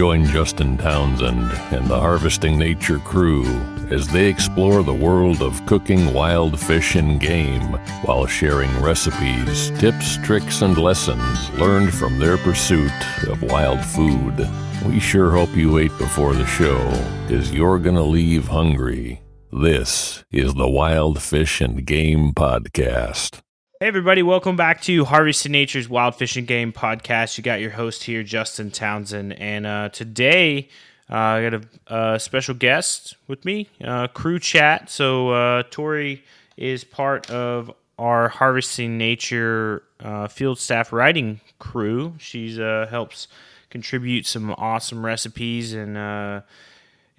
Join 0.00 0.24
Justin 0.24 0.78
Townsend 0.78 1.52
and 1.72 1.86
the 1.86 2.00
Harvesting 2.00 2.58
Nature 2.58 3.00
crew 3.00 3.44
as 3.90 4.08
they 4.08 4.30
explore 4.30 4.82
the 4.82 4.94
world 4.94 5.42
of 5.42 5.66
cooking 5.66 6.14
wild 6.14 6.58
fish 6.58 6.94
and 6.94 7.20
game 7.20 7.74
while 8.06 8.24
sharing 8.24 8.70
recipes, 8.80 9.68
tips, 9.78 10.16
tricks, 10.24 10.62
and 10.62 10.78
lessons 10.78 11.50
learned 11.50 11.92
from 11.92 12.18
their 12.18 12.38
pursuit 12.38 12.90
of 13.28 13.42
wild 13.42 13.84
food. 13.84 14.48
We 14.86 15.00
sure 15.00 15.32
hope 15.32 15.54
you 15.54 15.76
ate 15.76 15.98
before 15.98 16.32
the 16.32 16.46
show, 16.46 16.78
because 17.26 17.52
you're 17.52 17.78
going 17.78 17.96
to 17.96 18.02
leave 18.02 18.48
hungry. 18.48 19.20
This 19.52 20.24
is 20.32 20.54
the 20.54 20.70
Wild 20.70 21.20
Fish 21.20 21.60
and 21.60 21.84
Game 21.84 22.32
Podcast. 22.32 23.42
Hey, 23.82 23.86
everybody, 23.88 24.22
welcome 24.22 24.56
back 24.56 24.82
to 24.82 25.06
Harvesting 25.06 25.52
Nature's 25.52 25.88
Wild 25.88 26.14
Fish 26.14 26.36
and 26.36 26.46
Game 26.46 26.70
podcast. 26.70 27.38
You 27.38 27.42
got 27.42 27.62
your 27.62 27.70
host 27.70 28.04
here, 28.04 28.22
Justin 28.22 28.70
Townsend. 28.70 29.32
And 29.32 29.64
uh, 29.64 29.88
today, 29.88 30.68
uh, 31.08 31.14
I 31.16 31.48
got 31.48 31.64
a, 31.86 32.20
special 32.20 32.54
guest 32.54 33.16
with 33.26 33.42
me, 33.46 33.70
uh, 33.82 34.08
crew 34.08 34.38
chat. 34.38 34.90
So, 34.90 35.30
uh, 35.30 35.62
Tori 35.70 36.22
is 36.58 36.84
part 36.84 37.30
of 37.30 37.72
our 37.98 38.28
Harvesting 38.28 38.98
Nature 38.98 39.82
uh, 40.00 40.28
field 40.28 40.58
staff 40.58 40.92
writing 40.92 41.40
crew. 41.58 42.16
She 42.18 42.54
helps 42.58 43.28
contribute 43.70 44.26
some 44.26 44.50
awesome 44.58 45.06
recipes 45.06 45.72
and 45.72 45.96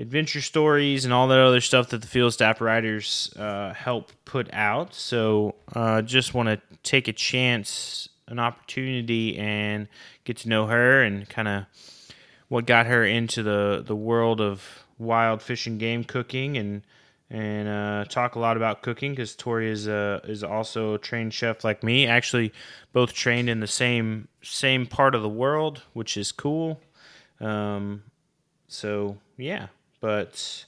adventure 0.01 0.41
stories 0.41 1.05
and 1.05 1.13
all 1.13 1.27
that 1.27 1.39
other 1.39 1.61
stuff 1.61 1.89
that 1.89 2.01
the 2.01 2.07
field 2.07 2.33
staff 2.33 2.59
writers 2.59 3.33
uh, 3.37 3.73
help 3.73 4.11
put 4.25 4.51
out. 4.53 4.93
So, 4.93 5.55
uh, 5.73 6.01
just 6.01 6.33
want 6.33 6.49
to 6.49 6.59
take 6.83 7.07
a 7.07 7.13
chance, 7.13 8.09
an 8.27 8.39
opportunity, 8.39 9.37
and 9.37 9.87
get 10.23 10.37
to 10.37 10.49
know 10.49 10.67
her 10.67 11.03
and 11.03 11.29
kind 11.29 11.47
of 11.47 11.65
what 12.47 12.65
got 12.65 12.87
her 12.87 13.05
into 13.05 13.43
the 13.43 13.83
the 13.85 13.95
world 13.95 14.41
of 14.41 14.85
wild 14.97 15.41
fish 15.41 15.67
and 15.67 15.79
game 15.79 16.03
cooking 16.03 16.57
and 16.57 16.83
and 17.29 17.67
uh, 17.69 18.03
talk 18.09 18.35
a 18.35 18.39
lot 18.39 18.57
about 18.57 18.81
cooking 18.81 19.13
because 19.13 19.35
Tori 19.35 19.69
is 19.69 19.87
uh, 19.87 20.19
is 20.25 20.43
also 20.43 20.95
a 20.95 20.97
trained 20.97 21.33
chef 21.33 21.63
like 21.63 21.81
me. 21.81 22.05
Actually, 22.05 22.51
both 22.91 23.13
trained 23.13 23.49
in 23.49 23.61
the 23.61 23.67
same 23.67 24.27
same 24.41 24.85
part 24.85 25.15
of 25.15 25.21
the 25.21 25.29
world, 25.29 25.83
which 25.93 26.17
is 26.17 26.33
cool. 26.33 26.81
Um, 27.39 28.03
so 28.67 29.17
yeah, 29.37 29.67
but 30.01 30.65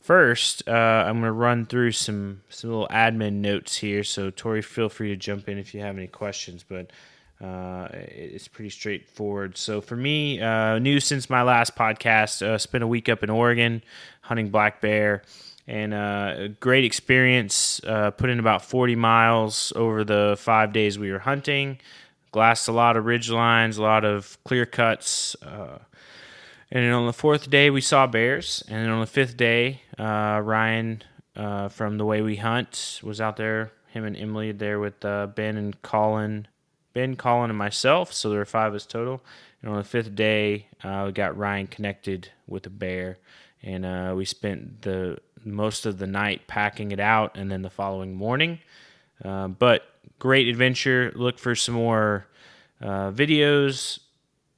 first, 0.00 0.66
uh, 0.68 0.72
I'm 0.72 1.20
going 1.20 1.24
to 1.24 1.32
run 1.32 1.66
through 1.66 1.92
some 1.92 2.42
some 2.48 2.70
little 2.70 2.88
admin 2.88 3.34
notes 3.34 3.76
here. 3.76 4.04
So 4.04 4.30
Tori, 4.30 4.62
feel 4.62 4.88
free 4.88 5.08
to 5.08 5.16
jump 5.16 5.48
in 5.48 5.58
if 5.58 5.74
you 5.74 5.80
have 5.80 5.96
any 5.96 6.06
questions. 6.06 6.64
But 6.66 6.90
uh, 7.44 7.88
it's 7.92 8.48
pretty 8.48 8.70
straightforward. 8.70 9.56
So 9.56 9.80
for 9.80 9.96
me, 9.96 10.40
uh, 10.40 10.78
new 10.78 11.00
since 11.00 11.28
my 11.28 11.42
last 11.42 11.76
podcast, 11.76 12.42
uh, 12.42 12.58
spent 12.58 12.82
a 12.84 12.86
week 12.86 13.08
up 13.08 13.22
in 13.22 13.30
Oregon 13.30 13.82
hunting 14.22 14.48
black 14.48 14.80
bear, 14.80 15.22
and 15.66 15.94
uh, 15.94 16.34
a 16.36 16.48
great 16.48 16.84
experience. 16.84 17.80
Uh, 17.86 18.10
put 18.10 18.30
in 18.30 18.38
about 18.38 18.64
40 18.64 18.96
miles 18.96 19.72
over 19.76 20.04
the 20.04 20.36
five 20.38 20.72
days 20.72 20.98
we 20.98 21.12
were 21.12 21.18
hunting. 21.18 21.78
Glassed 22.32 22.68
a 22.68 22.72
lot 22.72 22.96
of 22.96 23.06
ridge 23.06 23.30
lines, 23.30 23.78
a 23.78 23.82
lot 23.82 24.04
of 24.04 24.36
clear 24.44 24.66
cuts. 24.66 25.34
And 26.70 26.92
on 26.92 27.06
the 27.06 27.12
fourth 27.14 27.48
day, 27.48 27.70
we 27.70 27.80
saw 27.80 28.06
bears. 28.06 28.62
And 28.68 28.84
then 28.84 28.90
on 28.90 29.00
the 29.00 29.06
fifth 29.06 29.36
day, 29.36 29.82
uh, 29.98 30.40
Ryan 30.44 31.02
uh, 31.34 31.68
from 31.68 31.96
The 31.96 32.04
Way 32.04 32.20
We 32.20 32.36
Hunt 32.36 33.00
was 33.02 33.20
out 33.20 33.36
there. 33.36 33.72
Him 33.88 34.04
and 34.04 34.16
Emily 34.16 34.52
there 34.52 34.78
with 34.78 35.02
uh, 35.02 35.28
Ben 35.28 35.56
and 35.56 35.80
Colin. 35.80 36.46
Ben, 36.92 37.16
Colin, 37.16 37.50
and 37.50 37.58
myself. 37.58 38.12
So 38.12 38.28
there 38.28 38.38
were 38.38 38.44
five 38.44 38.72
of 38.72 38.74
us 38.74 38.84
total. 38.84 39.22
And 39.62 39.70
on 39.70 39.78
the 39.78 39.84
fifth 39.84 40.14
day, 40.14 40.66
uh, 40.84 41.04
we 41.06 41.12
got 41.12 41.38
Ryan 41.38 41.68
connected 41.68 42.30
with 42.46 42.66
a 42.66 42.70
bear. 42.70 43.18
And 43.62 43.86
uh, 43.86 44.12
we 44.14 44.26
spent 44.26 44.82
the 44.82 45.18
most 45.44 45.86
of 45.86 45.98
the 45.98 46.06
night 46.06 46.46
packing 46.48 46.92
it 46.92 47.00
out 47.00 47.36
and 47.36 47.50
then 47.50 47.62
the 47.62 47.70
following 47.70 48.14
morning. 48.14 48.58
Uh, 49.24 49.48
but 49.48 49.84
great 50.18 50.48
adventure. 50.48 51.12
Look 51.14 51.38
for 51.38 51.54
some 51.54 51.76
more 51.76 52.26
videos, 52.82 54.00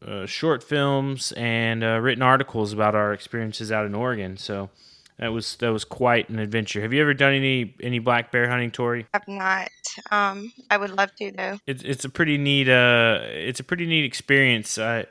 uh, 0.07 0.27
short 0.27 0.63
films 0.63 1.33
and 1.33 1.85
uh, 1.85 1.99
written 2.01 2.23
articles 2.23 2.73
about 2.73 2.95
our 2.95 3.13
experiences 3.13 3.71
out 3.71 3.87
in 3.87 3.95
Oregon. 3.95 4.37
So 4.37 4.71
that 5.19 5.33
was 5.33 5.57
that 5.57 5.71
was 5.71 5.85
quite 5.85 6.31
an 6.31 6.39
adventure. 6.39 6.81
Have 6.81 6.93
you 6.93 7.03
ever 7.03 7.15
done 7.15 7.35
any 7.35 7.75
any 7.83 7.99
black 7.99 8.33
bear 8.33 8.49
hunting, 8.49 8.71
Tori? 8.71 9.07
I've 9.13 9.29
not. 9.29 9.71
Um, 10.11 10.53
I 10.71 10.79
would 10.79 10.91
love 10.91 11.15
to 11.17 11.31
though. 11.31 11.59
It's 11.67 11.83
it's 11.83 12.05
a 12.05 12.09
pretty 12.09 12.39
neat 12.39 12.69
uh 12.69 13.21
it's 13.25 13.61
a 13.61 13.65
pretty 13.65 13.87
neat 13.87 14.05
experience. 14.05 14.79
I 14.79 15.07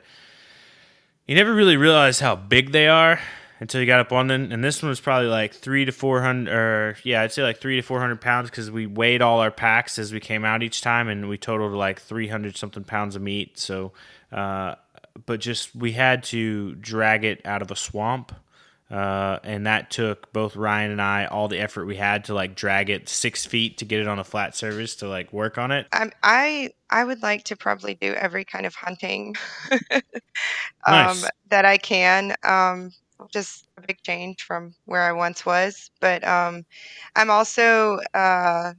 you 1.26 1.36
never 1.36 1.54
really 1.54 1.76
realize 1.76 2.18
how 2.18 2.34
big 2.34 2.72
they 2.72 2.88
are 2.88 3.20
until 3.60 3.80
you 3.80 3.86
got 3.86 4.00
up 4.00 4.10
on 4.10 4.26
them. 4.26 4.50
And 4.50 4.64
this 4.64 4.82
one 4.82 4.88
was 4.88 5.00
probably 5.00 5.28
like 5.28 5.54
three 5.54 5.84
to 5.84 5.92
four 5.92 6.22
hundred, 6.22 6.52
or 6.52 6.96
yeah, 7.04 7.22
I'd 7.22 7.30
say 7.30 7.44
like 7.44 7.60
three 7.60 7.76
to 7.76 7.82
four 7.82 8.00
hundred 8.00 8.20
pounds 8.20 8.50
because 8.50 8.70
we 8.70 8.86
weighed 8.86 9.22
all 9.22 9.38
our 9.38 9.52
packs 9.52 9.98
as 9.98 10.12
we 10.12 10.18
came 10.18 10.44
out 10.44 10.64
each 10.64 10.80
time, 10.80 11.06
and 11.08 11.28
we 11.28 11.38
totaled 11.38 11.72
like 11.72 12.00
three 12.00 12.26
hundred 12.26 12.56
something 12.56 12.82
pounds 12.82 13.14
of 13.14 13.22
meat. 13.22 13.58
So 13.58 13.92
uh, 14.32 14.74
but 15.26 15.40
just 15.40 15.74
we 15.74 15.92
had 15.92 16.22
to 16.24 16.74
drag 16.76 17.24
it 17.24 17.40
out 17.44 17.62
of 17.62 17.70
a 17.70 17.76
swamp. 17.76 18.32
Uh, 18.90 19.38
and 19.44 19.66
that 19.66 19.88
took 19.88 20.32
both 20.32 20.56
Ryan 20.56 20.90
and 20.90 21.00
I 21.00 21.26
all 21.26 21.46
the 21.46 21.60
effort 21.60 21.86
we 21.86 21.94
had 21.94 22.24
to 22.24 22.34
like 22.34 22.56
drag 22.56 22.90
it 22.90 23.08
six 23.08 23.46
feet 23.46 23.78
to 23.78 23.84
get 23.84 24.00
it 24.00 24.08
on 24.08 24.18
a 24.18 24.24
flat 24.24 24.56
surface 24.56 24.96
to 24.96 25.08
like 25.08 25.32
work 25.32 25.58
on 25.58 25.70
it. 25.70 25.86
I 25.92 26.10
I 26.24 26.70
I 26.90 27.04
would 27.04 27.22
like 27.22 27.44
to 27.44 27.56
probably 27.56 27.94
do 27.94 28.14
every 28.14 28.44
kind 28.44 28.66
of 28.66 28.74
hunting 28.74 29.36
um, 29.92 30.02
nice. 30.88 31.30
that 31.50 31.64
I 31.64 31.78
can. 31.78 32.34
Um, 32.42 32.90
just 33.30 33.68
a 33.76 33.82
big 33.82 34.02
change 34.02 34.42
from 34.42 34.74
where 34.86 35.02
I 35.02 35.12
once 35.12 35.44
was, 35.44 35.90
but 36.00 36.26
um, 36.26 36.64
I'm 37.16 37.30
also 37.30 38.00
uh, 38.14 38.72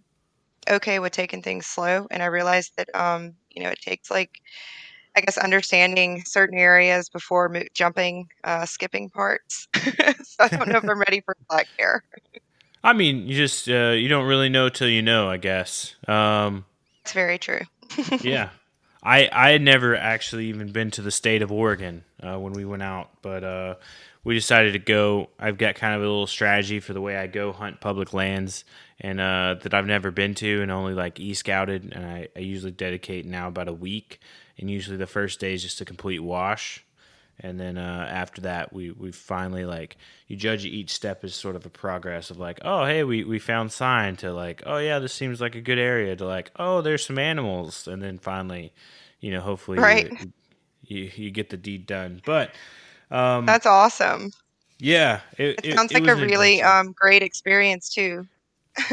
okay 0.69 0.99
with 0.99 1.11
taking 1.11 1.41
things 1.41 1.67
slow. 1.67 2.07
And 2.11 2.21
I 2.23 2.27
realized 2.27 2.73
that 2.77 2.93
um, 2.95 3.33
you 3.51 3.63
know 3.63 3.69
it 3.69 3.81
takes 3.81 4.11
like 4.11 4.41
I 5.15 5.21
guess 5.21 5.37
understanding 5.37 6.23
certain 6.25 6.57
areas 6.57 7.09
before 7.09 7.49
mo- 7.49 7.63
jumping, 7.73 8.27
uh, 8.43 8.65
skipping 8.65 9.09
parts. 9.09 9.67
so 9.75 9.83
I 10.39 10.47
don't 10.47 10.69
know 10.69 10.77
if 10.77 10.87
I'm 10.87 10.99
ready 10.99 11.21
for 11.21 11.35
black 11.49 11.67
hair. 11.77 12.03
I 12.83 12.93
mean, 12.93 13.27
you 13.27 13.35
just 13.35 13.69
uh, 13.69 13.91
you 13.91 14.07
don't 14.07 14.25
really 14.25 14.49
know 14.49 14.69
till 14.69 14.89
you 14.89 15.01
know, 15.01 15.29
I 15.29 15.37
guess. 15.37 15.95
Um, 16.07 16.65
It's 17.03 17.13
very 17.13 17.37
true. 17.37 17.61
yeah, 18.21 18.49
I 19.03 19.29
I 19.31 19.51
had 19.51 19.61
never 19.61 19.95
actually 19.95 20.47
even 20.47 20.71
been 20.71 20.89
to 20.91 21.01
the 21.01 21.11
state 21.11 21.41
of 21.41 21.51
Oregon 21.51 22.03
uh, 22.23 22.39
when 22.39 22.53
we 22.53 22.65
went 22.65 22.81
out, 22.81 23.09
but 23.21 23.43
uh, 23.43 23.75
we 24.23 24.33
decided 24.33 24.73
to 24.73 24.79
go. 24.79 25.29
I've 25.37 25.57
got 25.59 25.75
kind 25.75 25.93
of 25.93 26.01
a 26.01 26.05
little 26.05 26.25
strategy 26.25 26.79
for 26.79 26.93
the 26.93 27.01
way 27.01 27.17
I 27.17 27.27
go 27.27 27.51
hunt 27.51 27.81
public 27.81 28.13
lands, 28.13 28.63
and 28.99 29.19
uh, 29.19 29.57
that 29.61 29.73
I've 29.75 29.85
never 29.85 30.09
been 30.09 30.33
to, 30.35 30.61
and 30.63 30.71
only 30.71 30.93
like 30.95 31.19
e 31.19 31.33
scouted, 31.35 31.93
and 31.93 32.03
I, 32.03 32.29
I 32.35 32.39
usually 32.39 32.71
dedicate 32.71 33.25
now 33.27 33.47
about 33.47 33.67
a 33.67 33.73
week, 33.73 34.19
and 34.61 34.71
usually 34.71 34.97
the 34.97 35.07
first 35.07 35.41
day 35.41 35.55
is 35.55 35.63
just 35.63 35.81
a 35.81 35.85
complete 35.85 36.21
wash. 36.21 36.85
And 37.39 37.59
then 37.59 37.77
uh, 37.77 38.07
after 38.11 38.41
that, 38.43 38.73
we, 38.73 38.91
we 38.91 39.11
finally 39.11 39.65
like 39.65 39.97
you 40.27 40.37
judge 40.37 40.65
each 40.65 40.91
step 40.91 41.23
as 41.23 41.35
sort 41.35 41.57
of 41.57 41.65
a 41.65 41.71
progress 41.71 42.31
of 42.31 42.39
like, 42.39 42.59
oh 42.63 42.85
hey, 42.85 43.03
we, 43.03 43.25
we 43.25 43.39
found 43.39 43.71
sign 43.73 44.17
to 44.17 44.33
like, 44.33 44.63
oh 44.65 44.77
yeah, 44.77 44.99
this 44.99 45.13
seems 45.13 45.41
like 45.41 45.55
a 45.55 45.61
good 45.61 45.79
area 45.79 46.15
to 46.15 46.25
like, 46.25 46.51
oh 46.57 46.81
there's 46.81 47.05
some 47.05 47.19
animals, 47.19 47.87
and 47.87 48.01
then 48.03 48.19
finally, 48.19 48.73
you 49.21 49.31
know, 49.31 49.41
hopefully 49.41 49.81
Right. 49.81 50.11
you, 50.19 50.33
you, 50.83 51.11
you 51.15 51.31
get 51.31 51.49
the 51.49 51.57
deed 51.57 51.87
done. 51.87 52.21
But 52.25 52.51
um, 53.11 53.47
That's 53.47 53.65
awesome. 53.65 54.31
yeah, 54.79 55.21
it, 55.37 55.61
It, 55.63 55.75
sounds 55.75 55.91
it 55.91 55.95
like 55.95 56.03
was 56.03 56.13
a 56.13 56.15
really 56.17 56.61
um, 56.61 56.93
great 56.93 57.23
experience 57.23 57.89
too. 57.89 58.27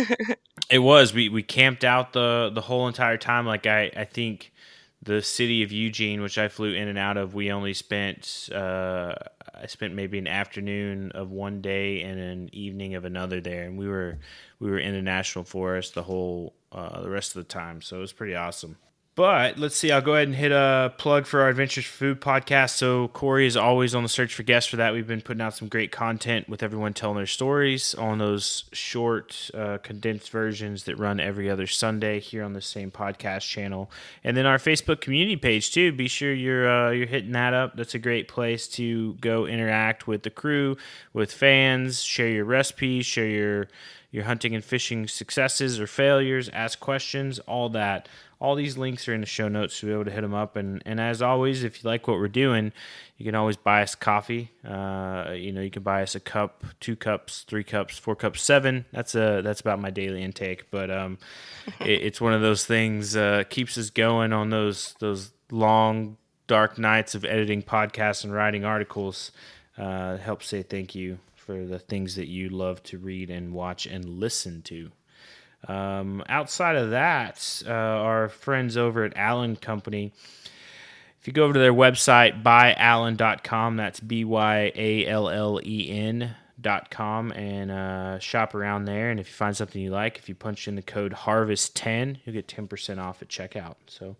It 0.70 0.80
was. 0.80 1.14
We 1.14 1.28
we 1.28 1.42
camped 1.42 1.84
out 1.84 2.12
the 2.12 2.50
the 2.52 2.60
whole 2.62 2.88
entire 2.88 3.16
time. 3.16 3.46
Like 3.46 3.66
I 3.66 3.90
I 3.96 4.04
think 4.04 4.52
the 5.02 5.22
city 5.22 5.62
of 5.62 5.72
Eugene, 5.72 6.20
which 6.22 6.38
I 6.38 6.48
flew 6.48 6.72
in 6.72 6.88
and 6.88 6.98
out 6.98 7.16
of, 7.16 7.34
we 7.34 7.52
only 7.52 7.74
spent 7.74 8.48
uh 8.52 9.14
I 9.60 9.66
spent 9.66 9.94
maybe 9.94 10.18
an 10.18 10.28
afternoon 10.28 11.10
of 11.12 11.30
one 11.30 11.60
day 11.60 12.02
and 12.02 12.20
an 12.20 12.50
evening 12.52 12.94
of 12.94 13.04
another 13.04 13.40
there, 13.40 13.64
and 13.64 13.76
we 13.76 13.88
were 13.88 14.18
we 14.60 14.70
were 14.70 14.78
in 14.78 14.94
the 14.94 15.02
national 15.02 15.44
forest 15.44 15.94
the 15.94 16.04
whole 16.04 16.54
uh, 16.70 17.00
the 17.02 17.10
rest 17.10 17.36
of 17.36 17.42
the 17.42 17.48
time. 17.48 17.82
So 17.82 17.96
it 17.96 18.00
was 18.00 18.12
pretty 18.12 18.34
awesome. 18.34 18.76
But 19.18 19.58
let's 19.58 19.74
see. 19.74 19.90
I'll 19.90 20.00
go 20.00 20.14
ahead 20.14 20.28
and 20.28 20.36
hit 20.36 20.52
a 20.52 20.94
plug 20.96 21.26
for 21.26 21.40
our 21.40 21.48
Adventures 21.48 21.86
Food 21.86 22.20
podcast. 22.20 22.76
So 22.76 23.08
Corey 23.08 23.48
is 23.48 23.56
always 23.56 23.92
on 23.92 24.04
the 24.04 24.08
search 24.08 24.32
for 24.32 24.44
guests 24.44 24.70
for 24.70 24.76
that. 24.76 24.92
We've 24.92 25.08
been 25.08 25.22
putting 25.22 25.40
out 25.40 25.56
some 25.56 25.66
great 25.66 25.90
content 25.90 26.48
with 26.48 26.62
everyone 26.62 26.94
telling 26.94 27.16
their 27.16 27.26
stories 27.26 27.96
on 27.96 28.18
those 28.18 28.66
short, 28.70 29.50
uh, 29.54 29.78
condensed 29.78 30.30
versions 30.30 30.84
that 30.84 31.00
run 31.00 31.18
every 31.18 31.50
other 31.50 31.66
Sunday 31.66 32.20
here 32.20 32.44
on 32.44 32.52
the 32.52 32.60
same 32.60 32.92
podcast 32.92 33.40
channel, 33.40 33.90
and 34.22 34.36
then 34.36 34.46
our 34.46 34.58
Facebook 34.58 35.00
community 35.00 35.34
page 35.34 35.72
too. 35.72 35.90
Be 35.90 36.06
sure 36.06 36.32
you're 36.32 36.70
uh, 36.70 36.90
you're 36.92 37.08
hitting 37.08 37.32
that 37.32 37.52
up. 37.52 37.74
That's 37.74 37.96
a 37.96 37.98
great 37.98 38.28
place 38.28 38.68
to 38.68 39.14
go 39.14 39.46
interact 39.46 40.06
with 40.06 40.22
the 40.22 40.30
crew, 40.30 40.76
with 41.12 41.32
fans, 41.32 42.04
share 42.04 42.28
your 42.28 42.44
recipes, 42.44 43.04
share 43.04 43.26
your 43.26 43.68
your 44.10 44.24
hunting 44.24 44.54
and 44.54 44.64
fishing 44.64 45.06
successes 45.06 45.78
or 45.78 45.86
failures, 45.86 46.48
ask 46.50 46.80
questions, 46.80 47.38
all 47.40 47.68
that. 47.70 48.08
All 48.40 48.54
these 48.54 48.78
links 48.78 49.08
are 49.08 49.14
in 49.14 49.20
the 49.20 49.26
show 49.26 49.48
notes, 49.48 49.80
to 49.80 49.86
be 49.86 49.92
able 49.92 50.04
to 50.04 50.10
hit 50.10 50.20
them 50.20 50.34
up. 50.34 50.54
And, 50.56 50.82
and 50.86 51.00
as 51.00 51.20
always, 51.22 51.64
if 51.64 51.82
you 51.82 51.90
like 51.90 52.06
what 52.06 52.18
we're 52.18 52.28
doing, 52.28 52.72
you 53.16 53.24
can 53.24 53.34
always 53.34 53.56
buy 53.56 53.82
us 53.82 53.94
coffee. 53.94 54.52
Uh, 54.64 55.32
you 55.34 55.52
know, 55.52 55.60
you 55.60 55.70
can 55.70 55.82
buy 55.82 56.02
us 56.02 56.14
a 56.14 56.20
cup, 56.20 56.64
two 56.78 56.94
cups, 56.94 57.44
three 57.48 57.64
cups, 57.64 57.98
four 57.98 58.14
cups, 58.14 58.40
seven. 58.42 58.84
That's 58.92 59.14
a 59.14 59.40
that's 59.42 59.60
about 59.60 59.80
my 59.80 59.90
daily 59.90 60.22
intake. 60.22 60.70
But 60.70 60.90
um, 60.90 61.18
it, 61.80 62.02
it's 62.02 62.20
one 62.20 62.32
of 62.32 62.40
those 62.40 62.64
things 62.64 63.16
uh, 63.16 63.42
keeps 63.48 63.76
us 63.76 63.90
going 63.90 64.32
on 64.32 64.50
those 64.50 64.94
those 65.00 65.32
long 65.50 66.16
dark 66.46 66.78
nights 66.78 67.14
of 67.14 67.24
editing 67.24 67.62
podcasts 67.62 68.24
and 68.24 68.32
writing 68.32 68.64
articles. 68.64 69.32
Uh, 69.76 70.16
help 70.16 70.42
say 70.42 70.62
thank 70.62 70.94
you 70.94 71.18
for 71.34 71.64
the 71.64 71.78
things 71.78 72.16
that 72.16 72.28
you 72.28 72.48
love 72.50 72.82
to 72.82 72.98
read 72.98 73.30
and 73.30 73.52
watch 73.52 73.86
and 73.86 74.04
listen 74.04 74.60
to. 74.62 74.90
Um, 75.66 76.22
outside 76.28 76.76
of 76.76 76.90
that, 76.90 77.62
uh, 77.66 77.70
our 77.70 78.28
friends 78.28 78.76
over 78.76 79.04
at 79.04 79.16
Allen 79.16 79.56
Company, 79.56 80.12
if 81.20 81.26
you 81.26 81.32
go 81.32 81.44
over 81.44 81.54
to 81.54 81.58
their 81.58 81.74
website, 81.74 82.42
byallen.com, 82.42 83.76
that's 83.76 84.00
B 84.00 84.24
Y 84.24 84.72
A 84.74 85.06
L 85.06 85.28
L 85.28 85.60
E 85.64 85.90
N. 85.90 86.34
Dot 86.60 86.90
com 86.90 87.30
and 87.30 87.70
uh, 87.70 88.18
shop 88.18 88.52
around 88.52 88.86
there. 88.86 89.12
And 89.12 89.20
if 89.20 89.28
you 89.28 89.32
find 89.32 89.56
something 89.56 89.80
you 89.80 89.92
like, 89.92 90.18
if 90.18 90.28
you 90.28 90.34
punch 90.34 90.66
in 90.66 90.74
the 90.74 90.82
code 90.82 91.12
Harvest10, 91.12 92.16
you'll 92.24 92.32
get 92.32 92.48
10% 92.48 92.98
off 92.98 93.22
at 93.22 93.28
checkout. 93.28 93.76
So 93.86 94.16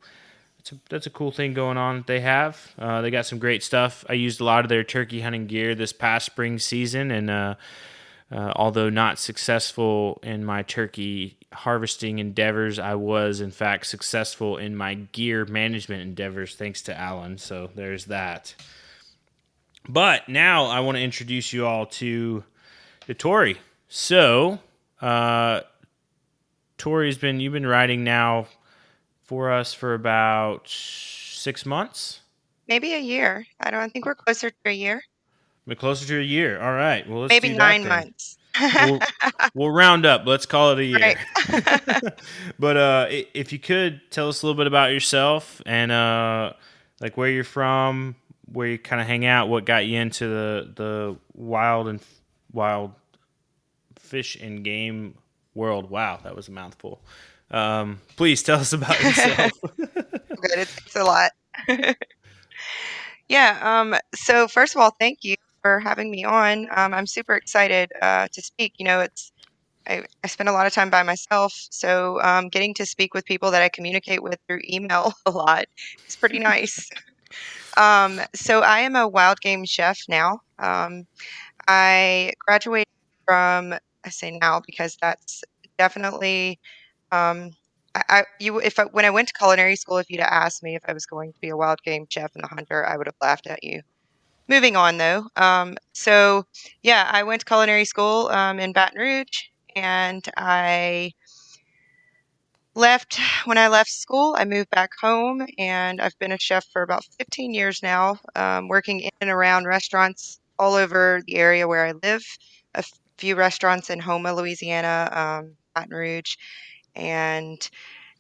that's 0.59 0.73
a, 0.73 0.77
that's 0.89 1.07
a 1.07 1.11
cool 1.11 1.31
thing 1.31 1.55
going 1.55 1.77
on 1.77 1.97
that 1.97 2.07
they 2.07 2.21
have. 2.21 2.75
Uh, 2.79 3.01
they 3.01 3.11
got 3.11 3.27
some 3.27 3.39
great 3.39 3.63
stuff. 3.63 4.05
I 4.09 4.13
used 4.13 4.41
a 4.41 4.45
lot 4.45 4.65
of 4.65 4.69
their 4.69 4.85
turkey 4.85 5.21
hunting 5.21 5.47
gear 5.47 5.75
this 5.75 5.93
past 5.93 6.27
spring 6.27 6.59
season, 6.59 7.11
and 7.11 7.31
uh, 8.31 8.53
although 8.57 8.91
not 8.91 9.19
successful 9.19 10.21
in 10.23 10.45
my 10.45 10.63
turkey 10.63 11.39
harvesting 11.53 12.19
endeavors, 12.19 12.79
I 12.79 12.95
was 12.95 13.41
in 13.41 13.51
fact 13.51 13.87
successful 13.87 14.59
in 14.59 14.77
my 14.77 14.95
gear 14.95 15.45
management 15.47 16.03
endeavors 16.03 16.55
thanks 16.55 16.83
to 16.83 16.99
Allen. 16.99 17.39
So 17.39 17.71
there's 17.75 18.07
that. 18.07 18.55
But 19.89 20.29
now 20.29 20.67
I 20.67 20.81
want 20.81 20.97
to 20.97 21.03
introduce 21.03 21.53
you 21.53 21.67
all 21.67 21.87
to, 21.87 22.45
to 23.07 23.15
Tori. 23.15 23.57
So, 23.89 24.59
uh, 25.01 25.63
Tori's 26.77 27.19
been 27.19 27.41
you've 27.41 27.55
been 27.55 27.67
riding 27.67 28.05
now 28.05 28.47
for 29.25 29.51
us 29.51 29.75
for 29.75 29.95
about 29.95 30.69
six 30.69 31.67
months. 31.67 32.21
Maybe 32.69 32.95
a 32.95 33.01
year. 33.01 33.47
I 33.61 33.71
don't 33.71 33.81
I 33.81 33.89
think 33.89 34.07
we're 34.07 34.15
closer 34.15 34.51
to 34.51 34.57
a 34.67 34.73
year. 34.73 35.03
We're 35.69 35.75
closer 35.75 36.07
to 36.07 36.19
a 36.19 36.23
year. 36.23 36.59
All 36.59 36.73
right. 36.73 37.07
Well, 37.07 37.27
Maybe 37.29 37.51
nine 37.51 37.83
then. 37.83 37.89
months. 37.91 38.39
We'll, 38.59 39.01
we'll 39.55 39.71
round 39.71 40.07
up. 40.07 40.23
Let's 40.25 40.47
call 40.47 40.73
it 40.73 40.79
a 40.79 40.85
year. 40.85 40.99
Right. 40.99 42.15
but 42.59 42.77
uh, 42.79 43.07
if 43.11 43.53
you 43.53 43.59
could 43.59 44.01
tell 44.11 44.31
us 44.31 44.43
a 44.43 44.47
little 44.47 44.57
bit 44.57 44.67
about 44.67 44.93
yourself 44.93 45.61
and 45.67 45.93
uh, 45.93 46.55
like 47.03 47.19
where 47.19 47.29
you're 47.29 47.45
from, 47.45 48.17
where 48.51 48.67
you 48.67 48.79
kind 48.79 49.03
of 49.03 49.07
hang 49.07 49.27
out, 49.27 49.51
what 49.51 49.67
got 49.67 49.85
you 49.85 50.01
into 50.01 50.27
the 50.27 50.73
the 50.75 51.17
wild 51.35 51.87
and 51.87 52.01
wild 52.51 52.93
fish 53.97 54.37
and 54.37 54.65
game 54.65 55.19
world. 55.55 55.91
Wow, 55.91 56.19
that 56.25 56.35
was 56.35 56.49
a 56.49 56.53
mouthful. 56.53 57.03
Um, 57.51 58.01
please 58.17 58.43
tell 58.43 58.59
us 58.59 58.73
about 58.73 58.99
yourself. 59.03 59.53
Good. 59.77 60.59
It 60.59 60.69
takes 60.69 60.97
a 60.97 61.05
lot. 61.05 61.33
yeah. 63.29 63.59
Um, 63.61 63.95
so 64.15 64.49
first 64.49 64.75
of 64.75 64.81
all, 64.81 64.97
thank 64.99 65.25
you 65.25 65.37
for 65.69 65.81
having 65.81 66.11
me 66.11 66.25
on. 66.25 66.67
Um, 66.75 66.95
I'm 66.95 67.07
super 67.07 67.35
excited 67.35 67.93
uh, 68.01 68.29
to 68.33 68.43
speak. 68.43 68.75
You 68.79 68.87
know, 68.87 69.01
it's 69.01 69.33
I, 69.87 70.03
I 70.25 70.27
spend 70.27 70.49
a 70.49 70.53
lot 70.53 70.67
of 70.67 70.73
time 70.73 70.91
by 70.91 71.03
myself, 71.03 71.53
so 71.71 72.21
um, 72.23 72.49
getting 72.49 72.75
to 72.75 72.87
speak 72.87 73.15
with 73.15 73.25
people 73.25 73.51
that 73.51 73.63
I 73.63 73.69
communicate 73.69 74.23
with 74.23 74.39
through 74.47 74.61
email 74.71 75.13
a 75.27 75.31
lot 75.31 75.67
is 76.07 76.17
pretty 76.17 76.39
nice. 76.53 76.89
Um, 77.77 78.21
so 78.35 78.61
I 78.61 78.81
am 78.81 78.97
a 78.97 79.07
wild 79.07 79.41
game 79.41 79.65
chef 79.67 79.99
now. 80.09 80.41
Um, 80.59 81.07
I 81.67 82.33
graduated 82.47 82.89
from 83.27 83.75
I 84.05 84.09
say 84.09 84.39
now 84.39 84.63
because 84.65 84.97
that's 85.03 85.45
definitely 85.77 86.59
um, 87.13 87.51
I, 87.95 88.25
you 88.41 88.59
if 88.59 88.79
I, 88.79 88.85
when 88.85 89.05
I 89.05 89.11
went 89.11 89.29
to 89.29 89.35
culinary 89.35 89.77
school, 89.77 89.99
if 89.99 90.09
you'd 90.09 90.21
have 90.21 90.33
asked 90.33 90.63
me 90.63 90.77
if 90.77 90.83
I 90.87 90.95
was 90.95 91.05
going 91.05 91.33
to 91.33 91.41
be 91.41 91.51
a 91.51 91.57
wild 91.57 91.83
game 91.83 92.07
chef 92.09 92.35
and 92.35 92.45
a 92.45 92.49
hunter, 92.49 92.87
I 92.87 92.97
would 92.97 93.07
have 93.07 93.17
laughed 93.21 93.47
at 93.47 93.63
you. 93.63 93.83
Moving 94.49 94.77
on 94.77 94.97
though, 94.97 95.27
um, 95.37 95.77
so 95.93 96.47
yeah, 96.83 97.09
I 97.13 97.23
went 97.23 97.41
to 97.41 97.47
culinary 97.47 97.85
school 97.85 98.29
um, 98.29 98.59
in 98.59 98.73
Baton 98.73 98.99
Rouge, 98.99 99.49
and 99.77 100.27
I 100.39 101.13
left 102.75 103.21
when 103.45 103.59
I 103.59 103.69
left 103.69 103.91
school. 103.91 104.35
I 104.39 104.45
moved 104.47 104.71
back 104.71 104.91
home, 105.01 105.47
and 105.59 106.01
I've 106.01 106.19
been 106.19 106.33
a 106.33 106.39
chef 106.39 106.65
for 106.73 106.83
about 106.83 107.05
15 107.19 107.53
years 107.53 107.83
now, 107.83 108.19
um, 108.37 108.69
working 108.69 109.01
in 109.01 109.11
and 109.21 109.31
around 109.31 109.67
restaurants 109.67 110.41
all 110.59 110.75
over 110.75 111.21
the 111.27 111.37
area 111.37 111.69
where 111.69 111.85
I 111.85 111.93
live. 112.03 112.25
A 112.75 112.85
few 113.19 113.37
restaurants 113.37 113.91
in 113.91 113.99
Houma, 114.01 114.35
Louisiana, 114.35 115.11
um, 115.13 115.57
Baton 115.75 115.95
Rouge, 115.95 116.37
and 116.95 117.69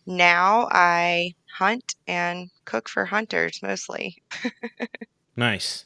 now 0.06 0.68
I 0.70 1.32
hunt 1.56 1.94
and 2.06 2.50
cook 2.64 2.88
for 2.88 3.04
hunters 3.04 3.61
mostly. 3.62 4.23
nice. 5.37 5.85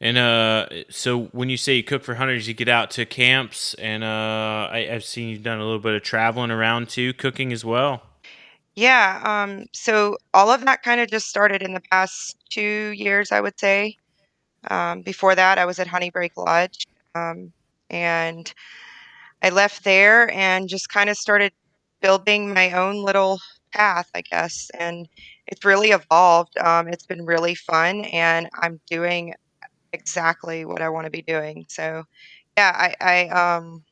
And 0.00 0.18
uh, 0.18 0.68
so 0.90 1.24
when 1.26 1.48
you 1.48 1.56
say 1.56 1.76
you 1.76 1.82
cook 1.82 2.02
for 2.02 2.14
hunters, 2.14 2.46
you 2.46 2.54
get 2.54 2.68
out 2.68 2.90
to 2.92 3.06
camps, 3.06 3.74
and 3.74 4.04
uh, 4.04 4.68
I, 4.70 4.88
I've 4.92 5.04
seen 5.04 5.30
you've 5.30 5.42
done 5.42 5.58
a 5.58 5.64
little 5.64 5.78
bit 5.78 5.94
of 5.94 6.02
traveling 6.02 6.50
around 6.50 6.90
too, 6.90 7.14
cooking 7.14 7.52
as 7.52 7.64
well. 7.64 8.02
Yeah, 8.74 9.22
um, 9.24 9.64
so 9.72 10.18
all 10.34 10.50
of 10.50 10.60
that 10.66 10.82
kind 10.82 11.00
of 11.00 11.08
just 11.08 11.28
started 11.28 11.62
in 11.62 11.72
the 11.72 11.80
past 11.90 12.36
two 12.50 12.92
years, 12.94 13.32
I 13.32 13.40
would 13.40 13.58
say. 13.58 13.96
Um, 14.70 15.00
before 15.00 15.34
that, 15.34 15.56
I 15.58 15.64
was 15.64 15.78
at 15.78 15.86
Honey 15.86 16.10
Brake 16.10 16.36
Lodge, 16.36 16.86
um, 17.14 17.50
and 17.88 18.52
I 19.42 19.48
left 19.48 19.82
there 19.82 20.30
and 20.30 20.68
just 20.68 20.90
kind 20.90 21.08
of 21.08 21.16
started 21.16 21.52
building 22.02 22.52
my 22.52 22.72
own 22.72 23.02
little 23.02 23.40
path, 23.72 24.10
I 24.14 24.20
guess. 24.20 24.70
And 24.78 25.08
it's 25.46 25.64
really 25.64 25.92
evolved. 25.92 26.58
Um, 26.58 26.88
it's 26.88 27.06
been 27.06 27.24
really 27.24 27.54
fun, 27.54 28.04
and 28.06 28.50
I'm 28.60 28.78
doing 28.90 29.32
exactly 29.92 30.64
what 30.64 30.82
I 30.82 30.88
want 30.88 31.06
to 31.06 31.10
be 31.10 31.22
doing. 31.22 31.66
So, 31.68 32.04
yeah, 32.56 32.72
I, 32.74 32.94
I 33.00 33.28
um, 33.28 33.84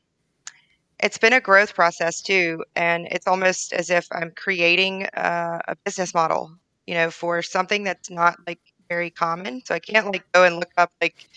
it's 0.99 1.17
been 1.17 1.33
a 1.33 1.41
growth 1.41 1.75
process 1.75 2.21
too, 2.21 2.63
and 2.75 3.07
it's 3.11 3.27
almost 3.27 3.73
as 3.73 3.89
if 3.89 4.07
I'm 4.11 4.31
creating 4.35 5.07
a, 5.13 5.61
a 5.67 5.75
business 5.83 6.13
model, 6.13 6.55
you 6.87 6.93
know, 6.93 7.11
for 7.11 7.41
something 7.41 7.83
that's 7.83 8.09
not 8.09 8.37
like 8.47 8.59
very 8.89 9.09
common. 9.09 9.61
So 9.65 9.75
I 9.75 9.79
can't 9.79 10.11
like 10.11 10.31
go 10.31 10.43
and 10.43 10.55
look 10.55 10.71
up 10.77 10.91
like 11.01 11.27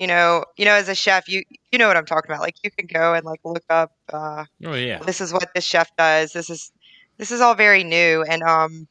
you 0.00 0.06
know, 0.06 0.44
you 0.56 0.64
know, 0.64 0.72
as 0.72 0.88
a 0.88 0.94
chef, 0.94 1.28
you 1.28 1.42
you 1.70 1.78
know 1.78 1.86
what 1.86 1.96
I'm 1.96 2.06
talking 2.06 2.30
about. 2.30 2.40
Like 2.40 2.56
you 2.64 2.70
can 2.70 2.86
go 2.86 3.12
and 3.12 3.24
like 3.24 3.40
look 3.44 3.64
up. 3.68 3.92
Uh, 4.10 4.46
oh 4.64 4.74
yeah. 4.74 4.98
This 5.00 5.20
is 5.20 5.30
what 5.30 5.52
this 5.54 5.64
chef 5.64 5.94
does. 5.96 6.32
This 6.32 6.48
is 6.48 6.72
this 7.18 7.30
is 7.30 7.42
all 7.42 7.54
very 7.54 7.84
new, 7.84 8.22
and 8.22 8.42
um, 8.42 8.88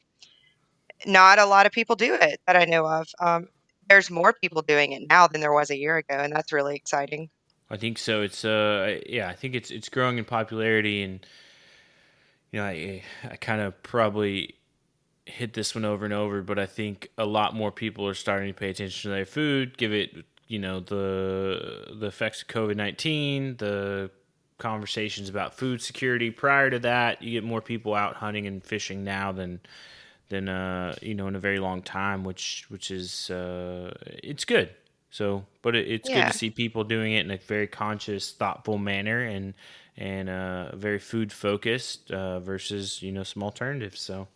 not 1.04 1.40
a 1.40 1.46
lot 1.46 1.66
of 1.66 1.72
people 1.72 1.96
do 1.96 2.14
it 2.14 2.40
that 2.46 2.56
I 2.56 2.64
know 2.64 2.86
of. 2.86 3.08
Um, 3.18 3.48
there's 3.90 4.08
more 4.08 4.32
people 4.32 4.62
doing 4.62 4.92
it 4.92 5.02
now 5.10 5.26
than 5.26 5.40
there 5.40 5.52
was 5.52 5.68
a 5.68 5.76
year 5.76 5.96
ago, 5.96 6.14
and 6.14 6.32
that's 6.32 6.52
really 6.52 6.76
exciting. 6.76 7.28
I 7.68 7.76
think 7.76 7.98
so. 7.98 8.22
It's 8.22 8.44
uh, 8.44 9.00
yeah, 9.06 9.28
I 9.28 9.34
think 9.34 9.54
it's 9.54 9.70
it's 9.70 9.88
growing 9.88 10.16
in 10.16 10.24
popularity, 10.24 11.02
and 11.02 11.26
you 12.52 12.60
know, 12.60 12.66
I 12.66 13.02
I 13.28 13.36
kind 13.36 13.60
of 13.60 13.80
probably 13.82 14.54
hit 15.26 15.52
this 15.52 15.74
one 15.74 15.84
over 15.84 16.04
and 16.04 16.14
over, 16.14 16.40
but 16.40 16.58
I 16.58 16.66
think 16.66 17.08
a 17.18 17.26
lot 17.26 17.54
more 17.54 17.70
people 17.72 18.06
are 18.06 18.14
starting 18.14 18.48
to 18.52 18.58
pay 18.58 18.70
attention 18.70 19.10
to 19.10 19.14
their 19.14 19.26
food, 19.26 19.76
give 19.76 19.92
it 19.92 20.24
you 20.46 20.60
know 20.60 20.80
the 20.80 21.94
the 21.98 22.06
effects 22.06 22.42
of 22.42 22.48
COVID 22.48 22.76
nineteen, 22.76 23.56
the 23.56 24.10
conversations 24.58 25.28
about 25.28 25.54
food 25.54 25.82
security. 25.82 26.30
Prior 26.30 26.70
to 26.70 26.78
that, 26.78 27.22
you 27.22 27.32
get 27.32 27.44
more 27.44 27.60
people 27.60 27.94
out 27.94 28.14
hunting 28.14 28.46
and 28.46 28.62
fishing 28.62 29.02
now 29.02 29.32
than 29.32 29.58
than 30.30 30.48
uh, 30.48 30.94
you 31.02 31.14
know 31.14 31.28
in 31.28 31.36
a 31.36 31.40
very 31.40 31.58
long 31.58 31.82
time, 31.82 32.24
which 32.24 32.64
which 32.68 32.90
is 32.90 33.30
uh, 33.30 33.92
it's 34.04 34.44
good. 34.44 34.70
So, 35.10 35.44
but 35.60 35.76
it, 35.76 35.88
it's 35.88 36.08
yeah. 36.08 36.24
good 36.24 36.32
to 36.32 36.38
see 36.38 36.50
people 36.50 36.84
doing 36.84 37.12
it 37.12 37.24
in 37.24 37.30
a 37.30 37.36
very 37.36 37.66
conscious, 37.66 38.32
thoughtful 38.32 38.78
manner 38.78 39.22
and 39.22 39.54
and 39.96 40.30
uh, 40.30 40.74
very 40.76 40.98
food 40.98 41.32
focused 41.32 42.10
uh, 42.10 42.40
versus 42.40 43.02
you 43.02 43.12
know 43.12 43.24
some 43.24 43.42
alternatives. 43.42 44.00
So, 44.00 44.28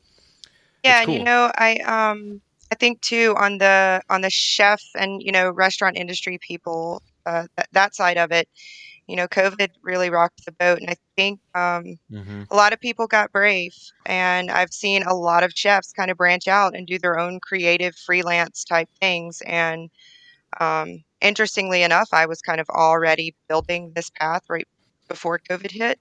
yeah, 0.83 1.05
cool. 1.05 1.15
you 1.15 1.25
know, 1.25 1.51
I 1.57 1.77
um 1.79 2.43
I 2.71 2.75
think 2.75 3.01
too 3.01 3.35
on 3.39 3.59
the 3.59 4.03
on 4.11 4.21
the 4.21 4.31
chef 4.31 4.83
and 4.97 5.23
you 5.23 5.33
know 5.33 5.51
restaurant 5.51 5.97
industry 5.97 6.39
people 6.39 7.03
uh, 7.25 7.47
that, 7.57 7.69
that 7.73 7.95
side 7.95 8.19
of 8.19 8.33
it, 8.33 8.49
you 9.07 9.17
know, 9.17 9.29
COVID 9.29 9.71
really 9.83 10.09
rocked 10.09 10.45
the 10.45 10.53
boat, 10.53 10.81
and 10.81 10.89
I 10.89 10.97
think 11.17 11.41
um, 11.55 11.99
mm-hmm. 12.11 12.43
a 12.51 12.57
lot 12.57 12.73
of 12.73 12.81
people 12.81 13.07
got 13.07 13.33
brave, 13.33 13.75
and 14.07 14.51
I've 14.51 14.73
seen 14.73 15.03
a 15.03 15.15
lot 15.15 15.43
of 15.43 15.53
chefs 15.53 15.93
kind 15.93 16.11
of 16.11 16.17
branch 16.17 16.49
out 16.49 16.75
and 16.75 16.87
do 16.87 16.99
their 16.99 17.19
own 17.19 17.41
creative 17.41 17.95
freelance 17.95 18.65
type 18.65 18.89
things. 19.01 19.43
And 19.47 19.91
um, 20.59 21.05
interestingly 21.21 21.83
enough, 21.83 22.09
I 22.13 22.27
was 22.27 22.41
kind 22.41 22.61
of 22.61 22.69
already 22.71 23.35
building 23.49 23.93
this 23.95 24.11
path 24.11 24.43
right 24.49 24.69
before 25.09 25.39
COVID 25.51 25.71
hit, 25.71 25.99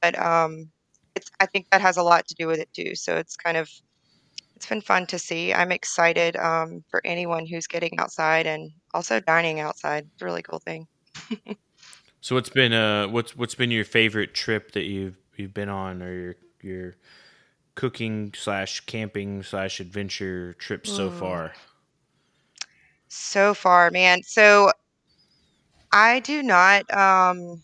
but 0.00 0.18
um, 0.18 0.70
it's 1.14 1.30
I 1.40 1.46
think 1.46 1.66
that 1.70 1.82
has 1.82 1.98
a 1.98 2.02
lot 2.02 2.26
to 2.28 2.34
do 2.34 2.46
with 2.46 2.58
it 2.58 2.72
too. 2.72 2.94
So 2.94 3.16
it's 3.16 3.36
kind 3.36 3.58
of 3.58 3.68
it's 4.56 4.66
been 4.66 4.80
fun 4.80 5.06
to 5.06 5.18
see. 5.18 5.52
I'm 5.52 5.72
excited 5.72 6.36
um, 6.36 6.84
for 6.90 7.00
anyone 7.04 7.46
who's 7.46 7.66
getting 7.66 7.98
outside 7.98 8.46
and 8.46 8.70
also 8.94 9.20
dining 9.20 9.60
outside. 9.60 10.06
It's 10.12 10.22
a 10.22 10.24
really 10.24 10.42
cool 10.42 10.58
thing. 10.58 10.86
so 12.20 12.34
what's 12.34 12.50
been 12.50 12.72
uh 12.72 13.08
what's 13.08 13.36
what's 13.36 13.54
been 13.54 13.70
your 13.70 13.84
favorite 13.84 14.34
trip 14.34 14.72
that 14.72 14.84
you've 14.84 15.16
you've 15.36 15.54
been 15.54 15.68
on 15.68 16.02
or 16.02 16.12
your 16.12 16.36
your 16.62 16.96
cooking 17.74 18.32
slash 18.36 18.80
camping 18.80 19.42
slash 19.42 19.80
adventure 19.80 20.54
trip 20.54 20.86
so 20.86 21.08
mm. 21.08 21.18
far? 21.18 21.52
So 23.08 23.54
far, 23.54 23.90
man. 23.90 24.22
So 24.22 24.70
I 25.92 26.20
do 26.20 26.42
not 26.42 26.92
um 26.94 27.62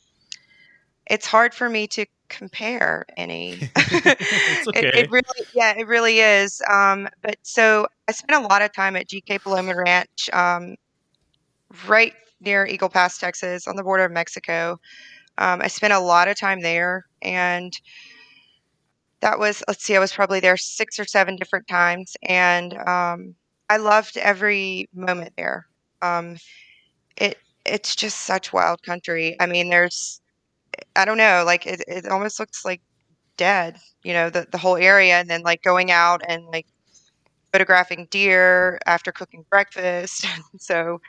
it's 1.07 1.27
hard 1.27 1.55
for 1.55 1.69
me 1.69 1.87
to 1.89 2.07
compare 2.29 3.07
any. 3.17 3.55
okay. 3.79 4.89
it, 4.89 4.95
it, 4.97 5.11
really, 5.11 5.47
yeah, 5.55 5.75
it 5.77 5.87
really 5.87 6.19
is. 6.19 6.61
Um, 6.69 7.09
but 7.23 7.37
so 7.43 7.87
I 8.09 8.13
spent 8.13 8.45
a 8.45 8.49
lot 8.49 8.63
of 8.63 8.73
time 8.73 8.97
at 8.97 9.07
GK 9.07 9.41
Paloma 9.41 9.77
Ranch, 9.77 10.29
um, 10.33 10.75
right 11.87 12.13
near 12.41 12.67
Eagle 12.67 12.89
Pass, 12.89 13.19
Texas, 13.19 13.67
on 13.67 13.77
the 13.77 13.83
border 13.83 14.05
of 14.05 14.13
Mexico. 14.13 14.79
Um, 15.39 15.61
I 15.63 15.69
spent 15.69 15.93
a 15.93 16.01
lot 16.01 16.29
of 16.29 16.39
time 16.39 16.61
there, 16.63 17.07
and 17.23 17.73
that 19.21 19.39
was 19.39 19.63
let's 19.69 19.85
see, 19.85 19.97
I 19.97 20.01
was 20.01 20.13
probably 20.13 20.41
there 20.41 20.57
six 20.57 20.99
or 20.99 21.05
seven 21.05 21.37
different 21.37 21.69
times, 21.69 22.17
and 22.23 22.75
um, 22.89 23.35
I 23.71 23.79
loved 23.79 24.17
every 24.19 24.89
moment 24.95 25.33
there. 25.37 25.67
Um, 26.03 26.37
it 27.17 27.39
it's 27.67 27.97
just 27.97 28.23
such 28.27 28.53
wild 28.53 28.83
country. 28.83 29.37
I 29.41 29.47
mean, 29.47 29.71
there's 29.71 30.21
I 30.97 31.05
don't 31.05 31.19
know, 31.19 31.45
like 31.47 31.67
it, 31.67 31.83
it 31.89 32.07
almost 32.07 32.41
looks 32.41 32.65
like 32.65 32.83
dead, 33.37 33.79
you 34.03 34.13
know, 34.13 34.31
the, 34.31 34.47
the 34.51 34.59
whole 34.59 34.77
area. 34.77 35.15
And 35.21 35.29
then 35.31 35.43
like 35.43 35.63
going 35.63 35.91
out 35.91 36.23
and 36.29 36.45
like 36.47 36.67
photographing 37.57 38.07
deer 38.11 38.79
after 38.85 39.11
cooking 39.11 39.43
breakfast. 39.49 40.27
so, 40.59 41.01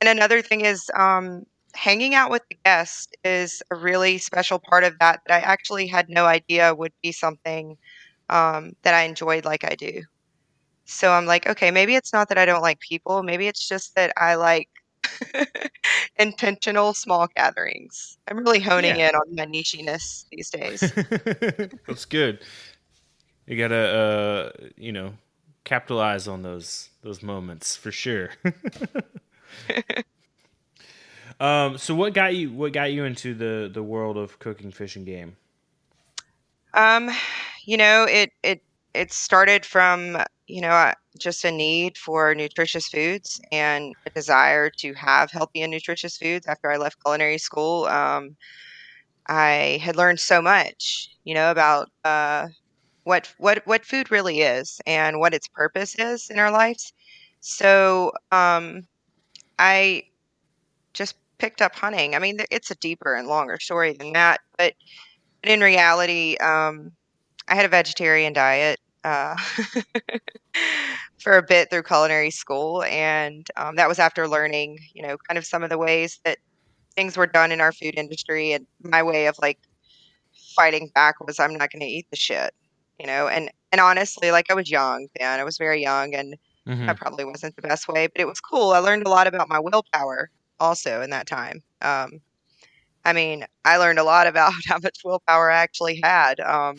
and 0.00 0.08
another 0.08 0.42
thing 0.42 0.62
is 0.62 0.90
um, 0.96 1.44
hanging 1.74 2.12
out 2.12 2.28
with 2.28 2.42
the 2.50 2.56
guests 2.64 3.06
is 3.22 3.62
a 3.70 3.76
really 3.76 4.18
special 4.18 4.58
part 4.58 4.82
of 4.82 4.98
that 4.98 5.20
that 5.24 5.34
I 5.44 5.46
actually 5.46 5.86
had 5.86 6.08
no 6.08 6.24
idea 6.26 6.74
would 6.74 6.92
be 7.04 7.12
something 7.12 7.76
um, 8.30 8.72
that 8.82 8.94
I 8.94 9.02
enjoyed 9.02 9.44
like 9.44 9.62
I 9.62 9.76
do. 9.76 10.02
So 10.86 11.12
I'm 11.12 11.24
like, 11.24 11.46
okay, 11.46 11.70
maybe 11.70 11.94
it's 11.94 12.12
not 12.12 12.28
that 12.30 12.38
I 12.38 12.46
don't 12.46 12.62
like 12.62 12.80
people. 12.80 13.22
Maybe 13.22 13.46
it's 13.46 13.68
just 13.68 13.94
that 13.94 14.12
I 14.16 14.34
like 14.34 14.68
intentional 16.18 16.94
small 16.94 17.28
gatherings. 17.36 18.18
I'm 18.26 18.38
really 18.38 18.58
honing 18.58 18.96
yeah. 18.96 19.10
in 19.10 19.14
on 19.14 19.36
my 19.36 19.46
nichiness 19.46 20.24
these 20.32 20.50
days. 20.50 20.80
That's 21.86 22.06
good. 22.06 22.40
You 23.46 23.56
gotta, 23.56 23.76
uh, 23.76 24.68
you 24.76 24.90
know, 24.90 25.12
capitalize 25.64 26.28
on 26.28 26.42
those 26.42 26.90
those 27.02 27.22
moments 27.22 27.76
for 27.76 27.92
sure. 27.92 28.30
um, 31.40 31.78
so 31.78 31.94
what 31.94 32.14
got 32.14 32.34
you 32.34 32.52
what 32.52 32.72
got 32.72 32.92
you 32.92 33.04
into 33.04 33.34
the 33.34 33.70
the 33.72 33.82
world 33.82 34.16
of 34.16 34.38
cooking 34.38 34.70
fish 34.70 34.96
and 34.96 35.06
game? 35.06 35.36
Um, 36.74 37.10
you 37.64 37.76
know, 37.76 38.04
it 38.04 38.32
it 38.42 38.62
it 38.94 39.12
started 39.12 39.64
from 39.64 40.18
you 40.46 40.60
know 40.60 40.92
just 41.18 41.44
a 41.44 41.50
need 41.50 41.98
for 41.98 42.34
nutritious 42.34 42.88
foods 42.88 43.40
and 43.52 43.94
a 44.06 44.10
desire 44.10 44.70
to 44.70 44.94
have 44.94 45.30
healthy 45.30 45.62
and 45.62 45.70
nutritious 45.70 46.16
foods 46.16 46.46
after 46.46 46.70
I 46.70 46.76
left 46.76 47.02
culinary 47.02 47.38
school. 47.38 47.84
Um, 47.84 48.36
I 49.26 49.78
had 49.82 49.96
learned 49.96 50.20
so 50.20 50.42
much, 50.42 51.10
you 51.24 51.34
know, 51.34 51.50
about 51.50 51.90
uh, 52.04 52.48
what 53.04 53.32
what 53.38 53.66
what 53.66 53.84
food 53.84 54.10
really 54.10 54.40
is 54.40 54.80
and 54.86 55.18
what 55.18 55.34
its 55.34 55.48
purpose 55.48 55.94
is 55.96 56.30
in 56.30 56.38
our 56.38 56.50
lives. 56.50 56.92
So 57.40 58.12
um, 58.30 58.82
I 59.58 60.04
just 60.94 61.16
picked 61.38 61.62
up 61.62 61.74
hunting. 61.74 62.14
I 62.14 62.18
mean, 62.18 62.38
it's 62.50 62.70
a 62.70 62.76
deeper 62.76 63.14
and 63.16 63.26
longer 63.28 63.58
story 63.58 63.94
than 63.94 64.12
that, 64.12 64.40
but, 64.56 64.74
but 65.42 65.50
in 65.50 65.60
reality, 65.60 66.36
um, 66.36 66.92
I 67.48 67.56
had 67.56 67.64
a 67.64 67.68
vegetarian 67.68 68.32
diet 68.32 68.78
uh, 69.04 69.36
for 71.18 71.36
a 71.36 71.42
bit 71.42 71.70
through 71.70 71.82
culinary 71.82 72.30
school, 72.30 72.84
and 72.84 73.46
um, 73.56 73.76
that 73.76 73.88
was 73.88 73.98
after 73.98 74.28
learning, 74.28 74.78
you 74.94 75.02
know, 75.02 75.16
kind 75.28 75.38
of 75.38 75.44
some 75.44 75.62
of 75.62 75.70
the 75.70 75.78
ways 75.78 76.20
that 76.24 76.38
things 76.94 77.16
were 77.16 77.26
done 77.26 77.52
in 77.52 77.60
our 77.60 77.72
food 77.72 77.94
industry. 77.96 78.52
And 78.52 78.66
my 78.82 79.02
way 79.02 79.26
of 79.26 79.36
like 79.40 79.58
fighting 80.54 80.90
back 80.94 81.24
was, 81.24 81.40
I'm 81.40 81.54
not 81.54 81.72
going 81.72 81.80
to 81.80 81.86
eat 81.86 82.06
the 82.10 82.16
shit, 82.16 82.54
you 83.02 83.08
know. 83.08 83.28
And 83.28 83.50
and 83.72 83.80
honestly, 83.80 84.30
like 84.30 84.50
I 84.50 84.54
was 84.54 84.70
young 84.70 85.08
then, 85.18 85.40
I 85.40 85.44
was 85.44 85.58
very 85.58 85.82
young, 85.82 86.14
and 86.14 86.36
mm-hmm. 86.66 86.86
that 86.86 86.96
probably 86.96 87.24
wasn't 87.24 87.56
the 87.56 87.62
best 87.62 87.88
way, 87.88 88.06
but 88.06 88.20
it 88.20 88.26
was 88.26 88.40
cool. 88.40 88.70
I 88.70 88.78
learned 88.78 89.04
a 89.06 89.10
lot 89.10 89.26
about 89.26 89.48
my 89.48 89.58
willpower 89.58 90.30
also 90.60 91.02
in 91.02 91.10
that 91.10 91.26
time. 91.26 91.62
Um, 91.82 92.20
I 93.04 93.12
mean, 93.12 93.44
I 93.64 93.78
learned 93.78 93.98
a 93.98 94.04
lot 94.04 94.26
about 94.32 94.52
how 94.66 94.78
much 94.82 95.00
willpower 95.04 95.50
I 95.50 95.56
actually 95.56 96.00
had, 96.02 96.40
um, 96.40 96.76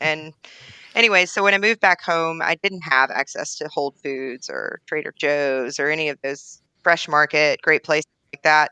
and 0.00 0.32
anyway, 0.94 1.26
so 1.26 1.42
when 1.42 1.52
I 1.52 1.58
moved 1.58 1.80
back 1.80 2.00
home, 2.00 2.40
I 2.40 2.54
didn't 2.62 2.82
have 2.82 3.10
access 3.10 3.56
to 3.58 3.68
Whole 3.68 3.94
Foods 4.02 4.48
or 4.48 4.80
Trader 4.86 5.12
Joe's 5.18 5.80
or 5.80 5.90
any 5.90 6.08
of 6.08 6.18
those 6.22 6.62
fresh 6.82 7.08
market, 7.08 7.60
great 7.62 7.82
places 7.82 8.06
like 8.32 8.42
that. 8.44 8.70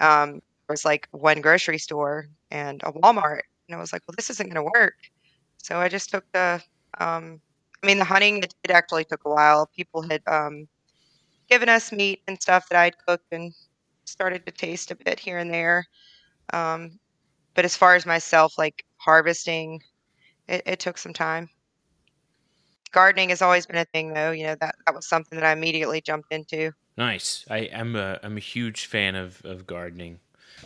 Um, 0.00 0.32
there 0.32 0.74
was 0.74 0.84
like 0.84 1.08
one 1.12 1.40
grocery 1.40 1.78
store 1.78 2.26
and 2.50 2.82
a 2.82 2.90
Walmart. 2.90 3.42
And 3.68 3.76
I 3.76 3.80
was 3.80 3.92
like, 3.92 4.02
well, 4.06 4.14
this 4.16 4.30
isn't 4.30 4.52
going 4.52 4.64
to 4.64 4.70
work. 4.74 4.94
So 5.66 5.80
I 5.80 5.88
just 5.88 6.10
took 6.10 6.24
the, 6.30 6.62
um, 6.98 7.40
I 7.82 7.86
mean, 7.88 7.98
the 7.98 8.04
hunting, 8.04 8.38
it, 8.38 8.54
it, 8.62 8.70
actually 8.70 9.02
took 9.02 9.24
a 9.24 9.28
while. 9.28 9.68
People 9.74 10.00
had 10.00 10.22
um, 10.28 10.68
given 11.50 11.68
us 11.68 11.90
meat 11.90 12.22
and 12.28 12.40
stuff 12.40 12.68
that 12.68 12.78
I'd 12.78 12.94
cooked 13.04 13.32
and 13.32 13.52
started 14.04 14.46
to 14.46 14.52
taste 14.52 14.92
a 14.92 14.94
bit 14.94 15.18
here 15.18 15.38
and 15.38 15.52
there. 15.52 15.84
Um, 16.52 17.00
but 17.54 17.64
as 17.64 17.76
far 17.76 17.96
as 17.96 18.06
myself, 18.06 18.56
like 18.56 18.84
harvesting 18.98 19.82
it, 20.46 20.62
it 20.66 20.78
took 20.78 20.98
some 20.98 21.12
time. 21.12 21.50
gardening 22.92 23.30
has 23.30 23.42
always 23.42 23.66
been 23.66 23.78
a 23.78 23.84
thing, 23.86 24.14
though. 24.14 24.30
You 24.30 24.44
know 24.44 24.56
that 24.60 24.76
that 24.86 24.94
was 24.94 25.08
something 25.08 25.36
that 25.36 25.44
I 25.44 25.50
immediately 25.50 26.00
jumped 26.00 26.32
into. 26.32 26.70
Nice. 26.96 27.44
I, 27.50 27.68
I'm 27.74 27.96
a 27.96 28.20
I'm 28.22 28.36
a 28.36 28.40
huge 28.54 28.86
fan 28.86 29.16
of, 29.16 29.44
of 29.44 29.66
gardening. 29.66 30.20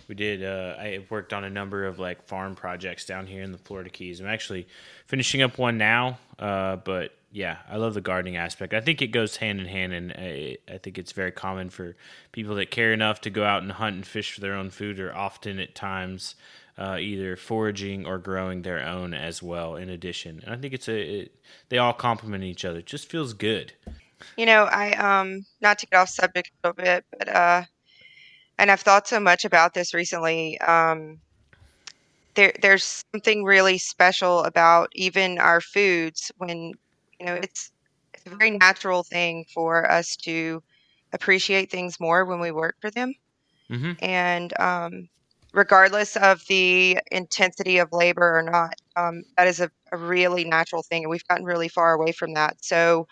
We 0.08 0.14
did. 0.14 0.44
Uh, 0.44 0.76
I 0.78 1.04
worked 1.10 1.32
on 1.32 1.44
a 1.44 1.50
number 1.50 1.86
of 1.86 1.98
like 1.98 2.22
farm 2.26 2.54
projects 2.54 3.04
down 3.04 3.26
here 3.26 3.42
in 3.42 3.52
the 3.52 3.58
Florida 3.58 3.90
Keys. 3.90 4.20
I'm 4.20 4.26
actually 4.26 4.68
finishing 5.06 5.42
up 5.42 5.58
one 5.58 5.78
now. 5.78 6.18
Uh, 6.38 6.76
but 6.76 7.14
yeah, 7.32 7.58
I 7.68 7.76
love 7.76 7.94
the 7.94 8.00
gardening 8.00 8.36
aspect. 8.36 8.74
I 8.74 8.80
think 8.80 9.02
it 9.02 9.08
goes 9.08 9.36
hand 9.36 9.60
in 9.60 9.66
hand, 9.66 9.92
and 9.92 10.12
I, 10.12 10.56
I 10.68 10.78
think 10.78 10.98
it's 10.98 11.12
very 11.12 11.30
common 11.30 11.70
for 11.70 11.96
people 12.32 12.56
that 12.56 12.70
care 12.70 12.92
enough 12.92 13.20
to 13.22 13.30
go 13.30 13.44
out 13.44 13.62
and 13.62 13.72
hunt 13.72 13.96
and 13.96 14.06
fish 14.06 14.32
for 14.32 14.40
their 14.40 14.54
own 14.54 14.70
food, 14.70 14.98
or 14.98 15.14
often 15.14 15.60
at 15.60 15.74
times 15.74 16.34
uh, 16.76 16.96
either 16.98 17.36
foraging 17.36 18.06
or 18.06 18.18
growing 18.18 18.62
their 18.62 18.80
own 18.84 19.14
as 19.14 19.42
well. 19.42 19.76
In 19.76 19.88
addition, 19.88 20.40
and 20.44 20.54
I 20.54 20.56
think 20.56 20.74
it's 20.74 20.88
a 20.88 21.20
it, 21.20 21.34
they 21.68 21.78
all 21.78 21.92
complement 21.92 22.42
each 22.42 22.64
other. 22.64 22.80
It 22.80 22.86
just 22.86 23.08
feels 23.08 23.32
good. 23.32 23.72
You 24.36 24.46
know, 24.46 24.64
I 24.64 24.92
um 24.92 25.46
not 25.60 25.78
to 25.80 25.86
get 25.86 25.98
off 25.98 26.08
subject 26.08 26.50
a 26.64 26.68
little 26.68 26.82
bit, 26.82 27.04
but 27.16 27.28
uh, 27.28 27.62
and 28.60 28.70
I've 28.70 28.82
thought 28.82 29.08
so 29.08 29.20
much 29.20 29.44
about 29.44 29.74
this 29.74 29.94
recently. 29.94 30.60
Um, 30.60 31.20
there 32.36 32.52
there's 32.62 33.04
something 33.12 33.44
really 33.44 33.78
special 33.78 34.44
about 34.44 34.88
even 34.94 35.38
our 35.38 35.60
foods 35.60 36.32
when 36.38 36.72
you 37.20 37.26
know 37.26 37.34
it's 37.34 37.72
it's 38.14 38.26
a 38.26 38.30
very 38.36 38.52
natural 38.52 39.04
thing 39.04 39.44
for 39.54 39.90
us 39.90 40.16
to 40.16 40.62
appreciate 41.12 41.70
things 41.70 42.00
more 42.00 42.24
when 42.26 42.40
we 42.40 42.52
work 42.52 42.76
for 42.80 42.90
them 42.90 43.14
Mm-hmm. 43.70 43.92
and 44.00 44.58
um, 44.60 45.08
regardless 45.52 46.16
of 46.16 46.42
the 46.48 46.98
intensity 47.12 47.78
of 47.78 47.88
labor 47.92 48.38
or 48.38 48.42
not 48.42 48.74
um, 48.96 49.22
that 49.36 49.48
is 49.48 49.60
a, 49.60 49.70
a 49.92 49.96
really 49.98 50.44
natural 50.44 50.82
thing 50.82 51.04
and 51.04 51.10
we've 51.10 51.26
gotten 51.28 51.44
really 51.44 51.68
far 51.68 51.94
away 51.94 52.12
from 52.12 52.34
that 52.34 52.56
so 52.64 53.06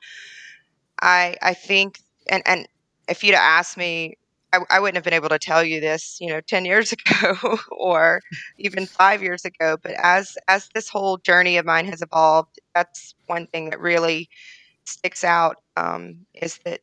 i 1.02 1.37
i 1.43 1.55
think 1.55 2.00
and 2.31 2.43
and 2.47 2.67
if 3.09 3.23
you'd 3.25 3.35
asked 3.35 3.76
me 3.76 4.17
I, 4.52 4.61
I 4.71 4.81
wouldn't 4.81 4.97
have 4.97 5.05
been 5.05 5.14
able 5.14 5.28
to 5.31 5.38
tell 5.38 5.62
you 5.64 5.81
this 5.81 6.19
you 6.21 6.28
know 6.28 6.40
10 6.40 6.64
years 6.64 6.93
ago 6.95 7.59
or 7.71 8.21
even 8.59 8.87
five 8.87 9.23
years 9.23 9.45
ago 9.45 9.76
but 9.83 9.93
as 10.02 10.37
as 10.49 10.69
this 10.75 10.88
whole 10.88 11.19
journey 11.19 11.57
of 11.59 11.67
mine 11.67 11.87
has 11.87 12.02
evolved 12.02 12.59
that's 12.75 13.14
one 13.26 13.47
thing 13.49 13.71
that 13.71 13.81
really 13.81 14.28
sticks 14.85 15.25
out 15.25 15.57
um, 15.76 16.26
is 16.35 16.59
that 16.64 16.81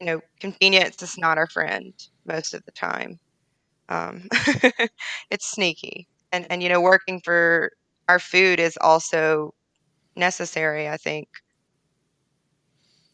you 0.00 0.06
know 0.06 0.20
convenience 0.40 1.02
is 1.02 1.18
not 1.18 1.38
our 1.38 1.46
friend 1.48 1.94
most 2.26 2.54
of 2.54 2.64
the 2.64 2.72
time. 2.72 3.18
Um, 3.88 4.28
it's 5.30 5.50
sneaky. 5.50 6.08
And 6.32 6.46
and 6.50 6.62
you 6.62 6.68
know 6.68 6.80
working 6.80 7.20
for 7.24 7.72
our 8.08 8.18
food 8.20 8.60
is 8.60 8.78
also 8.80 9.54
necessary 10.16 10.88
i 10.88 10.96
think 10.96 11.28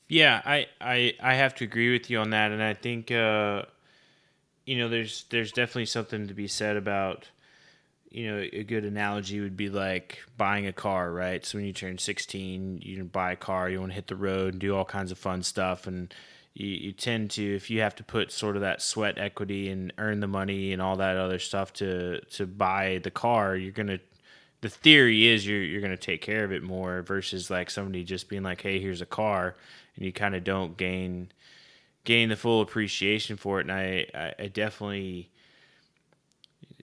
Yeah, 0.09 0.41
I, 0.45 0.67
I 0.81 1.15
I 1.21 1.35
have 1.35 1.55
to 1.57 1.65
agree 1.65 1.93
with 1.93 2.11
you 2.11 2.19
on 2.19 2.31
that, 2.31 2.53
and 2.53 2.63
I 2.63 2.75
think 2.75 3.11
uh, 3.11 3.63
you 4.65 4.79
know 4.79 4.89
there's 4.89 5.25
there's 5.31 5.53
definitely 5.53 5.87
something 5.87 6.29
to 6.29 6.35
be 6.35 6.49
said 6.49 6.77
about 6.77 7.29
you 8.11 8.29
know 8.29 8.39
a 8.53 8.65
good 8.65 8.85
analogy 8.85 9.41
would 9.41 9.57
be 9.57 9.71
like 9.71 10.21
buying 10.37 10.67
a 10.67 10.73
car, 10.73 11.13
right? 11.13 11.45
So 11.45 11.59
when 11.59 11.67
you 11.67 11.73
turn 11.73 11.99
16, 11.99 12.81
you 12.83 13.05
buy 13.05 13.33
a 13.33 13.37
car, 13.37 13.71
you 13.71 13.81
want 13.81 13.93
to 13.93 13.97
hit 13.97 14.09
the 14.09 14.17
road 14.17 14.55
and 14.55 14.61
do 14.61 14.77
all 14.77 14.85
kinds 14.85 15.13
of 15.13 15.19
fun 15.19 15.43
stuff, 15.43 15.87
and 15.87 16.15
you, 16.55 16.69
you 16.69 16.93
tend 16.93 17.31
to 17.33 17.57
if 17.57 17.71
you 17.71 17.81
have 17.83 17.97
to 17.97 18.05
put 18.05 18.33
sort 18.33 18.57
of 18.57 18.63
that 18.63 18.83
sweat 18.83 19.19
equity 19.19 19.71
and 19.71 19.93
earn 19.99 20.21
the 20.21 20.29
money 20.29 20.73
and 20.73 20.83
all 20.83 20.97
that 20.97 21.17
other 21.19 21.39
stuff 21.41 21.73
to 21.75 22.21
to 22.33 22.47
buy 22.47 23.01
the 23.05 23.11
car, 23.11 23.57
you're 23.57 23.73
gonna 23.73 24.01
the 24.61 24.69
theory 24.69 25.27
is 25.29 25.47
you're 25.47 25.63
you're 25.63 25.81
gonna 25.83 25.97
take 25.97 26.23
care 26.23 26.45
of 26.45 26.53
it 26.53 26.63
more 26.63 27.03
versus 27.03 27.51
like 27.51 27.71
somebody 27.71 28.05
just 28.05 28.29
being 28.29 28.43
like, 28.43 28.63
hey, 28.63 28.81
here's 28.81 29.03
a 29.03 29.07
car, 29.07 29.57
and 29.97 30.05
you 30.05 30.13
kind 30.13 30.35
of 30.35 30.45
don't 30.45 30.77
gain 30.77 31.31
gain 32.05 32.29
the 32.29 32.37
full 32.37 32.61
appreciation 32.61 33.37
for 33.37 33.59
it. 33.59 33.69
And 33.69 33.73
I, 33.73 34.35
I, 34.39 34.47
definitely 34.47 35.29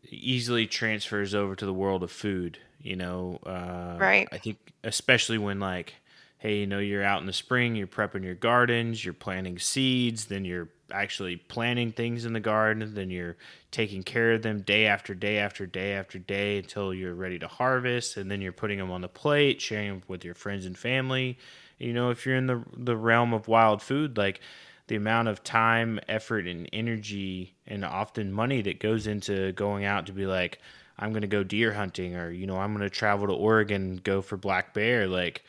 easily 0.09 0.67
transfers 0.67 1.33
over 1.33 1.55
to 1.55 1.65
the 1.65 1.73
world 1.73 2.03
of 2.03 2.11
food. 2.11 2.59
You 2.79 2.97
know, 2.97 3.39
uh, 3.45 3.95
Right. 3.97 4.27
I 4.31 4.37
think 4.37 4.73
especially 4.83 5.37
when 5.37 5.61
like, 5.61 5.95
hey, 6.37 6.59
you 6.59 6.67
know, 6.67 6.79
you're 6.79 7.03
out 7.03 7.21
in 7.21 7.25
the 7.25 7.33
spring, 7.33 7.75
you're 7.75 7.87
prepping 7.87 8.23
your 8.23 8.35
gardens, 8.35 9.05
you're 9.05 9.13
planting 9.13 9.57
seeds, 9.57 10.25
then 10.25 10.43
you're 10.43 10.67
actually 10.91 11.37
planting 11.37 11.93
things 11.93 12.25
in 12.25 12.33
the 12.33 12.39
garden, 12.41 12.93
then 12.93 13.09
you're 13.09 13.37
taking 13.71 14.03
care 14.03 14.33
of 14.33 14.41
them 14.41 14.59
day 14.59 14.85
after 14.85 15.15
day 15.15 15.37
after 15.37 15.65
day 15.65 15.93
after 15.93 16.19
day 16.19 16.57
until 16.57 16.93
you're 16.93 17.15
ready 17.15 17.39
to 17.39 17.47
harvest, 17.47 18.17
and 18.17 18.29
then 18.29 18.41
you're 18.41 18.51
putting 18.51 18.77
them 18.77 18.91
on 18.91 18.99
the 18.99 19.07
plate, 19.07 19.61
sharing 19.61 19.87
them 19.87 20.03
with 20.09 20.25
your 20.25 20.35
friends 20.35 20.65
and 20.65 20.77
family. 20.77 21.37
You 21.83 21.93
know, 21.93 22.09
if 22.09 22.25
you're 22.25 22.35
in 22.35 22.47
the 22.47 22.63
the 22.75 22.97
realm 22.97 23.33
of 23.33 23.47
wild 23.47 23.81
food, 23.81 24.17
like 24.17 24.39
the 24.87 24.95
amount 24.95 25.27
of 25.27 25.43
time, 25.43 25.99
effort, 26.07 26.47
and 26.47 26.69
energy, 26.73 27.55
and 27.67 27.83
often 27.83 28.31
money 28.31 28.61
that 28.61 28.79
goes 28.79 29.07
into 29.07 29.51
going 29.53 29.85
out 29.85 30.05
to 30.07 30.13
be 30.13 30.25
like, 30.25 30.59
I'm 30.97 31.11
going 31.11 31.21
to 31.21 31.27
go 31.27 31.43
deer 31.43 31.73
hunting, 31.73 32.15
or 32.15 32.31
you 32.31 32.47
know, 32.47 32.57
I'm 32.57 32.73
going 32.73 32.83
to 32.83 32.89
travel 32.89 33.27
to 33.27 33.33
Oregon, 33.33 33.99
go 34.03 34.21
for 34.21 34.37
black 34.37 34.73
bear, 34.73 35.07
like 35.07 35.43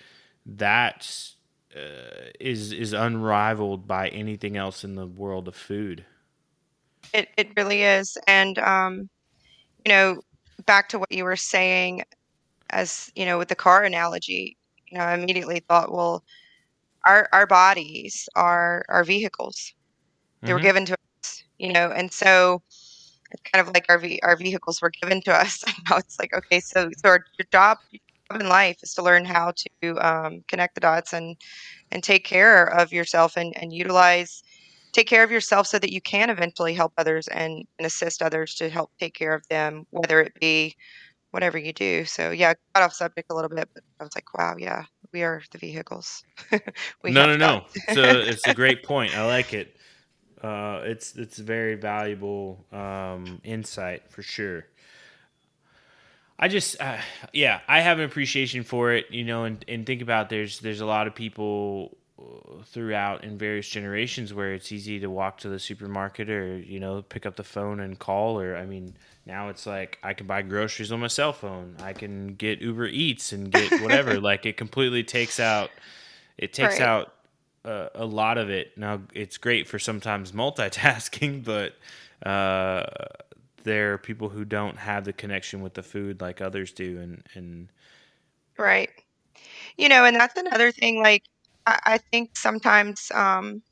that 0.47 1.31
uh, 1.77 2.31
is 2.41 2.73
is 2.73 2.93
unrivaled 2.93 3.87
by 3.87 4.09
anything 4.09 4.57
else 4.57 4.85
in 4.85 4.95
the 4.95 5.07
world 5.07 5.49
of 5.49 5.55
food. 5.55 6.05
It 7.13 7.29
it 7.37 7.51
really 7.57 7.83
is. 7.83 8.17
And 8.27 8.59
um, 8.59 9.09
you 9.85 9.93
know, 9.93 10.21
back 10.67 10.89
to 10.91 10.99
what 10.99 11.13
you 11.13 11.25
were 11.25 11.37
saying 11.37 12.03
as, 12.71 13.13
you 13.15 13.25
know, 13.25 13.39
with 13.39 13.49
the 13.49 13.55
car 13.55 13.85
analogy, 13.85 14.57
you 14.95 15.01
know, 15.01 15.07
I 15.07 15.15
immediately 15.17 15.61
thought, 15.69 15.93
well, 15.93 16.25
our 17.07 17.29
our 17.33 17.47
bodies 17.47 18.29
are 18.37 18.85
our 18.89 19.05
vehicles. 19.05 19.75
They 20.47 20.55
were 20.55 20.61
Mhm. 20.61 20.61
given 20.61 20.87
to 20.87 20.95
us, 21.25 21.45
you 21.59 21.73
know, 21.73 21.91
and 21.93 22.13
so 22.13 22.63
it's 23.33 23.43
kind 23.53 23.67
of 23.67 23.75
like 23.75 23.87
our 23.91 24.03
our 24.25 24.37
vehicles 24.37 24.81
were 24.83 24.93
given 25.03 25.23
to 25.23 25.35
us. 25.35 25.65
And 25.69 25.77
now 25.91 25.99
it's 25.99 26.19
like, 26.21 26.35
okay, 26.35 26.61
so 26.61 26.91
so 26.97 27.11
our 27.11 27.25
your 27.39 27.47
job 27.53 27.79
your 27.93 28.01
job 28.33 28.43
in 28.43 28.49
life 28.49 28.79
is 28.83 28.95
to 28.95 29.03
learn 29.03 29.25
how 29.27 29.53
to 29.57 30.07
um, 30.07 30.45
connect 30.49 30.75
the 30.75 30.81
dots 30.81 31.13
and 31.15 31.37
and 31.93 32.05
take 32.05 32.25
care 32.25 32.67
of 32.67 32.93
yourself 32.93 33.37
and 33.37 33.57
and 33.59 33.73
utilize 33.73 34.43
take 34.93 35.07
care 35.09 35.25
of 35.25 35.31
yourself 35.33 35.67
so 35.67 35.79
that 35.79 35.93
you 35.93 36.01
can 36.03 36.31
eventually 36.31 36.75
help 36.75 36.93
others 36.99 37.29
and, 37.29 37.65
and 37.79 37.87
assist 37.87 38.23
others 38.23 38.55
to 38.57 38.71
help 38.71 38.93
take 39.01 39.15
care 39.15 39.35
of 39.35 39.47
them, 39.51 39.87
whether 39.91 40.21
it 40.23 40.35
be 40.41 40.75
whatever 41.35 41.59
you 41.59 41.73
do. 41.73 42.05
So 42.05 42.31
yeah, 42.31 42.55
got 42.77 42.85
off 42.85 42.93
subject 42.93 43.29
a 43.29 43.35
little 43.35 43.51
bit, 43.51 43.69
but 43.75 43.83
I 43.99 44.05
was 44.05 44.15
like, 44.15 44.33
wow, 44.39 44.55
yeah, 44.57 44.85
we 45.13 45.25
are 45.25 45.43
the 45.51 45.59
vehicles. 45.59 46.23
we 47.03 47.11
no, 47.11 47.27
no, 47.27 47.37
no. 47.37 47.65
It's 47.75 47.97
a 47.97 48.21
it's 48.31 48.47
a 48.47 48.55
great 48.55 48.85
point. 48.85 49.17
I 49.19 49.27
like 49.27 49.53
it. 49.53 49.77
Uh, 50.41 50.83
it's 50.85 51.17
it's 51.17 51.37
very 51.37 51.75
valuable 51.75 52.65
um, 52.71 53.41
insight 53.43 54.09
for 54.09 54.23
sure. 54.23 54.65
I 56.39 56.47
just 56.47 56.81
uh, 56.81 56.99
yeah, 57.33 57.61
I 57.67 57.81
have 57.81 57.99
an 57.99 58.05
appreciation 58.05 58.63
for 58.63 58.93
it, 58.93 59.07
you 59.11 59.25
know, 59.25 59.43
and, 59.43 59.65
and 59.67 59.85
think 59.85 60.03
about 60.03 60.29
there's 60.29 60.61
there's 60.61 60.81
a 60.81 60.87
lot 60.87 61.09
of 61.09 61.17
people 61.17 61.99
throughout 62.67 63.25
in 63.25 63.37
various 63.37 63.69
generations 63.69 64.33
where 64.33 64.55
it's 64.55 64.71
easy 64.71 65.01
to 65.01 65.09
walk 65.11 65.39
to 65.39 65.49
the 65.49 65.59
supermarket 65.59 66.31
or 66.31 66.59
you 66.59 66.79
know 66.79 67.03
pick 67.03 67.27
up 67.27 67.35
the 67.37 67.43
phone 67.45 67.81
and 67.81 67.99
call 67.99 68.39
or 68.41 68.57
I 68.57 68.67
mean 68.67 68.95
now 69.27 69.49
it's 69.49 69.67
like 69.67 69.99
I 70.03 70.15
can 70.15 70.27
buy 70.27 70.43
groceries 70.43 70.93
on 70.93 71.01
my 71.01 71.09
cell 71.09 71.33
phone. 71.33 71.77
I 71.81 71.93
can 71.93 72.35
get 72.35 72.61
Uber 72.61 72.87
Eats 72.87 73.33
and 73.33 73.51
get 73.51 73.79
whatever. 73.81 74.21
like 74.21 74.47
it 74.47 74.57
completely 74.57 75.03
takes 75.03 75.41
out 75.41 75.73
it 76.39 76.53
takes 76.53 76.81
Right. 76.81 76.81
out 76.81 77.15
uh, 77.65 77.89
a 77.95 78.05
lot 78.07 78.39
of 78.39 78.51
it. 78.51 78.77
Now 78.79 79.03
it's 79.15 79.39
great 79.39 79.69
for 79.69 79.79
sometimes 79.79 80.33
multitasking, 80.33 81.45
but 81.45 81.77
uh, 82.29 82.87
there 83.65 83.95
are 83.95 83.99
people 83.99 84.29
who 84.29 84.45
don't 84.45 84.77
have 84.79 85.05
the 85.05 85.13
connection 85.13 85.63
with 85.63 85.75
the 85.75 85.83
food 85.83 86.21
like 86.21 86.41
others 86.41 86.73
do, 86.73 86.99
and 87.01 87.23
and 87.35 87.69
Right. 88.59 88.91
You 89.79 89.89
know, 89.89 90.05
and 90.05 90.17
that's 90.17 90.37
another 90.39 90.73
thing. 90.73 91.03
Like, 91.03 91.25
I, 91.67 91.79
I 91.85 91.99
think 91.99 92.37
sometimes 92.37 93.11
um, 93.15 93.63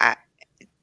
I, 0.00 0.16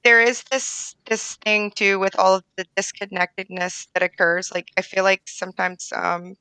there 0.04 0.22
is 0.22 0.44
this 0.52 0.96
this 1.06 1.36
thing 1.38 1.72
too 1.72 2.00
with 2.00 2.18
all 2.20 2.36
of 2.36 2.44
the 2.58 2.66
disconnectedness 2.78 3.88
that 3.94 4.04
occurs. 4.04 4.52
Like, 4.52 4.70
I 4.78 4.82
feel 4.84 5.04
like 5.04 5.24
sometimes, 5.28 5.92
um, 5.96 6.36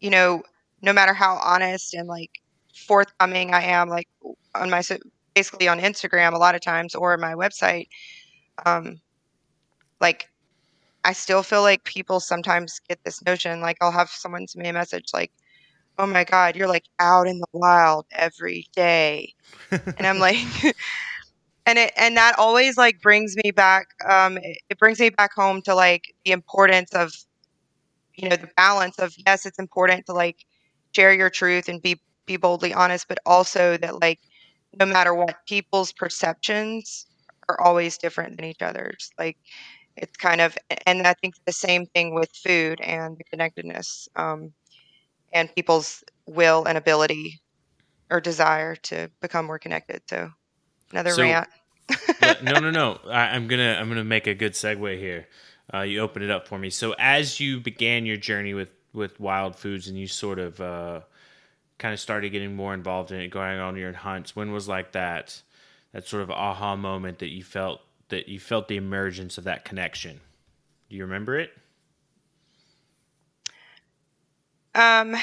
you 0.00 0.10
know, 0.10 0.42
no 0.82 0.92
matter 0.92 1.14
how 1.14 1.36
honest 1.36 1.94
and 1.94 2.08
like 2.08 2.30
forthcoming 2.74 3.54
I 3.54 3.62
am, 3.62 3.88
like 3.88 4.08
on 4.54 4.70
my 4.70 4.82
basically 5.34 5.68
on 5.68 5.80
Instagram 5.80 6.32
a 6.34 6.38
lot 6.38 6.54
of 6.54 6.60
times 6.60 6.94
or 6.94 7.16
my 7.16 7.34
website, 7.34 7.88
um, 8.66 9.00
like 10.00 10.28
I 11.04 11.12
still 11.14 11.42
feel 11.42 11.62
like 11.62 11.84
people 11.84 12.20
sometimes 12.20 12.80
get 12.88 13.00
this 13.04 13.22
notion. 13.24 13.60
Like, 13.60 13.78
I'll 13.80 13.92
have 13.92 14.10
someone 14.10 14.46
send 14.48 14.62
me 14.64 14.70
a 14.70 14.72
message 14.72 15.06
like 15.14 15.32
oh 15.98 16.06
my 16.06 16.24
god 16.24 16.56
you're 16.56 16.68
like 16.68 16.84
out 16.98 17.26
in 17.28 17.38
the 17.38 17.46
wild 17.52 18.06
every 18.12 18.66
day 18.74 19.32
and 19.96 20.06
i'm 20.06 20.18
like 20.18 20.36
and 21.66 21.78
it 21.78 21.92
and 21.96 22.16
that 22.16 22.34
always 22.38 22.76
like 22.76 23.00
brings 23.00 23.36
me 23.44 23.50
back 23.50 23.88
um 24.08 24.38
it, 24.38 24.58
it 24.70 24.78
brings 24.78 24.98
me 25.00 25.10
back 25.10 25.32
home 25.34 25.62
to 25.62 25.74
like 25.74 26.14
the 26.24 26.32
importance 26.32 26.92
of 26.94 27.12
you 28.14 28.28
know 28.28 28.36
the 28.36 28.50
balance 28.56 28.98
of 28.98 29.14
yes 29.26 29.46
it's 29.46 29.58
important 29.58 30.04
to 30.06 30.12
like 30.12 30.44
share 30.94 31.12
your 31.12 31.30
truth 31.30 31.68
and 31.68 31.82
be 31.82 32.00
be 32.26 32.36
boldly 32.36 32.72
honest, 32.72 33.08
but 33.08 33.18
also 33.26 33.76
that 33.78 34.00
like 34.00 34.20
no 34.78 34.86
matter 34.86 35.14
what, 35.14 35.36
people's 35.46 35.92
perceptions 35.92 37.06
are 37.48 37.60
always 37.60 37.98
different 37.98 38.36
than 38.36 38.46
each 38.46 38.62
other's. 38.62 39.10
Like 39.18 39.36
it's 39.96 40.16
kind 40.16 40.40
of, 40.40 40.56
and 40.86 41.06
I 41.06 41.14
think 41.14 41.34
the 41.46 41.52
same 41.52 41.86
thing 41.86 42.14
with 42.14 42.30
food 42.32 42.80
and 42.80 43.18
the 43.18 43.24
connectedness, 43.24 44.08
um, 44.16 44.52
and 45.32 45.54
people's 45.54 46.04
will 46.26 46.64
and 46.64 46.76
ability 46.78 47.40
or 48.10 48.20
desire 48.20 48.76
to 48.76 49.10
become 49.20 49.46
more 49.46 49.58
connected. 49.58 50.02
So 50.08 50.30
another 50.90 51.10
So- 51.10 51.22
rant. 51.22 51.48
no, 52.42 52.52
no, 52.60 52.70
no. 52.70 53.00
I, 53.08 53.28
I'm 53.34 53.48
gonna 53.48 53.76
I'm 53.78 53.88
gonna 53.88 54.04
make 54.04 54.26
a 54.26 54.34
good 54.34 54.52
segue 54.52 54.98
here. 54.98 55.26
Uh, 55.72 55.80
you 55.80 56.00
open 56.00 56.22
it 56.22 56.30
up 56.30 56.46
for 56.48 56.58
me. 56.58 56.70
So 56.70 56.94
as 56.98 57.40
you 57.40 57.60
began 57.60 58.06
your 58.06 58.16
journey 58.16 58.54
with 58.54 58.68
with 58.92 59.18
wild 59.18 59.56
foods, 59.56 59.88
and 59.88 59.98
you 59.98 60.06
sort 60.06 60.38
of 60.38 60.60
uh, 60.60 61.00
kind 61.78 61.92
of 61.94 62.00
started 62.00 62.30
getting 62.30 62.54
more 62.54 62.74
involved 62.74 63.10
in 63.10 63.20
it, 63.20 63.28
going 63.28 63.58
on 63.58 63.76
your 63.76 63.92
hunts. 63.92 64.36
When 64.36 64.52
was 64.52 64.68
like 64.68 64.92
that 64.92 65.42
that 65.92 66.06
sort 66.06 66.22
of 66.22 66.30
aha 66.30 66.76
moment 66.76 67.18
that 67.20 67.30
you 67.30 67.42
felt 67.42 67.80
that 68.08 68.28
you 68.28 68.38
felt 68.38 68.68
the 68.68 68.76
emergence 68.76 69.38
of 69.38 69.44
that 69.44 69.64
connection? 69.64 70.20
Do 70.88 70.96
you 70.96 71.02
remember 71.04 71.38
it? 71.38 71.50
Um, 74.74 75.14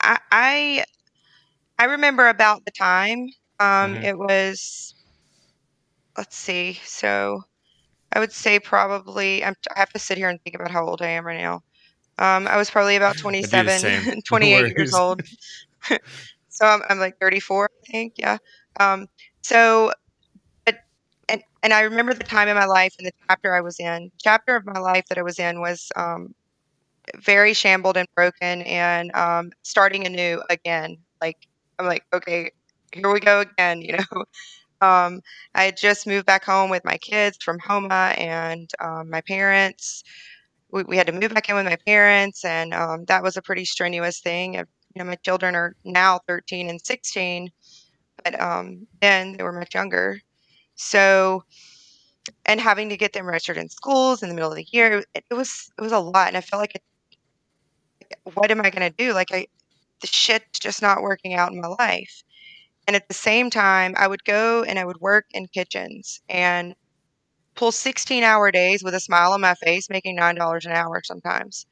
I, 0.00 0.18
I 0.30 0.84
I 1.78 1.84
remember 1.86 2.28
about 2.28 2.64
the 2.64 2.72
time. 2.72 3.28
Um, 3.60 3.96
Mhm. 3.96 4.04
it 4.04 4.18
was. 4.18 4.94
Let's 6.16 6.36
see. 6.36 6.74
So, 6.84 7.42
I 8.12 8.20
would 8.20 8.32
say 8.32 8.60
probably. 8.60 9.44
I'm, 9.44 9.54
I 9.76 9.80
have 9.80 9.90
to 9.90 9.98
sit 9.98 10.18
here 10.18 10.28
and 10.28 10.40
think 10.42 10.56
about 10.56 10.70
how 10.70 10.86
old 10.86 11.02
I 11.02 11.08
am 11.08 11.26
right 11.26 11.38
now. 11.40 11.62
Um, 12.18 12.46
I 12.48 12.56
was 12.56 12.70
probably 12.70 12.96
about 12.96 13.16
the 13.42 13.42
27, 13.42 14.22
28 14.28 14.68
years 14.76 14.92
old. 14.92 15.22
so 16.48 16.66
I'm, 16.66 16.82
I'm 16.88 16.98
like 16.98 17.16
34, 17.20 17.66
I 17.88 17.92
think. 17.92 18.14
Yeah. 18.18 18.38
Um, 18.80 19.06
so, 19.42 19.92
but 20.66 20.76
and 21.28 21.42
and 21.62 21.72
I 21.74 21.82
remember 21.82 22.14
the 22.14 22.24
time 22.24 22.48
in 22.48 22.56
my 22.56 22.66
life 22.66 22.94
and 22.98 23.06
the 23.06 23.12
chapter 23.30 23.54
I 23.54 23.60
was 23.62 23.78
in. 23.80 24.10
Chapter 24.22 24.56
of 24.56 24.66
my 24.66 24.80
life 24.80 25.04
that 25.08 25.18
I 25.18 25.22
was 25.22 25.38
in 25.38 25.60
was 25.60 25.90
um, 25.96 26.34
very 27.16 27.54
shambled 27.54 27.96
and 27.96 28.08
broken 28.14 28.62
and 28.62 29.14
um, 29.14 29.52
starting 29.62 30.06
anew 30.06 30.42
again. 30.50 30.96
Like 31.20 31.48
I'm 31.78 31.86
like, 31.86 32.04
okay, 32.12 32.50
here 32.92 33.12
we 33.12 33.20
go 33.20 33.40
again. 33.40 33.82
You 33.82 33.96
know, 34.12 34.24
um, 34.80 35.20
I 35.54 35.64
had 35.64 35.76
just 35.76 36.06
moved 36.06 36.26
back 36.26 36.44
home 36.44 36.70
with 36.70 36.84
my 36.84 36.98
kids 36.98 37.38
from 37.42 37.58
Houma 37.60 38.14
and 38.16 38.70
um, 38.80 39.10
my 39.10 39.20
parents. 39.22 40.04
We, 40.70 40.82
we 40.84 40.96
had 40.96 41.06
to 41.06 41.12
move 41.12 41.32
back 41.34 41.48
in 41.48 41.56
with 41.56 41.66
my 41.66 41.78
parents, 41.86 42.44
and 42.44 42.74
um, 42.74 43.04
that 43.06 43.22
was 43.22 43.36
a 43.36 43.42
pretty 43.42 43.64
strenuous 43.64 44.20
thing. 44.20 44.54
You 44.54 44.64
know, 44.96 45.04
my 45.04 45.16
children 45.16 45.54
are 45.54 45.74
now 45.84 46.20
13 46.28 46.68
and 46.68 46.80
16, 46.80 47.50
but 48.24 48.40
um, 48.40 48.86
then 49.00 49.36
they 49.36 49.44
were 49.44 49.52
much 49.52 49.74
younger. 49.74 50.20
So, 50.76 51.44
and 52.46 52.60
having 52.60 52.88
to 52.88 52.96
get 52.96 53.12
them 53.12 53.26
registered 53.26 53.58
in 53.58 53.68
schools 53.68 54.22
in 54.22 54.28
the 54.28 54.34
middle 54.34 54.50
of 54.50 54.56
the 54.56 54.66
year, 54.72 55.04
it, 55.14 55.24
it 55.30 55.34
was 55.34 55.70
it 55.78 55.82
was 55.82 55.92
a 55.92 55.98
lot, 55.98 56.28
and 56.28 56.36
I 56.36 56.40
felt 56.40 56.60
like, 56.60 56.74
it, 56.74 56.82
what 58.34 58.50
am 58.50 58.60
I 58.60 58.70
going 58.70 58.88
to 58.90 58.96
do? 58.96 59.12
Like, 59.12 59.28
I 59.32 59.46
the 60.00 60.06
shit's 60.08 60.58
just 60.60 60.82
not 60.82 61.02
working 61.02 61.34
out 61.34 61.52
in 61.52 61.60
my 61.60 61.68
life. 61.68 62.22
And 62.86 62.96
at 62.96 63.08
the 63.08 63.14
same 63.14 63.50
time, 63.50 63.94
I 63.96 64.06
would 64.08 64.24
go 64.24 64.62
and 64.64 64.78
I 64.78 64.84
would 64.84 65.00
work 65.00 65.26
in 65.32 65.46
kitchens 65.48 66.20
and 66.28 66.74
pull 67.56 67.72
16 67.72 68.24
hour 68.24 68.50
days 68.50 68.82
with 68.84 68.94
a 68.94 69.00
smile 69.00 69.32
on 69.32 69.40
my 69.40 69.54
face, 69.54 69.88
making 69.90 70.16
$9 70.16 70.66
an 70.66 70.72
hour 70.72 71.00
sometimes, 71.04 71.66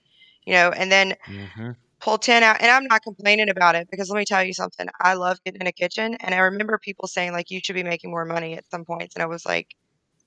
you 0.47 0.55
know, 0.55 0.71
and 0.71 0.91
then 0.93 1.15
Mm-hmm. 1.29 1.73
pull 2.01 2.19
10 2.19 2.43
out. 2.43 2.61
And 2.61 2.71
I'm 2.71 2.85
not 2.87 3.03
complaining 3.03 3.49
about 3.51 3.75
it 3.77 3.89
because 3.91 4.11
let 4.11 4.19
me 4.19 4.25
tell 4.25 4.45
you 4.45 4.55
something. 4.55 4.89
I 5.01 5.15
love 5.15 5.39
getting 5.45 5.61
in 5.63 5.67
a 5.67 5.73
kitchen. 5.73 6.17
And 6.21 6.35
I 6.35 6.39
remember 6.39 6.79
people 6.79 7.09
saying, 7.09 7.33
like, 7.33 7.51
you 7.51 7.61
should 7.63 7.75
be 7.75 7.83
making 7.85 8.11
more 8.11 8.25
money 8.25 8.55
at 8.57 8.69
some 8.71 8.85
points. 8.85 9.15
And 9.15 9.23
I 9.23 9.27
was 9.27 9.45
like, 9.47 9.69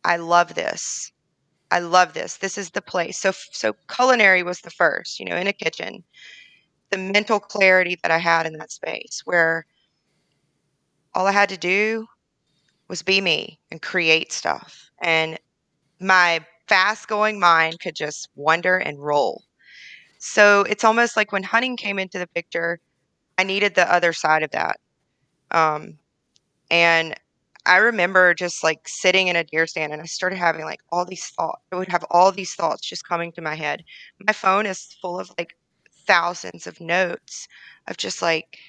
I 0.03 0.17
love 0.17 0.55
this. 0.55 1.11
I 1.71 1.79
love 1.79 2.13
this. 2.13 2.37
This 2.37 2.57
is 2.57 2.71
the 2.71 2.81
place. 2.81 3.17
So, 3.17 3.31
so 3.31 3.73
culinary 3.93 4.43
was 4.43 4.61
the 4.61 4.69
first, 4.69 5.19
you 5.19 5.25
know, 5.25 5.35
in 5.35 5.47
a 5.47 5.53
kitchen. 5.53 6.03
The 6.91 6.97
mental 6.97 7.39
clarity 7.39 7.97
that 8.03 8.11
I 8.11 8.17
had 8.17 8.45
in 8.45 8.53
that 8.57 8.71
space 8.71 9.21
where 9.25 9.65
all 11.13 11.27
I 11.27 11.31
had 11.31 11.49
to 11.49 11.57
do 11.57 12.05
was 12.87 13.01
be 13.01 13.21
me 13.21 13.59
and 13.71 13.81
create 13.81 14.31
stuff. 14.31 14.89
And 15.01 15.39
my 15.99 16.45
fast 16.67 17.07
going 17.07 17.39
mind 17.39 17.79
could 17.79 17.95
just 17.95 18.29
wonder 18.35 18.77
and 18.77 18.99
roll. 18.99 19.43
So 20.19 20.61
it's 20.61 20.83
almost 20.83 21.17
like 21.17 21.31
when 21.31 21.43
hunting 21.43 21.77
came 21.77 21.99
into 21.99 22.19
the 22.19 22.27
picture, 22.27 22.79
I 23.37 23.43
needed 23.43 23.75
the 23.75 23.91
other 23.91 24.13
side 24.13 24.43
of 24.43 24.51
that. 24.51 24.79
Um, 25.51 25.97
and 26.69 27.15
I 27.65 27.77
remember 27.77 28.33
just 28.33 28.63
like 28.63 28.87
sitting 28.87 29.27
in 29.27 29.35
a 29.35 29.43
deer 29.43 29.67
stand 29.67 29.93
and 29.93 30.01
I 30.01 30.05
started 30.05 30.37
having 30.37 30.65
like 30.65 30.81
all 30.91 31.05
these 31.05 31.27
thoughts. 31.27 31.61
I 31.71 31.77
would 31.77 31.91
have 31.91 32.05
all 32.11 32.31
these 32.31 32.53
thoughts 32.53 32.87
just 32.87 33.07
coming 33.07 33.31
to 33.33 33.41
my 33.41 33.55
head. 33.55 33.83
My 34.25 34.33
phone 34.33 34.65
is 34.65 34.95
full 35.01 35.19
of 35.19 35.31
like 35.37 35.55
thousands 36.05 36.67
of 36.67 36.79
notes 36.79 37.47
of 37.87 37.97
just 37.97 38.21
like, 38.21 38.59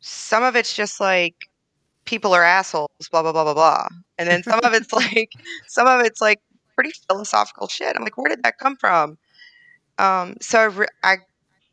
some 0.00 0.42
of 0.42 0.56
it's 0.56 0.74
just 0.74 1.00
like, 1.00 1.34
people 2.04 2.32
are 2.34 2.42
assholes, 2.42 2.88
blah, 3.10 3.22
blah, 3.22 3.32
blah, 3.32 3.44
blah, 3.44 3.54
blah. 3.54 3.86
And 4.18 4.28
then 4.28 4.42
some 4.42 4.60
of 4.64 4.72
it's 4.72 4.92
like, 4.92 5.30
some 5.68 5.86
of 5.86 6.00
it's 6.04 6.20
like 6.20 6.40
pretty 6.74 6.92
philosophical 7.08 7.68
shit. 7.68 7.94
I'm 7.96 8.02
like, 8.02 8.16
where 8.16 8.28
did 8.28 8.42
that 8.42 8.58
come 8.58 8.76
from? 8.76 9.18
Um, 9.98 10.36
so 10.40 10.58
I, 10.58 10.64
re- 10.64 10.86
I, 11.04 11.16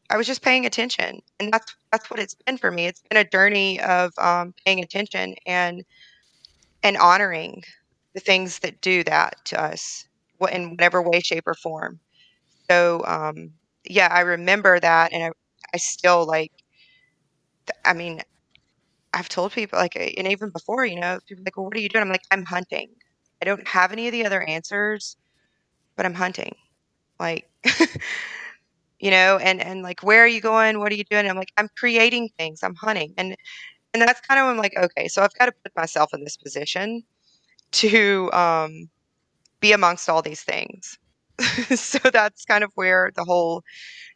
I 0.10 0.18
was 0.18 0.28
just 0.28 0.42
paying 0.42 0.66
attention, 0.66 1.22
and 1.40 1.52
that's 1.52 1.76
that's 1.92 2.10
what 2.10 2.20
it's 2.20 2.36
been 2.46 2.58
for 2.58 2.72
me. 2.72 2.86
It's 2.88 3.02
been 3.10 3.18
a 3.18 3.30
journey 3.30 3.80
of 3.82 4.12
um, 4.18 4.54
paying 4.66 4.82
attention 4.82 5.36
and 5.46 5.84
and 6.88 6.98
honoring 6.98 7.64
the 8.16 8.22
things 8.22 8.60
that 8.62 8.82
do 8.82 9.04
that 9.06 9.36
to 9.46 9.62
us, 9.62 10.08
in 10.52 10.72
whatever 10.72 11.02
way, 11.04 11.22
shape, 11.22 11.48
or 11.48 11.56
form. 11.56 12.00
So 12.70 13.04
um, 13.06 13.52
yeah, 13.86 14.10
I 14.12 14.22
remember 14.22 14.80
that, 14.80 15.14
and 15.14 15.24
I, 15.26 15.32
I 15.74 15.78
still 15.78 16.26
like. 16.26 16.52
I 17.86 17.94
mean, 17.94 18.22
I've 19.14 19.30
told 19.30 19.54
people 19.54 19.80
like, 19.80 19.96
and 19.96 20.28
even 20.28 20.50
before, 20.52 20.86
you 20.86 21.00
know, 21.00 21.20
people 21.28 21.44
like, 21.46 21.58
well, 21.58 21.66
what 21.68 21.78
are 21.78 21.80
you 21.82 21.90
doing? 21.90 22.04
I'm 22.04 22.10
like, 22.10 22.26
I'm 22.32 22.46
hunting. 22.46 22.90
I 23.42 23.46
don't 23.46 23.68
have 23.68 23.92
any 23.92 24.08
of 24.08 24.12
the 24.14 24.26
other 24.26 24.44
answers, 24.44 25.18
but 25.98 26.06
I'm 26.06 26.16
hunting. 26.16 26.56
Like, 27.20 27.50
you 29.00 29.12
know, 29.12 29.38
and 29.38 29.62
and 29.62 29.84
like, 29.84 30.02
where 30.04 30.24
are 30.24 30.28
you 30.28 30.42
going? 30.42 30.80
What 30.80 30.92
are 30.92 30.96
you 30.96 31.04
doing? 31.10 31.30
I'm 31.30 31.38
like, 31.38 31.52
I'm 31.58 31.70
creating 31.78 32.30
things. 32.38 32.62
I'm 32.64 32.76
hunting, 32.76 33.14
and 33.18 33.36
and 34.02 34.08
that's 34.08 34.22
kind 34.22 34.40
of 34.40 34.46
when 34.46 34.56
I'm 34.56 34.62
like, 34.62 34.78
okay, 34.78 35.08
so 35.08 35.24
I've 35.24 35.34
got 35.34 35.48
to 35.48 35.52
put 35.52 35.76
myself 35.76 36.14
in 36.14 36.24
this 36.24 36.38
position 36.38 37.04
to 37.72 38.32
um, 38.32 38.90
be 39.60 39.72
amongst 39.72 40.08
all 40.08 40.22
these 40.22 40.44
things. 40.44 41.00
so 41.76 41.98
that's 42.12 42.46
kind 42.46 42.64
of 42.64 42.72
where 42.76 43.12
the 43.16 43.24
whole 43.24 43.64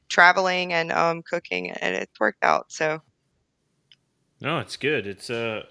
traveling 0.08 0.72
and 0.72 0.92
um, 0.92 1.24
cooking 1.24 1.72
and 1.72 1.96
it's 1.96 2.20
worked 2.20 2.44
out. 2.44 2.72
So 2.72 3.02
No, 4.40 4.60
it's 4.60 4.78
good. 4.78 5.08
It's 5.08 5.30
a 5.30 5.66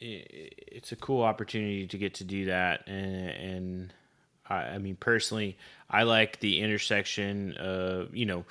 it's 0.00 0.92
a 0.92 0.96
cool 0.96 1.22
opportunity 1.22 1.86
to 1.86 1.98
get 1.98 2.14
to 2.14 2.24
do 2.24 2.46
that, 2.46 2.86
and, 2.86 3.28
and 3.28 3.92
I, 4.48 4.54
I 4.54 4.78
mean 4.78 4.96
personally, 4.96 5.58
I 5.90 6.04
like 6.04 6.40
the 6.40 6.60
intersection. 6.60 7.52
Of, 7.58 8.16
you 8.16 8.24
know, 8.24 8.46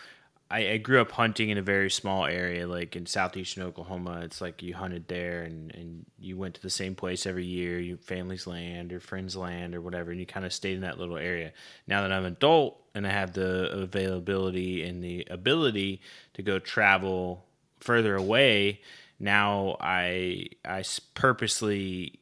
I, 0.51 0.71
I 0.71 0.77
grew 0.77 0.99
up 0.99 1.11
hunting 1.11 1.49
in 1.49 1.59
a 1.59 1.61
very 1.61 1.91
small 1.91 2.25
area, 2.25 2.67
like 2.67 2.95
in 2.95 3.05
southeastern 3.05 3.63
Oklahoma. 3.63 4.21
It's 4.23 4.41
like 4.41 4.63
you 4.63 4.73
hunted 4.73 5.07
there, 5.07 5.43
and 5.43 5.73
and 5.75 6.05
you 6.17 6.37
went 6.37 6.55
to 6.55 6.61
the 6.61 6.69
same 6.69 6.95
place 6.95 7.25
every 7.25 7.45
year, 7.45 7.79
your 7.79 7.97
family's 7.97 8.47
land 8.47 8.91
or 8.91 8.99
friends' 8.99 9.35
land 9.35 9.75
or 9.75 9.81
whatever, 9.81 10.11
and 10.11 10.19
you 10.19 10.25
kind 10.25 10.45
of 10.45 10.53
stayed 10.53 10.75
in 10.75 10.81
that 10.81 10.97
little 10.97 11.17
area. 11.17 11.53
Now 11.87 12.01
that 12.01 12.11
I'm 12.11 12.25
an 12.25 12.33
adult 12.33 12.81
and 12.95 13.05
I 13.05 13.11
have 13.11 13.33
the 13.33 13.71
availability 13.71 14.83
and 14.83 15.03
the 15.03 15.27
ability 15.29 16.01
to 16.33 16.41
go 16.41 16.57
travel 16.57 17.45
further 17.79 18.15
away, 18.15 18.81
now 19.19 19.77
I, 19.79 20.47
I 20.65 20.83
purposely 21.13 22.19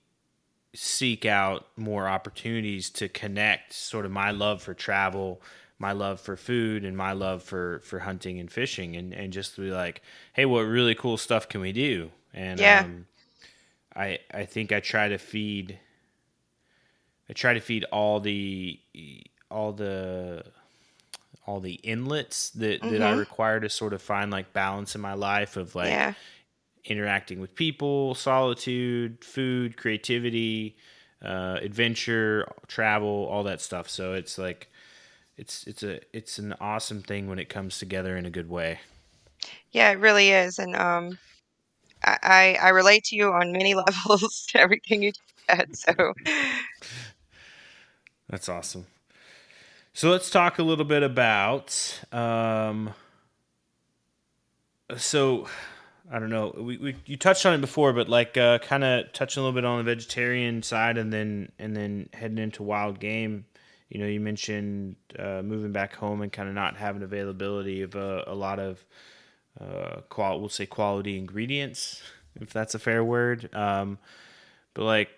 seek 0.73 1.25
out 1.25 1.67
more 1.75 2.07
opportunities 2.07 2.89
to 2.91 3.07
connect 3.09 3.73
sort 3.73 4.05
of 4.05 4.11
my 4.11 4.31
love 4.31 4.61
for 4.61 4.73
travel 4.73 5.41
my 5.79 5.91
love 5.91 6.19
for 6.19 6.35
food 6.35 6.83
and 6.83 6.97
my 6.97 7.11
love 7.13 7.43
for 7.43 7.79
for 7.83 7.99
hunting 7.99 8.39
and 8.39 8.51
fishing 8.51 8.95
and 8.95 9.13
and 9.13 9.33
just 9.33 9.55
to 9.55 9.61
be 9.61 9.71
like 9.71 10.01
hey 10.33 10.45
what 10.45 10.61
really 10.61 10.95
cool 10.95 11.17
stuff 11.17 11.47
can 11.49 11.61
we 11.61 11.71
do 11.71 12.11
and 12.33 12.61
Yeah. 12.61 12.79
um 12.79 13.05
i 13.95 14.19
i 14.33 14.45
think 14.45 14.71
i 14.71 14.79
try 14.79 15.07
to 15.07 15.17
feed 15.17 15.79
i 17.29 17.33
try 17.33 17.53
to 17.53 17.59
feed 17.59 17.83
all 17.85 18.19
the 18.19 18.79
all 19.49 19.71
the 19.73 20.43
all 21.45 21.59
the 21.59 21.75
inlets 21.75 22.49
that 22.51 22.87
that 22.87 23.01
i 23.01 23.09
Mhm. 23.09 23.19
require 23.19 23.59
to 23.59 23.69
sort 23.69 23.93
of 23.93 24.01
find 24.01 24.31
like 24.31 24.53
balance 24.53 24.95
in 24.95 25.01
my 25.01 25.13
life 25.13 25.57
of 25.57 25.75
like 25.75 25.89
yeah, 25.89 26.13
interacting 26.85 27.39
with 27.41 27.55
people, 27.55 28.15
solitude, 28.15 29.23
food, 29.23 29.77
creativity, 29.77 30.77
uh, 31.23 31.57
adventure, 31.61 32.47
travel, 32.67 33.27
all 33.31 33.43
that 33.43 33.61
stuff. 33.61 33.89
So 33.89 34.13
it's 34.13 34.37
like 34.37 34.69
it's 35.37 35.65
it's 35.65 35.83
a 35.83 35.99
it's 36.15 36.39
an 36.39 36.53
awesome 36.59 37.01
thing 37.01 37.27
when 37.27 37.39
it 37.39 37.49
comes 37.49 37.77
together 37.79 38.17
in 38.17 38.25
a 38.25 38.29
good 38.29 38.49
way. 38.49 38.79
Yeah, 39.71 39.91
it 39.91 39.99
really 39.99 40.31
is, 40.31 40.59
and 40.59 40.75
um, 40.75 41.17
I 42.03 42.57
I 42.61 42.69
relate 42.69 43.05
to 43.05 43.15
you 43.15 43.31
on 43.31 43.51
many 43.51 43.75
levels. 43.75 44.45
to 44.49 44.59
Everything 44.59 45.03
you 45.03 45.11
said, 45.47 45.75
so 45.77 45.93
That's 48.29 48.49
awesome. 48.49 48.87
So 49.93 50.11
let's 50.11 50.29
talk 50.29 50.59
a 50.59 50.63
little 50.63 50.85
bit 50.85 51.01
about. 51.01 52.01
Um, 52.11 52.93
so 54.95 55.47
I 56.11 56.19
don't 56.19 56.29
know. 56.29 56.53
We, 56.55 56.77
we 56.77 56.95
you 57.05 57.17
touched 57.17 57.45
on 57.45 57.53
it 57.53 57.61
before, 57.61 57.93
but 57.93 58.09
like 58.09 58.37
uh, 58.37 58.59
kind 58.59 58.83
of 58.83 59.11
touching 59.13 59.41
a 59.41 59.45
little 59.45 59.55
bit 59.55 59.65
on 59.65 59.77
the 59.77 59.83
vegetarian 59.83 60.61
side, 60.61 60.97
and 60.97 61.11
then 61.11 61.51
and 61.57 61.75
then 61.75 62.09
heading 62.13 62.37
into 62.37 62.63
wild 62.63 62.99
game. 62.99 63.45
You 63.89 63.99
know, 63.99 64.07
you 64.07 64.19
mentioned 64.19 64.95
uh, 65.17 65.41
moving 65.43 65.71
back 65.71 65.95
home 65.95 66.21
and 66.21 66.31
kind 66.31 66.49
of 66.49 66.55
not 66.55 66.75
having 66.77 67.03
availability 67.03 67.81
of 67.81 67.95
a, 67.95 68.23
a 68.27 68.35
lot 68.35 68.59
of 68.59 68.83
uh, 69.59 70.01
qual 70.09 70.39
we'll 70.39 70.49
say 70.49 70.65
quality 70.65 71.17
ingredients, 71.17 72.01
if 72.39 72.51
that's 72.53 72.75
a 72.75 72.79
fair 72.79 73.03
word. 73.03 73.53
Um, 73.55 73.97
but 74.73 74.83
like, 74.83 75.09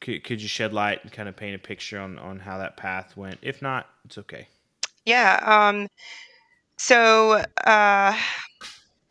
could, 0.00 0.24
could 0.24 0.42
you 0.42 0.48
shed 0.48 0.72
light 0.72 1.02
and 1.02 1.12
kind 1.12 1.28
of 1.28 1.36
paint 1.36 1.54
a 1.54 1.58
picture 1.58 1.98
on 2.00 2.18
on 2.18 2.40
how 2.40 2.58
that 2.58 2.76
path 2.76 3.16
went? 3.16 3.38
If 3.42 3.62
not, 3.62 3.88
it's 4.04 4.18
okay. 4.18 4.48
yeah. 5.06 5.40
Um, 5.44 5.88
so 6.76 7.42
uh, 7.64 8.16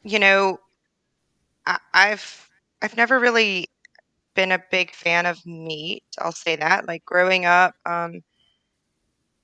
you 0.03 0.19
know, 0.19 0.59
I, 1.65 1.79
I've 1.93 2.49
I've 2.81 2.97
never 2.97 3.19
really 3.19 3.67
been 4.35 4.51
a 4.51 4.63
big 4.71 4.93
fan 4.93 5.25
of 5.25 5.45
meat. 5.45 6.03
I'll 6.19 6.31
say 6.31 6.55
that. 6.57 6.87
Like 6.87 7.05
growing 7.05 7.45
up, 7.45 7.75
um, 7.85 8.21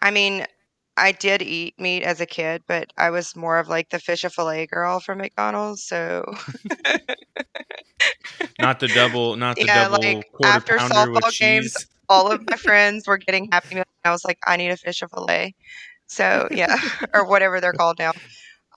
I 0.02 0.12
mean, 0.12 0.46
I 0.98 1.12
did 1.12 1.42
eat 1.42 1.80
meat 1.80 2.04
as 2.04 2.22
a 2.22 2.26
kid, 2.26 2.64
but 2.68 2.92
I 2.98 3.10
was 3.10 3.36
more 3.36 3.60
of 3.60 3.68
like 3.70 3.90
the 3.90 4.00
fish 4.00 4.24
a 4.24 4.30
fillet 4.30 4.68
girl 4.68 5.00
from 5.00 5.20
McDonald's. 5.20 5.84
So 5.84 6.24
Not 8.60 8.80
the 8.80 8.88
double, 8.88 9.36
not 9.36 9.56
the 9.58 9.64
yeah, 9.66 9.88
double 9.88 10.02
like 10.02 10.28
after 10.46 10.74
softball 10.78 11.40
games, 11.40 11.76
all 12.10 12.32
of 12.32 12.42
my 12.50 12.58
friends 12.58 13.08
were 13.08 13.18
getting 13.18 13.50
happy 13.52 13.76
meals. 13.76 13.86
I 14.04 14.12
was 14.12 14.26
like, 14.26 14.38
I 14.46 14.58
need 14.58 14.70
a 14.70 14.78
fish 14.78 15.02
a 15.02 15.08
fillet. 15.08 15.56
So 16.08 16.48
yeah, 16.52 16.76
or 17.14 17.26
whatever 17.26 17.60
they're 17.62 17.74
called 17.74 18.00
now. 18.00 18.12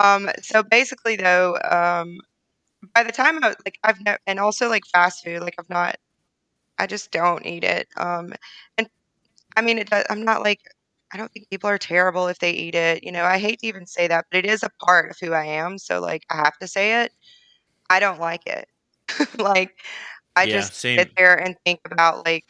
Um, 0.00 0.30
so 0.42 0.62
basically, 0.62 1.16
though, 1.16 1.58
um, 1.70 2.18
by 2.94 3.02
the 3.02 3.12
time 3.12 3.42
I 3.42 3.48
was 3.48 3.56
like 3.64 3.78
I've 3.84 4.00
never, 4.02 4.18
and 4.26 4.38
also 4.38 4.68
like 4.68 4.84
fast 4.86 5.24
food, 5.24 5.40
like 5.40 5.54
I've 5.58 5.70
not, 5.70 5.96
I 6.78 6.86
just 6.86 7.10
don't 7.10 7.44
eat 7.46 7.64
it. 7.64 7.88
Um, 7.96 8.32
and 8.78 8.88
I 9.56 9.62
mean, 9.62 9.78
it 9.78 9.90
does, 9.90 10.04
I'm 10.10 10.24
not 10.24 10.42
like 10.42 10.60
I 11.14 11.18
don't 11.18 11.32
think 11.32 11.48
people 11.48 11.70
are 11.70 11.78
terrible 11.78 12.26
if 12.26 12.40
they 12.40 12.50
eat 12.50 12.74
it. 12.74 13.04
You 13.04 13.12
know, 13.12 13.24
I 13.24 13.38
hate 13.38 13.60
to 13.60 13.68
even 13.68 13.86
say 13.86 14.08
that, 14.08 14.26
but 14.30 14.38
it 14.38 14.46
is 14.46 14.64
a 14.64 14.70
part 14.84 15.10
of 15.10 15.16
who 15.20 15.32
I 15.32 15.44
am. 15.44 15.78
So 15.78 16.00
like 16.00 16.24
I 16.30 16.36
have 16.38 16.58
to 16.58 16.66
say 16.66 17.04
it. 17.04 17.12
I 17.88 18.00
don't 18.00 18.20
like 18.20 18.46
it. 18.46 18.66
like 19.38 19.78
I 20.36 20.46
Yeah, 20.46 20.52
just 20.52 20.74
same. 20.74 20.98
sit 20.98 21.10
there 21.16 21.36
and 21.36 21.56
think 21.64 21.80
about 21.86 22.26
like 22.26 22.44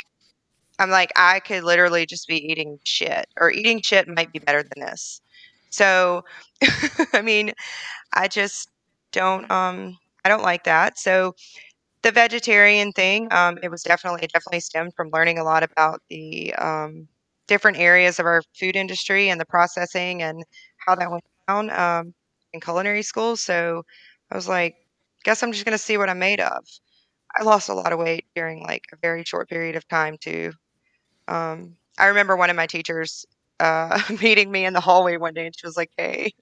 I'm 0.79 0.91
like 0.91 1.13
I 1.17 1.41
could 1.41 1.63
literally 1.65 2.07
just 2.07 2.27
be 2.27 2.37
eating 2.51 2.79
shit 2.85 3.27
or 3.39 3.51
eating 3.51 3.83
shit 3.83 4.09
might 4.09 4.33
be 4.33 4.39
better 4.39 4.63
than 4.63 4.87
this. 4.87 5.21
So 5.71 6.25
I 7.13 7.21
mean, 7.23 7.53
I 8.15 8.29
just 8.29 8.71
don't 9.13 9.51
um 9.51 9.99
I 10.25 10.31
don't 10.31 10.43
like 10.43 10.65
that. 10.65 10.99
So 10.99 11.35
the 12.03 12.13
vegetarian 12.13 12.93
thing, 12.93 13.29
um, 13.33 13.59
it 13.63 13.71
was 13.71 13.83
definitely 13.83 14.23
it 14.23 14.33
definitely 14.33 14.61
stemmed 14.61 14.95
from 14.97 15.11
learning 15.13 15.39
a 15.39 15.45
lot 15.45 15.63
about 15.63 16.03
the 16.11 16.55
um, 16.55 17.09
different 17.47 17.79
areas 17.79 18.19
of 18.19 18.27
our 18.27 18.43
food 18.59 18.77
industry 18.77 19.29
and 19.29 19.41
the 19.41 19.45
processing 19.47 20.23
and 20.23 20.43
how 20.87 20.95
that 20.95 21.11
went 21.11 21.25
down 21.49 21.71
um, 21.71 22.15
in 22.53 22.61
culinary 22.61 23.03
school. 23.03 23.37
So 23.37 23.83
I 24.31 24.35
was 24.37 24.49
like, 24.49 24.77
guess 25.25 25.43
I'm 25.43 25.53
just 25.53 25.65
gonna 25.65 25.79
see 25.79 25.97
what 25.99 26.09
I'm 26.11 26.19
made 26.19 26.41
of. 26.41 26.65
I 27.37 27.43
lost 27.43 27.69
a 27.69 27.75
lot 27.75 27.93
of 27.93 27.99
weight 27.99 28.27
during 28.35 28.63
like 28.63 28.85
a 28.93 28.97
very 29.03 29.25
short 29.25 29.49
period 29.49 29.77
of 29.77 29.87
time 29.89 30.17
too. 30.21 30.53
Um, 31.29 31.77
I 31.99 32.07
remember 32.07 32.37
one 32.37 32.51
of 32.51 32.57
my 32.57 32.67
teachers 32.67 33.25
uh, 33.61 34.01
meeting 34.23 34.51
me 34.51 34.65
in 34.65 34.73
the 34.73 34.81
hallway 34.81 35.17
one 35.17 35.35
day, 35.35 35.47
and 35.47 35.55
she 35.57 35.67
was 35.67 35.77
like, 35.77 35.91
"Hey, 35.97 36.33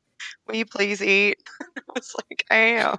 will 0.46 0.56
you 0.56 0.66
please 0.66 1.02
eat?" 1.02 1.38
I 1.60 1.80
was 1.94 2.14
like, 2.30 2.44
"I 2.50 2.56
am." 2.56 2.96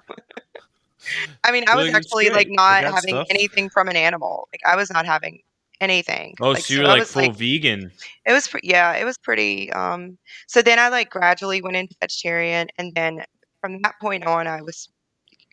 I 1.44 1.52
mean, 1.52 1.64
I 1.68 1.76
was 1.76 1.92
actually 1.94 2.30
like 2.30 2.48
not 2.50 2.84
having 2.84 3.10
stuff. 3.10 3.26
anything 3.30 3.68
from 3.70 3.88
an 3.88 3.96
animal. 3.96 4.48
Like 4.52 4.60
I 4.66 4.76
was 4.76 4.90
not 4.90 5.06
having 5.06 5.40
anything. 5.80 6.34
Oh, 6.40 6.50
Like 6.52 6.64
so 6.64 6.74
you're 6.74 6.84
I 6.84 6.88
like 6.88 7.00
was 7.00 7.12
full 7.12 7.30
vegan. 7.32 7.92
it 8.26 8.32
was 8.32 8.48
pre- 8.48 8.60
yeah, 8.62 8.92
it 8.94 9.04
was 9.04 9.18
pretty. 9.18 9.72
Um, 9.72 10.18
so 10.46 10.62
then 10.62 10.78
I 10.78 10.88
like 10.88 11.10
gradually 11.10 11.62
went 11.62 11.76
into 11.76 11.94
vegetarian, 12.00 12.68
and 12.78 12.94
then 12.94 13.22
from 13.60 13.80
that 13.82 13.94
point 14.00 14.24
on, 14.26 14.46
I 14.46 14.62
was 14.62 14.88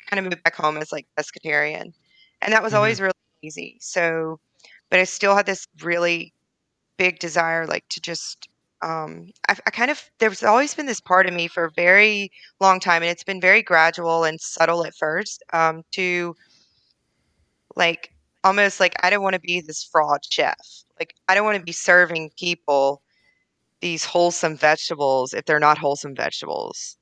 kind 0.09 0.19
of 0.19 0.25
moved 0.31 0.43
back 0.43 0.55
home 0.55 0.77
as 0.77 0.91
like 0.91 1.07
pescatarian, 1.17 1.93
and 2.41 2.53
that 2.53 2.63
was 2.63 2.73
Mhm. 2.73 2.77
always 2.77 3.01
really 3.01 3.13
easy. 3.41 3.77
So, 3.81 4.39
but 4.89 4.99
I 4.99 5.03
still 5.05 5.35
had 5.35 5.45
this 5.45 5.67
really 5.81 6.33
big 6.97 7.19
desire, 7.19 7.65
like 7.67 7.87
to 7.89 8.01
just. 8.01 8.47
Um, 8.83 9.29
I, 9.47 9.55
I 9.67 9.69
kind 9.71 9.91
of 9.91 10.09
there's 10.19 10.41
always 10.43 10.73
been 10.73 10.87
this 10.87 10.99
part 10.99 11.27
of 11.27 11.33
me 11.35 11.47
for 11.47 11.65
a 11.65 11.71
very 11.75 12.31
long 12.59 12.79
time, 12.79 13.03
and 13.03 13.11
it's 13.11 13.23
been 13.23 13.39
very 13.41 13.61
gradual 13.61 14.23
and 14.23 14.41
subtle 14.41 14.85
at 14.85 14.95
first. 14.95 15.43
Um, 15.53 15.83
to 15.91 16.35
like 17.75 18.10
almost 18.43 18.79
like 18.79 18.93
I 19.03 19.09
don't 19.09 19.23
want 19.23 19.33
to 19.35 19.39
be 19.39 19.61
this 19.61 19.83
fraud 19.83 20.21
chef. 20.29 20.57
Like 20.99 21.15
I 21.27 21.35
don't 21.35 21.45
want 21.45 21.57
to 21.57 21.63
be 21.63 21.71
serving 21.71 22.31
people 22.37 23.01
these 23.81 24.05
wholesome 24.05 24.55
vegetables 24.55 25.33
if 25.33 25.45
they're 25.45 25.59
not 25.59 25.77
wholesome 25.77 26.15
vegetables. 26.15 26.97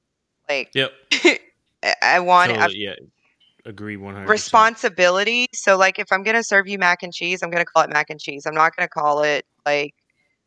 Like 0.47 0.71
Yep. 0.73 0.91
I- 2.01 2.19
want 2.19 2.51
Totally, 2.51 2.79
yeah. 2.79 2.95
Agree 3.65 3.97
100%. 3.97 4.27
responsibility. 4.27 5.47
So 5.53 5.77
like 5.77 5.99
if 5.99 6.11
I'm 6.11 6.23
gonna 6.23 6.43
serve 6.43 6.67
you 6.67 6.79
mac 6.79 7.03
and 7.03 7.13
cheese, 7.13 7.43
I'm 7.43 7.49
gonna 7.51 7.65
call 7.65 7.83
it 7.83 7.89
mac 7.91 8.09
and 8.09 8.19
cheese. 8.19 8.45
I'm 8.45 8.53
not 8.55 8.75
gonna 8.75 8.89
call 8.89 9.21
it 9.23 9.45
like 9.65 9.93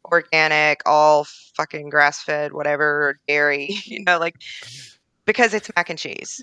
organic, 0.07 0.83
all 0.87 1.27
fucking 1.57 1.91
grass 1.91 2.23
fed, 2.23 2.53
whatever 2.53 3.19
dairy. 3.29 3.77
You 3.85 4.03
know, 4.05 4.19
like 4.19 4.37
because 5.27 5.55
it's 5.55 5.71
mac 5.77 5.91
and 5.91 5.99
cheese. 5.99 6.43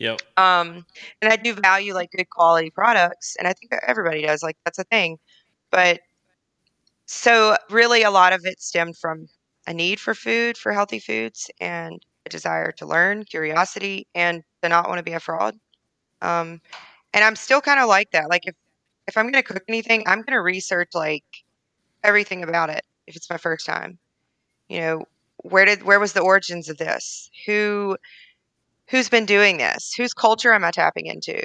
Yep. 0.00 0.20
Um, 0.36 0.86
and 1.20 1.32
I 1.32 1.36
do 1.36 1.54
value 1.54 1.94
like 1.94 2.10
good 2.12 2.28
quality 2.30 2.70
products, 2.70 3.36
and 3.38 3.48
I 3.48 3.52
think 3.52 3.70
that 3.70 3.84
everybody 3.86 4.22
does. 4.22 4.42
Like 4.42 4.56
that's 4.64 4.78
a 4.78 4.84
thing. 4.84 5.18
But 5.70 6.00
so 7.06 7.56
really, 7.70 8.02
a 8.02 8.10
lot 8.10 8.32
of 8.32 8.44
it 8.44 8.60
stemmed 8.60 8.96
from 8.96 9.26
a 9.66 9.74
need 9.74 10.00
for 10.00 10.14
food, 10.14 10.56
for 10.56 10.72
healthy 10.72 11.00
foods, 11.00 11.50
and 11.60 12.00
a 12.26 12.28
desire 12.28 12.72
to 12.72 12.86
learn, 12.86 13.24
curiosity, 13.24 14.06
and 14.14 14.42
to 14.62 14.68
not 14.68 14.88
want 14.88 14.98
to 14.98 15.04
be 15.04 15.12
a 15.12 15.20
fraud. 15.20 15.56
Um, 16.22 16.60
and 17.14 17.24
I'm 17.24 17.36
still 17.36 17.60
kind 17.60 17.80
of 17.80 17.88
like 17.88 18.10
that. 18.12 18.28
Like 18.30 18.46
if 18.46 18.54
if 19.08 19.16
I'm 19.16 19.26
gonna 19.26 19.42
cook 19.42 19.64
anything, 19.68 20.04
I'm 20.06 20.22
gonna 20.22 20.42
research 20.42 20.90
like 20.94 21.24
everything 22.04 22.44
about 22.44 22.70
it. 22.70 22.82
If 23.06 23.16
it's 23.16 23.30
my 23.30 23.38
first 23.38 23.66
time, 23.66 23.98
you 24.68 24.80
know, 24.80 25.04
where 25.38 25.64
did 25.64 25.82
where 25.82 26.00
was 26.00 26.12
the 26.12 26.22
origins 26.22 26.68
of 26.68 26.78
this? 26.78 27.30
Who 27.46 27.96
who's 28.88 29.08
been 29.08 29.26
doing 29.26 29.58
this? 29.58 29.94
Whose 29.96 30.14
culture 30.14 30.52
am 30.52 30.64
I 30.64 30.70
tapping 30.70 31.06
into? 31.06 31.40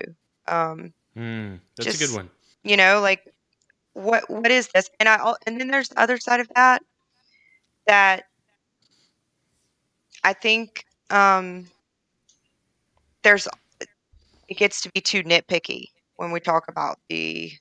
Um, 0.48 0.94
Mm, 1.16 1.60
that's 1.78 1.94
a 1.94 2.08
good 2.08 2.16
one. 2.16 2.30
you 2.64 2.76
know, 2.76 3.00
like 3.00 3.22
what 3.94 4.28
what 4.30 4.52
is 4.52 4.70
this? 4.74 4.90
And 5.00 5.08
I 5.08 5.34
and 5.46 5.60
then 5.60 5.68
there's 5.68 5.90
the 5.90 6.00
other 6.00 6.18
side 6.18 6.40
of 6.40 6.48
that 6.56 6.82
that 7.88 8.24
I 10.24 10.34
think 10.34 10.86
um, 11.10 11.68
there's 13.24 13.48
it 14.48 14.58
gets 14.58 14.82
to 14.82 14.92
be 14.94 15.02
too 15.02 15.24
nitpicky 15.24 15.86
when 16.18 16.32
we 16.32 16.40
talk 16.40 16.66
about 16.68 17.00
the 17.10 17.52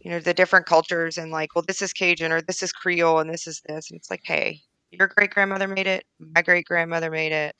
you 0.00 0.10
know 0.10 0.20
the 0.20 0.34
different 0.34 0.66
cultures 0.66 1.18
and 1.18 1.30
like 1.30 1.54
well 1.54 1.64
this 1.66 1.82
is 1.82 1.92
Cajun 1.92 2.32
or 2.32 2.40
this 2.42 2.62
is 2.62 2.72
Creole 2.72 3.20
and 3.20 3.30
this 3.30 3.46
is 3.46 3.62
this 3.66 3.90
and 3.90 3.98
it's 3.98 4.10
like 4.10 4.22
hey 4.24 4.60
your 4.90 5.08
great 5.08 5.30
grandmother 5.30 5.66
made 5.68 5.86
it 5.86 6.04
my 6.18 6.42
great 6.42 6.66
grandmother 6.66 7.10
made 7.10 7.32
it 7.32 7.54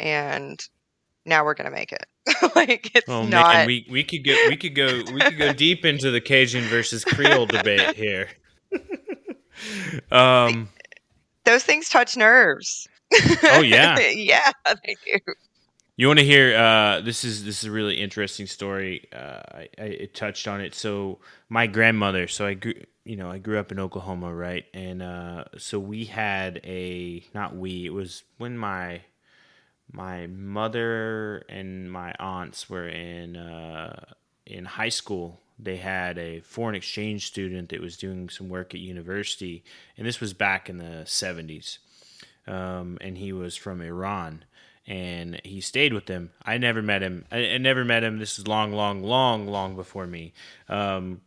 and 0.00 0.66
now 1.26 1.44
we're 1.44 1.54
gonna 1.54 1.70
make 1.70 1.92
it 1.92 2.06
like 2.56 2.94
it's 2.94 3.08
Oh 3.08 3.26
not 3.26 3.54
man, 3.54 3.66
we, 3.66 3.86
we 3.90 4.04
could 4.04 4.24
go 4.24 4.34
we 4.48 4.56
could 4.56 4.74
go 4.74 5.02
we 5.12 5.20
could 5.20 5.38
go 5.38 5.52
deep 5.52 5.84
into 5.84 6.10
the 6.10 6.20
Cajun 6.20 6.64
versus 6.64 7.04
Creole 7.04 7.46
debate 7.46 7.96
here. 7.96 8.28
um 10.10 10.68
those 11.44 11.62
things 11.62 11.88
touch 11.88 12.16
nerves. 12.16 12.88
Oh, 13.44 13.60
yeah. 13.60 13.98
yeah, 14.14 14.50
they 14.64 14.96
do. 15.04 15.18
You 15.96 16.08
want 16.08 16.18
to 16.18 16.24
hear? 16.24 16.56
Uh, 16.56 17.00
this 17.02 17.24
is 17.24 17.44
this 17.44 17.58
is 17.58 17.64
a 17.66 17.70
really 17.70 18.00
interesting 18.00 18.46
story. 18.46 19.08
Uh, 19.12 19.40
I, 19.52 19.68
I 19.78 19.82
it 19.82 20.14
touched 20.14 20.48
on 20.48 20.60
it. 20.60 20.74
So 20.74 21.20
my 21.48 21.68
grandmother. 21.68 22.26
So 22.26 22.44
I 22.44 22.54
grew, 22.54 22.74
you 23.04 23.16
know, 23.16 23.30
I 23.30 23.38
grew 23.38 23.60
up 23.60 23.70
in 23.70 23.78
Oklahoma, 23.78 24.34
right? 24.34 24.64
And 24.74 25.02
uh, 25.02 25.44
so 25.58 25.78
we 25.78 26.06
had 26.06 26.60
a 26.64 27.24
not 27.32 27.54
we. 27.54 27.86
It 27.86 27.92
was 27.92 28.24
when 28.38 28.58
my 28.58 29.02
my 29.92 30.26
mother 30.26 31.44
and 31.48 31.90
my 31.90 32.14
aunts 32.18 32.68
were 32.68 32.88
in 32.88 33.36
uh, 33.36 34.14
in 34.46 34.64
high 34.64 34.88
school. 34.90 35.40
They 35.58 35.76
had 35.76 36.18
a 36.18 36.40
foreign 36.40 36.74
exchange 36.74 37.26
student 37.26 37.68
that 37.68 37.80
was 37.80 37.96
doing 37.96 38.28
some 38.28 38.48
work 38.48 38.74
at 38.74 38.80
university, 38.80 39.62
and 39.96 40.06
this 40.06 40.20
was 40.20 40.32
back 40.34 40.68
in 40.68 40.78
the 40.78 41.04
seventies 41.06 41.78
um, 42.46 42.98
and 43.00 43.16
he 43.18 43.32
was 43.32 43.56
from 43.56 43.80
Iran. 43.80 44.44
and 44.86 45.40
he 45.44 45.62
stayed 45.62 45.94
with 45.94 46.06
them. 46.06 46.30
I 46.44 46.58
never 46.58 46.82
met 46.82 47.02
him. 47.02 47.24
I, 47.32 47.54
I 47.54 47.58
never 47.58 47.84
met 47.86 48.04
him. 48.04 48.18
This 48.18 48.38
is 48.38 48.46
long, 48.46 48.70
long, 48.72 49.02
long, 49.02 49.46
long 49.46 49.76
before 49.76 50.06
me. 50.06 50.34
Um, 50.68 51.22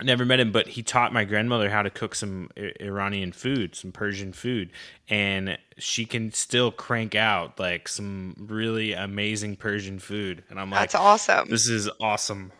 I 0.00 0.04
never 0.04 0.24
met 0.24 0.38
him, 0.40 0.52
but 0.52 0.68
he 0.68 0.82
taught 0.82 1.12
my 1.12 1.24
grandmother 1.24 1.68
how 1.70 1.82
to 1.82 1.90
cook 1.90 2.14
some 2.14 2.50
Iranian 2.80 3.32
food, 3.32 3.74
some 3.74 3.90
Persian 3.92 4.32
food, 4.32 4.70
and 5.08 5.58
she 5.76 6.04
can 6.04 6.32
still 6.32 6.70
crank 6.70 7.14
out 7.14 7.58
like 7.58 7.88
some 7.88 8.34
really 8.38 8.92
amazing 8.92 9.56
Persian 9.56 9.98
food. 9.98 10.44
And 10.50 10.60
I'm 10.60 10.70
like, 10.70 10.80
That's 10.80 10.94
awesome. 10.94 11.48
This 11.50 11.68
is 11.68 11.88
awesome. 12.00 12.52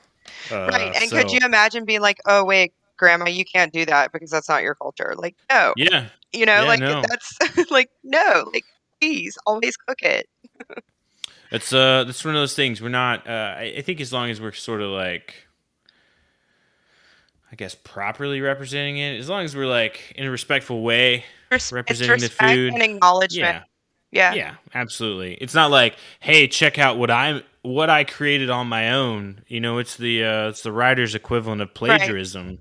Uh, 0.51 0.67
right. 0.71 0.95
And 0.97 1.09
so- 1.09 1.17
could 1.17 1.31
you 1.31 1.41
imagine 1.45 1.85
being 1.85 2.01
like, 2.01 2.19
oh, 2.27 2.45
wait, 2.45 2.73
grandma, 2.97 3.29
you 3.29 3.45
can't 3.45 3.73
do 3.73 3.85
that 3.87 4.13
because 4.13 4.31
that's 4.31 4.49
not 4.49 4.63
your 4.63 4.75
culture? 4.75 5.15
Like, 5.17 5.37
no. 5.51 5.73
Yeah, 5.77 6.07
You 6.33 6.45
know, 6.47 6.63
Yeah, 6.63 6.69
like 6.69 6.81
no. 6.81 7.03
that's 7.09 7.39
like, 7.71 7.91
no, 8.03 8.51
like, 8.53 8.65
please 9.01 9.39
always 9.47 9.77
cook 9.77 10.03
it. 10.03 10.29
It's 11.51 11.73
uh, 11.73 12.05
that's 12.05 12.23
one 12.27 12.35
of 12.35 12.43
those 12.43 12.55
things. 12.55 12.83
We're 12.83 12.91
not. 12.91 13.27
Uh, 13.27 13.55
I, 13.57 13.75
I 13.79 13.81
think 13.81 14.03
as 14.03 14.13
long 14.13 14.29
as 14.29 14.39
we're 14.39 14.53
sort 14.53 14.83
of 14.83 14.91
like, 14.91 15.48
I 17.51 17.57
guess 17.57 17.75
properly 17.75 18.41
representing 18.41 18.99
it, 18.99 19.19
as 19.19 19.29
long 19.29 19.45
as 19.45 19.57
we're 19.57 19.67
like 19.67 20.13
in 20.17 20.27
a 20.27 20.31
respectful 20.31 20.83
way. 20.83 21.25
Res- 21.51 21.73
Representing 21.73 22.21
the 22.21 22.29
food. 22.29 22.75
and 22.75 22.83
acknowledgement. 22.83 23.65
Yeah, 24.11 24.35
Yeah. 24.35 24.35
yeah, 24.35 24.55
absolutely. 24.75 25.35
It's 25.35 25.55
not 25.55 25.71
like, 25.71 25.97
hey, 26.21 26.47
check 26.49 26.79
out 26.79 26.99
what 26.99 27.11
I'm, 27.11 27.43
what 27.63 27.89
I 27.89 28.05
created 28.05 28.51
on 28.51 28.67
my 28.67 28.93
own. 28.93 29.43
You 29.49 29.61
know, 29.61 29.79
it's 29.79 29.97
the 29.97 30.25
uh, 30.25 30.49
it's 30.51 30.63
the 30.63 30.73
writer's 30.73 31.15
equivalent 31.15 31.63
of 31.63 31.73
plagiarism. 31.75 32.59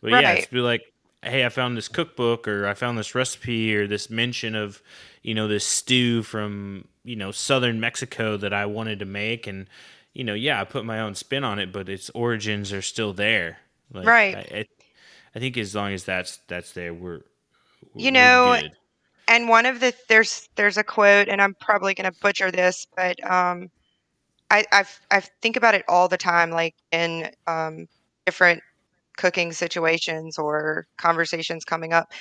But 0.00 0.10
yeah, 0.12 0.16
Right. 0.20 0.38
it's 0.38 0.46
be 0.46 0.60
like, 0.60 0.82
hey, 1.22 1.44
I 1.44 1.48
found 1.48 1.76
this 1.76 1.88
cookbook, 1.88 2.46
or 2.46 2.66
I 2.68 2.74
found 2.74 2.96
this 2.96 3.14
recipe, 3.16 3.74
or 3.74 3.88
this 3.88 4.08
mention 4.08 4.54
of, 4.54 4.80
you 5.22 5.34
know, 5.34 5.48
this 5.48 5.64
stew 5.66 6.22
from 6.22 6.86
you 7.02 7.16
know 7.16 7.32
southern 7.32 7.80
Mexico 7.80 8.36
that 8.36 8.52
I 8.52 8.66
wanted 8.66 9.00
to 9.00 9.04
make, 9.04 9.48
and 9.48 9.66
you 10.14 10.22
know, 10.22 10.34
yeah, 10.34 10.60
I 10.60 10.64
put 10.64 10.84
my 10.84 11.00
own 11.00 11.16
spin 11.16 11.42
on 11.42 11.58
it, 11.58 11.72
but 11.72 11.88
its 11.88 12.08
origins 12.10 12.72
are 12.72 12.82
still 12.82 13.12
there. 13.12 13.58
Like, 13.92 14.06
Right. 14.06 14.36
I, 14.36 14.66
I, 15.34 15.38
think 15.38 15.56
as 15.56 15.74
long 15.74 15.92
as 15.92 16.04
that's 16.04 16.40
that's 16.48 16.72
there, 16.72 16.92
we're 16.92 17.22
You 17.96 18.10
we're 18.10 18.12
know, 18.12 18.58
good. 18.60 18.72
and 19.28 19.48
one 19.48 19.66
of 19.66 19.80
the 19.80 19.94
there's 20.08 20.48
there's 20.56 20.76
a 20.78 20.82
quote 20.82 21.28
and 21.28 21.40
i'm 21.40 21.54
probably 21.60 21.94
going 21.94 22.10
to 22.10 22.18
butcher 22.20 22.50
this 22.50 22.86
but 22.96 23.22
um 23.30 23.70
i 24.50 24.64
I've, 24.72 24.98
i 25.10 25.20
think 25.20 25.56
about 25.56 25.74
it 25.74 25.84
all 25.86 26.08
the 26.08 26.16
time 26.16 26.50
like 26.50 26.74
in 26.90 27.30
um 27.46 27.86
different 28.26 28.62
cooking 29.16 29.52
situations 29.52 30.38
or 30.38 30.86
conversations 30.96 31.64
coming 31.64 31.92
up 31.92 32.12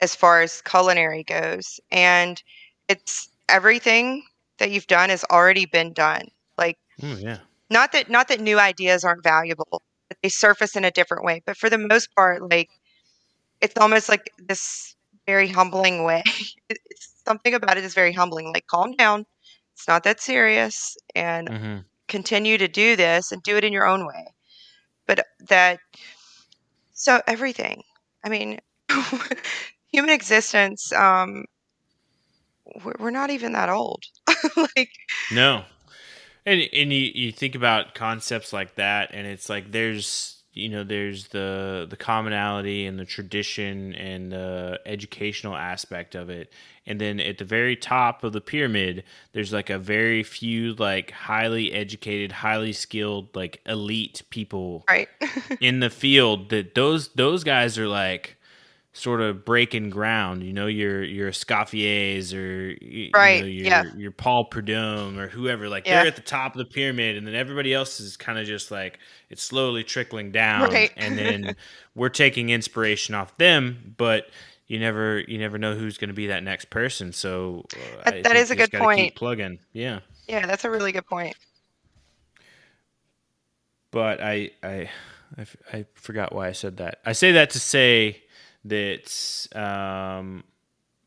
as 0.00 0.14
far 0.16 0.42
as 0.42 0.62
culinary 0.62 1.22
goes 1.24 1.78
and 1.90 2.42
it's 2.88 3.28
everything 3.48 4.24
that 4.58 4.70
you've 4.70 4.86
done 4.86 5.10
has 5.10 5.24
already 5.30 5.66
been 5.66 5.92
done 5.92 6.26
like 6.58 6.78
Oh, 7.02 7.16
yeah. 7.16 7.38
not 7.70 7.92
that 7.92 8.10
not 8.10 8.28
that 8.28 8.40
new 8.40 8.58
ideas 8.58 9.04
aren't 9.04 9.22
valuable 9.22 9.82
but 10.12 10.18
they 10.22 10.28
surface 10.28 10.76
in 10.76 10.84
a 10.84 10.90
different 10.90 11.24
way 11.24 11.42
but 11.46 11.56
for 11.56 11.70
the 11.70 11.78
most 11.78 12.14
part 12.14 12.42
like 12.50 12.68
it's 13.60 13.76
almost 13.78 14.08
like 14.08 14.30
this 14.38 14.96
very 15.26 15.48
humbling 15.48 16.04
way. 16.04 16.22
It's 16.70 17.22
something 17.26 17.54
about 17.54 17.76
it 17.78 17.84
is 17.84 17.94
very 17.94 18.12
humbling 18.12 18.52
like 18.52 18.66
calm 18.66 18.92
down 18.92 19.26
it's 19.74 19.88
not 19.88 20.04
that 20.04 20.20
serious 20.20 20.96
and 21.14 21.48
hmm 21.48 21.78
continue 22.08 22.58
to 22.58 22.68
do 22.68 22.96
this 22.96 23.32
and 23.32 23.42
do 23.42 23.56
it 23.56 23.64
in 23.64 23.72
your 23.72 23.86
own 23.86 24.06
way. 24.06 24.26
But 25.06 25.26
that 25.48 25.78
so 26.92 27.20
everything. 27.26 27.82
I 28.24 28.28
mean 28.28 28.58
human 29.92 30.10
existence 30.10 30.92
um 30.92 31.44
we're 32.98 33.10
not 33.10 33.30
even 33.30 33.52
that 33.52 33.68
old. 33.70 34.04
Like 34.76 34.90
No. 35.30 35.64
And 36.44 36.60
and 36.72 36.92
you, 36.92 37.12
you 37.14 37.32
think 37.32 37.54
about 37.54 37.94
concepts 37.94 38.52
like 38.52 38.74
that 38.76 39.10
and 39.12 39.26
it's 39.26 39.48
like 39.48 39.70
there's 39.70 40.42
you 40.52 40.68
know 40.68 40.84
there's 40.84 41.28
the 41.28 41.86
the 41.88 41.96
commonality 41.96 42.84
and 42.86 42.98
the 42.98 43.04
tradition 43.04 43.94
and 43.94 44.32
the 44.32 44.80
educational 44.84 45.56
aspect 45.56 46.14
of 46.14 46.30
it. 46.30 46.52
And 46.84 47.00
then 47.00 47.20
at 47.20 47.38
the 47.38 47.44
very 47.44 47.76
top 47.76 48.24
of 48.24 48.32
the 48.32 48.40
pyramid 48.40 49.04
there's 49.32 49.52
like 49.52 49.70
a 49.70 49.78
very 49.78 50.22
few 50.22 50.74
like 50.74 51.12
highly 51.12 51.72
educated 51.72 52.32
highly 52.32 52.72
skilled 52.72 53.34
like 53.34 53.60
elite 53.66 54.22
people 54.30 54.84
right. 54.88 55.08
in 55.60 55.80
the 55.80 55.90
field 55.90 56.50
that 56.50 56.74
those 56.74 57.08
those 57.10 57.44
guys 57.44 57.78
are 57.78 57.88
like 57.88 58.36
sort 58.94 59.20
of 59.20 59.44
breaking 59.44 59.88
ground. 59.90 60.42
You 60.42 60.52
know, 60.52 60.66
your 60.66 61.02
your 61.02 61.30
Escoffiers 61.30 62.34
or 62.34 62.76
Right, 63.16 63.36
you 63.36 63.42
know, 63.42 63.46
your 63.46 63.64
yeah. 63.66 63.84
your 63.96 64.10
Paul 64.10 64.44
Prudhomme 64.46 65.18
or 65.18 65.28
whoever. 65.28 65.68
Like 65.68 65.86
Yeah. 65.86 65.98
they're 66.00 66.08
at 66.08 66.16
the 66.16 66.22
top 66.22 66.54
of 66.54 66.58
the 66.58 66.64
pyramid, 66.64 67.16
and 67.16 67.26
then 67.26 67.34
everybody 67.34 67.72
else 67.72 68.00
is 68.00 68.16
kind 68.16 68.38
of 68.38 68.46
just 68.46 68.70
like 68.70 68.98
it's 69.30 69.42
slowly 69.42 69.82
trickling 69.84 70.30
down, 70.32 70.70
Right. 70.70 70.92
and 70.96 71.16
then 71.18 71.56
we're 71.94 72.08
taking 72.10 72.50
inspiration 72.50 73.14
off 73.14 73.36
them, 73.38 73.94
but. 73.96 74.26
You 74.68 74.78
never, 74.78 75.18
you 75.28 75.36
never 75.36 75.58
know 75.58 75.74
who's 75.74 75.98
going 75.98 76.08
to 76.08 76.14
be 76.14 76.28
that 76.28 76.42
next 76.42 76.70
person. 76.70 77.12
So 77.12 77.66
uh, 77.74 78.04
That- 78.04 78.14
I 78.14 78.22
that 78.22 78.36
is 78.36 78.50
a 78.50 78.56
good 78.56 78.72
point. 78.72 79.14
Plugging, 79.16 79.58
yeah. 79.74 79.98
yeah 80.26 80.46
that's 80.46 80.64
a 80.64 80.70
really 80.70 80.92
good 80.92 81.04
point 81.04 81.36
but 83.90 84.22
I 84.22 84.50
I 84.62 84.88
I 85.72 85.84
forgot 85.94 86.34
why 86.34 86.48
I 86.48 86.52
said 86.52 86.78
that. 86.78 87.00
I 87.04 87.12
say 87.12 87.32
that 87.32 87.50
to 87.50 87.60
say 87.60 88.22
that 88.64 89.46
um 89.54 90.44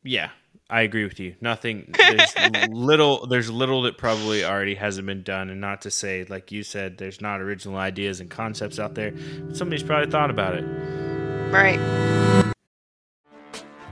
yeah, 0.03 0.29
I 0.69 0.81
agree 0.81 1.03
with 1.03 1.19
you. 1.19 1.35
Nothing 1.41 1.93
there's 1.97 2.35
little 2.69 3.27
there's 3.27 3.49
little 3.49 3.83
that 3.83 3.97
probably 3.97 4.43
already 4.43 4.75
hasn't 4.75 5.07
been 5.07 5.23
done 5.23 5.49
and 5.49 5.59
not 5.61 5.81
to 5.81 5.91
say 5.91 6.25
like 6.25 6.51
you 6.51 6.63
said 6.63 6.97
there's 6.97 7.21
not 7.21 7.41
original 7.41 7.77
ideas 7.77 8.19
and 8.19 8.29
concepts 8.29 8.79
out 8.79 8.95
there. 8.95 9.13
Somebody's 9.53 9.83
probably 9.83 10.11
thought 10.11 10.29
about 10.29 10.55
it. 10.55 10.65
right 11.51 11.79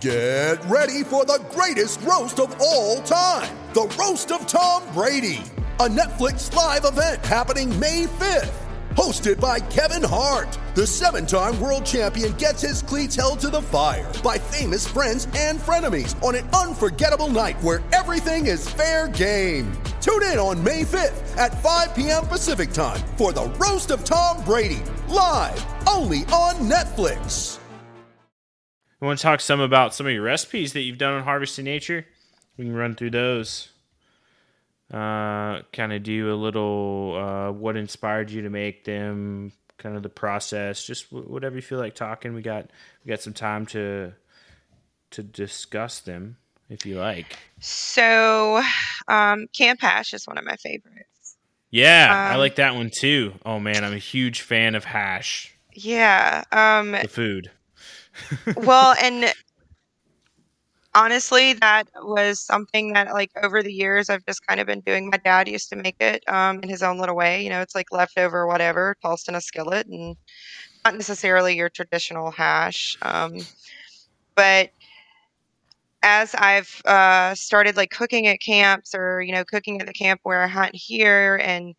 Get 0.01 0.63
ready 0.65 1.03
for 1.03 1.23
the 1.23 1.41
greatest 1.51 2.01
roast 2.01 2.39
of 2.39 2.53
all 2.59 3.01
time 3.03 3.57
the 3.73 3.87
Roast 3.99 4.31
of 4.31 4.45
Tom 4.45 4.83
Brady, 4.93 5.41
a 5.79 5.87
Netflix 5.87 6.53
live 6.53 6.85
event 6.85 7.25
happening 7.25 7.79
May 7.79 8.05
5th. 8.05 8.62
Hosted 8.95 9.41
by 9.41 9.59
Kevin 9.59 10.03
Hart, 10.03 10.55
the 10.75 10.85
seven 10.85 11.25
time 11.25 11.59
world 11.59 11.83
champion 11.83 12.33
gets 12.33 12.61
his 12.61 12.83
cleats 12.83 13.15
held 13.15 13.39
to 13.39 13.49
the 13.49 13.61
fire 13.61 14.11
by 14.23 14.37
famous 14.37 14.87
friends 14.87 15.27
and 15.35 15.59
frenemies 15.59 16.21
on 16.23 16.35
an 16.35 16.47
unforgettable 16.49 17.27
night 17.27 17.59
where 17.63 17.81
everything 17.91 18.45
is 18.45 18.69
fair 18.69 19.07
game. 19.07 19.71
Tune 19.99 20.21
in 20.21 20.37
on 20.37 20.63
May 20.63 20.83
5th 20.83 21.35
at 21.37 21.59
5 21.63 21.95
p.m. 21.95 22.27
Pacific 22.27 22.71
time 22.71 23.01
for 23.17 23.33
the 23.33 23.45
Roast 23.57 23.89
of 23.89 24.03
Tom 24.03 24.43
Brady, 24.43 24.83
live 25.07 25.65
only 25.87 26.19
on 26.25 26.69
Netflix. 26.69 27.57
You 29.01 29.07
want 29.07 29.17
to 29.17 29.23
talk 29.23 29.41
some 29.41 29.59
about 29.59 29.95
some 29.95 30.05
of 30.05 30.13
your 30.13 30.21
recipes 30.21 30.73
that 30.73 30.81
you've 30.81 30.99
done 30.99 31.15
on 31.15 31.23
Harvesting 31.23 31.65
Nature? 31.65 32.05
We 32.57 32.65
can 32.65 32.75
run 32.75 32.93
through 32.93 33.09
those. 33.09 33.69
Uh, 34.93 35.63
kind 35.73 35.91
of 35.91 36.03
do 36.03 36.31
a 36.31 36.35
little 36.35 37.15
uh, 37.17 37.51
what 37.51 37.75
inspired 37.75 38.29
you 38.29 38.43
to 38.43 38.49
make 38.51 38.83
them, 38.85 39.51
kind 39.79 39.95
of 39.97 40.03
the 40.03 40.09
process, 40.09 40.85
just 40.85 41.05
wh- 41.05 41.27
whatever 41.27 41.55
you 41.55 41.63
feel 41.63 41.79
like 41.79 41.95
talking. 41.95 42.35
We 42.35 42.43
got 42.43 42.69
we 43.03 43.09
got 43.09 43.19
some 43.19 43.33
time 43.33 43.65
to 43.67 44.13
to 45.11 45.23
discuss 45.23 45.99
them 45.99 46.37
if 46.69 46.85
you 46.85 46.99
like. 46.99 47.37
So, 47.59 48.61
um, 49.07 49.47
Camp 49.51 49.81
Hash 49.81 50.13
is 50.13 50.27
one 50.27 50.37
of 50.37 50.43
my 50.45 50.57
favorites. 50.57 51.37
Yeah, 51.71 52.27
I 52.29 52.33
Um, 52.35 52.39
like 52.39 52.55
that 52.57 52.75
one 52.75 52.91
too. 52.91 53.33
Oh 53.43 53.59
man, 53.59 53.83
I'm 53.83 53.93
a 53.93 53.97
huge 53.97 54.41
fan 54.41 54.75
of 54.75 54.83
hash, 54.85 55.55
Yeah. 55.73 56.43
Um, 56.51 56.91
the 56.91 57.07
food. 57.07 57.49
well, 58.57 58.95
and 59.01 59.33
honestly, 60.95 61.53
that 61.53 61.89
was 61.95 62.39
something 62.39 62.93
that, 62.93 63.13
like, 63.13 63.31
over 63.41 63.63
the 63.63 63.73
years, 63.73 64.09
I've 64.09 64.25
just 64.25 64.45
kind 64.47 64.59
of 64.59 64.67
been 64.67 64.81
doing. 64.81 65.09
My 65.09 65.17
dad 65.17 65.47
used 65.47 65.69
to 65.69 65.75
make 65.75 65.95
it 65.99 66.23
um, 66.29 66.59
in 66.61 66.69
his 66.69 66.83
own 66.83 66.97
little 66.99 67.15
way. 67.15 67.43
You 67.43 67.49
know, 67.49 67.61
it's 67.61 67.75
like 67.75 67.91
leftover 67.91 68.47
whatever, 68.47 68.95
tossed 69.01 69.29
in 69.29 69.35
a 69.35 69.41
skillet, 69.41 69.87
and 69.87 70.15
not 70.85 70.95
necessarily 70.95 71.55
your 71.55 71.69
traditional 71.69 72.31
hash. 72.31 72.97
Um, 73.01 73.39
but 74.35 74.71
as 76.01 76.35
I've 76.35 76.81
uh, 76.85 77.33
started 77.35 77.77
like 77.77 77.89
cooking 77.91 78.27
at 78.27 78.41
camps 78.41 78.93
or 78.93 79.21
you 79.21 79.31
know 79.31 79.43
cooking 79.45 79.79
at 79.79 79.87
the 79.87 79.93
camp 79.93 80.19
where 80.23 80.41
I 80.43 80.47
hunt 80.47 80.75
here 80.75 81.39
and 81.41 81.73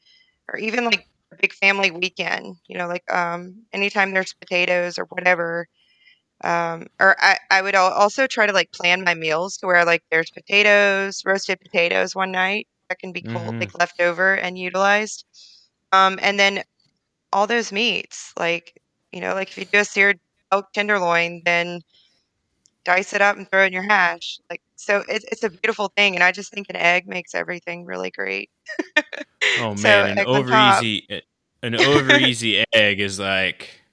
or 0.52 0.58
even 0.58 0.84
like 0.84 1.06
a 1.32 1.36
big 1.40 1.52
family 1.54 1.90
weekend, 1.90 2.56
you 2.68 2.78
know, 2.78 2.86
like 2.88 3.10
um, 3.12 3.56
anytime 3.72 4.12
there's 4.14 4.34
potatoes 4.34 4.98
or 4.98 5.06
whatever. 5.06 5.68
Um, 6.44 6.86
or 7.00 7.16
I, 7.20 7.38
I 7.50 7.62
would 7.62 7.74
also 7.76 8.26
try 8.28 8.46
to 8.46 8.52
like 8.52 8.72
plan 8.72 9.04
my 9.04 9.14
meals 9.14 9.56
to 9.58 9.66
where 9.66 9.84
like 9.84 10.04
there's 10.10 10.30
potatoes, 10.30 11.22
roasted 11.26 11.60
potatoes 11.60 12.14
one 12.14 12.32
night 12.32 12.68
that 12.90 12.98
can 13.00 13.12
be 13.12 13.22
cold, 13.22 13.56
Mhm. 13.56 13.60
like 13.60 13.78
left 13.78 14.00
over 14.00 14.34
and 14.34 14.58
utilized. 14.58 15.24
Um, 15.92 16.18
and 16.22 16.38
then 16.38 16.64
all 17.32 17.46
those 17.46 17.72
meats, 17.72 18.32
like, 18.38 18.80
you 19.12 19.20
know, 19.20 19.34
like 19.34 19.50
if 19.50 19.58
you 19.58 19.66
do 19.66 19.80
a 19.80 19.84
seared 19.84 20.20
elk 20.52 20.72
tenderloin, 20.72 21.42
then 21.44 21.82
dice 22.84 23.12
it 23.14 23.22
up 23.22 23.36
and 23.36 23.48
throw 23.50 23.64
it 23.64 23.68
in 23.68 23.72
your 23.72 23.82
hash. 23.82 24.38
Like 24.50 24.62
so, 24.76 25.04
it's 25.08 25.24
it's 25.30 25.44
a 25.44 25.50
beautiful 25.50 25.92
thing, 25.96 26.14
and 26.14 26.24
I 26.24 26.32
just 26.32 26.52
think 26.52 26.68
an 26.70 26.76
egg 26.76 27.06
makes 27.06 27.34
everything 27.34 27.84
really 27.86 28.10
great. 28.10 28.50
Oh 29.56 29.74
So, 29.76 29.88
man, 29.88 30.06
an 30.06 30.18
egg 30.18 30.26
over 30.26 30.56
easy 30.56 31.06
an 31.62 31.74
over 31.74 32.16
easy 32.16 32.64
egg 32.72 33.00
is 33.00 33.18
like 33.18 33.83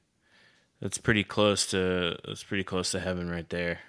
that's 0.82 0.98
pretty 0.98 1.24
close 1.24 1.68
to 1.68 2.18
that's 2.26 2.44
pretty 2.44 2.64
close 2.64 2.92
to 2.92 3.00
heaven 3.00 3.30
right 3.30 3.48
there. 3.50 3.80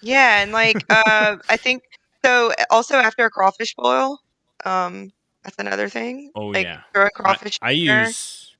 Yeah, 0.00 0.42
and 0.42 0.52
like 0.52 0.84
uh, 0.90 1.36
I 1.48 1.56
think 1.56 1.82
so. 2.24 2.52
Also, 2.70 2.96
after 2.96 3.24
a 3.24 3.30
crawfish 3.30 3.74
boil, 3.74 4.20
um, 4.64 5.12
that's 5.42 5.58
another 5.58 5.88
thing. 5.88 6.30
Oh 6.34 6.46
like, 6.46 6.64
yeah. 6.64 6.80
throw 6.92 7.04
a 7.04 7.06
I, 7.06 7.10
crawfish. 7.10 7.58
I 7.60 7.74
there. 7.74 8.04
use 8.06 8.56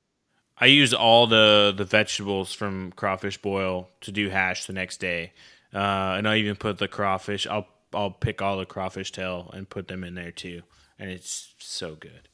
I 0.59 0.65
use 0.65 0.93
all 0.93 1.27
the 1.27 1.73
the 1.75 1.85
vegetables 1.85 2.53
from 2.53 2.91
crawfish 2.93 3.37
boil 3.37 3.89
to 4.01 4.11
do 4.11 4.29
hash 4.29 4.65
the 4.65 4.73
next 4.73 4.97
day, 4.97 5.33
uh, 5.73 6.15
and 6.17 6.27
I 6.27 6.37
even 6.37 6.55
put 6.55 6.79
the 6.79 6.87
crawfish. 6.87 7.47
I'll 7.47 7.67
I'll 7.93 8.11
pick 8.11 8.41
all 8.41 8.57
the 8.57 8.65
crawfish 8.65 9.11
tail 9.11 9.49
and 9.53 9.69
put 9.69 9.87
them 9.87 10.03
in 10.03 10.15
there 10.15 10.31
too, 10.31 10.63
and 10.99 11.09
it's 11.09 11.53
so 11.59 11.95
good. 11.95 12.27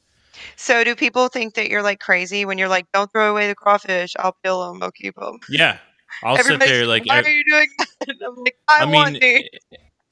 So, 0.55 0.83
do 0.83 0.95
people 0.95 1.27
think 1.27 1.55
that 1.55 1.69
you're 1.69 1.83
like 1.83 1.99
crazy 1.99 2.45
when 2.45 2.57
you're 2.57 2.67
like, 2.67 2.85
"Don't 2.93 3.11
throw 3.11 3.31
away 3.31 3.47
the 3.47 3.55
crawfish. 3.55 4.13
I'll 4.19 4.35
peel 4.43 4.67
them. 4.67 4.81
I'll 4.83 4.91
keep 4.91 5.15
them." 5.15 5.39
Yeah, 5.49 5.77
I'll 6.23 6.37
sit 6.37 6.45
Everybody's 6.45 6.71
there 6.71 6.87
like 6.87 7.05
"Why 7.05 7.19
ev- 7.19 7.25
are 7.25 7.29
you 7.29 7.43
doing 7.43 7.67
that? 7.79 8.15
I'm 8.25 8.35
like, 8.35 8.57
I, 8.67 8.81
I 8.81 8.85
want 8.85 9.13
mean, 9.13 9.21
these. 9.21 9.49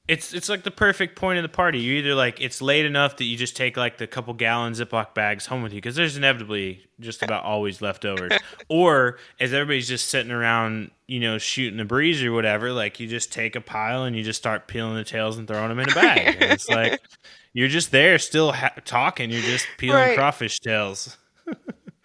it's 0.08 0.34
it's 0.34 0.48
like 0.48 0.62
the 0.64 0.70
perfect 0.70 1.16
point 1.16 1.38
of 1.38 1.42
the 1.42 1.48
party. 1.48 1.78
You 1.78 1.94
either 1.94 2.14
like 2.14 2.40
it's 2.40 2.60
late 2.60 2.84
enough 2.86 3.16
that 3.18 3.24
you 3.24 3.36
just 3.36 3.56
take 3.56 3.76
like 3.76 3.98
the 3.98 4.06
couple 4.06 4.34
gallon 4.34 4.72
Ziploc 4.72 5.14
bags 5.14 5.46
home 5.46 5.62
with 5.62 5.72
you 5.72 5.78
because 5.78 5.94
there's 5.96 6.16
inevitably 6.16 6.84
just 7.00 7.22
about 7.22 7.44
always 7.44 7.80
leftovers, 7.80 8.32
or 8.68 9.18
as 9.38 9.52
everybody's 9.52 9.88
just 9.88 10.08
sitting 10.08 10.32
around, 10.32 10.90
you 11.06 11.20
know, 11.20 11.38
shooting 11.38 11.78
the 11.78 11.84
breeze 11.84 12.22
or 12.22 12.32
whatever, 12.32 12.72
like 12.72 12.98
you 13.00 13.06
just 13.06 13.32
take 13.32 13.54
a 13.56 13.60
pile 13.60 14.04
and 14.04 14.16
you 14.16 14.22
just 14.22 14.38
start 14.38 14.66
peeling 14.66 14.94
the 14.96 15.04
tails 15.04 15.38
and 15.38 15.46
throwing 15.46 15.68
them 15.68 15.78
in 15.78 15.90
a 15.90 15.94
bag. 15.94 16.36
And 16.40 16.52
it's 16.52 16.68
like 16.68 17.00
you're 17.52 17.68
just 17.68 17.90
there 17.92 18.18
still 18.18 18.52
ha- 18.52 18.74
talking. 18.84 19.30
You're 19.30 19.42
just 19.42 19.66
peeling 19.78 19.96
Right. 19.98 20.14
crawfish 20.16 20.60
tails. 20.60 21.16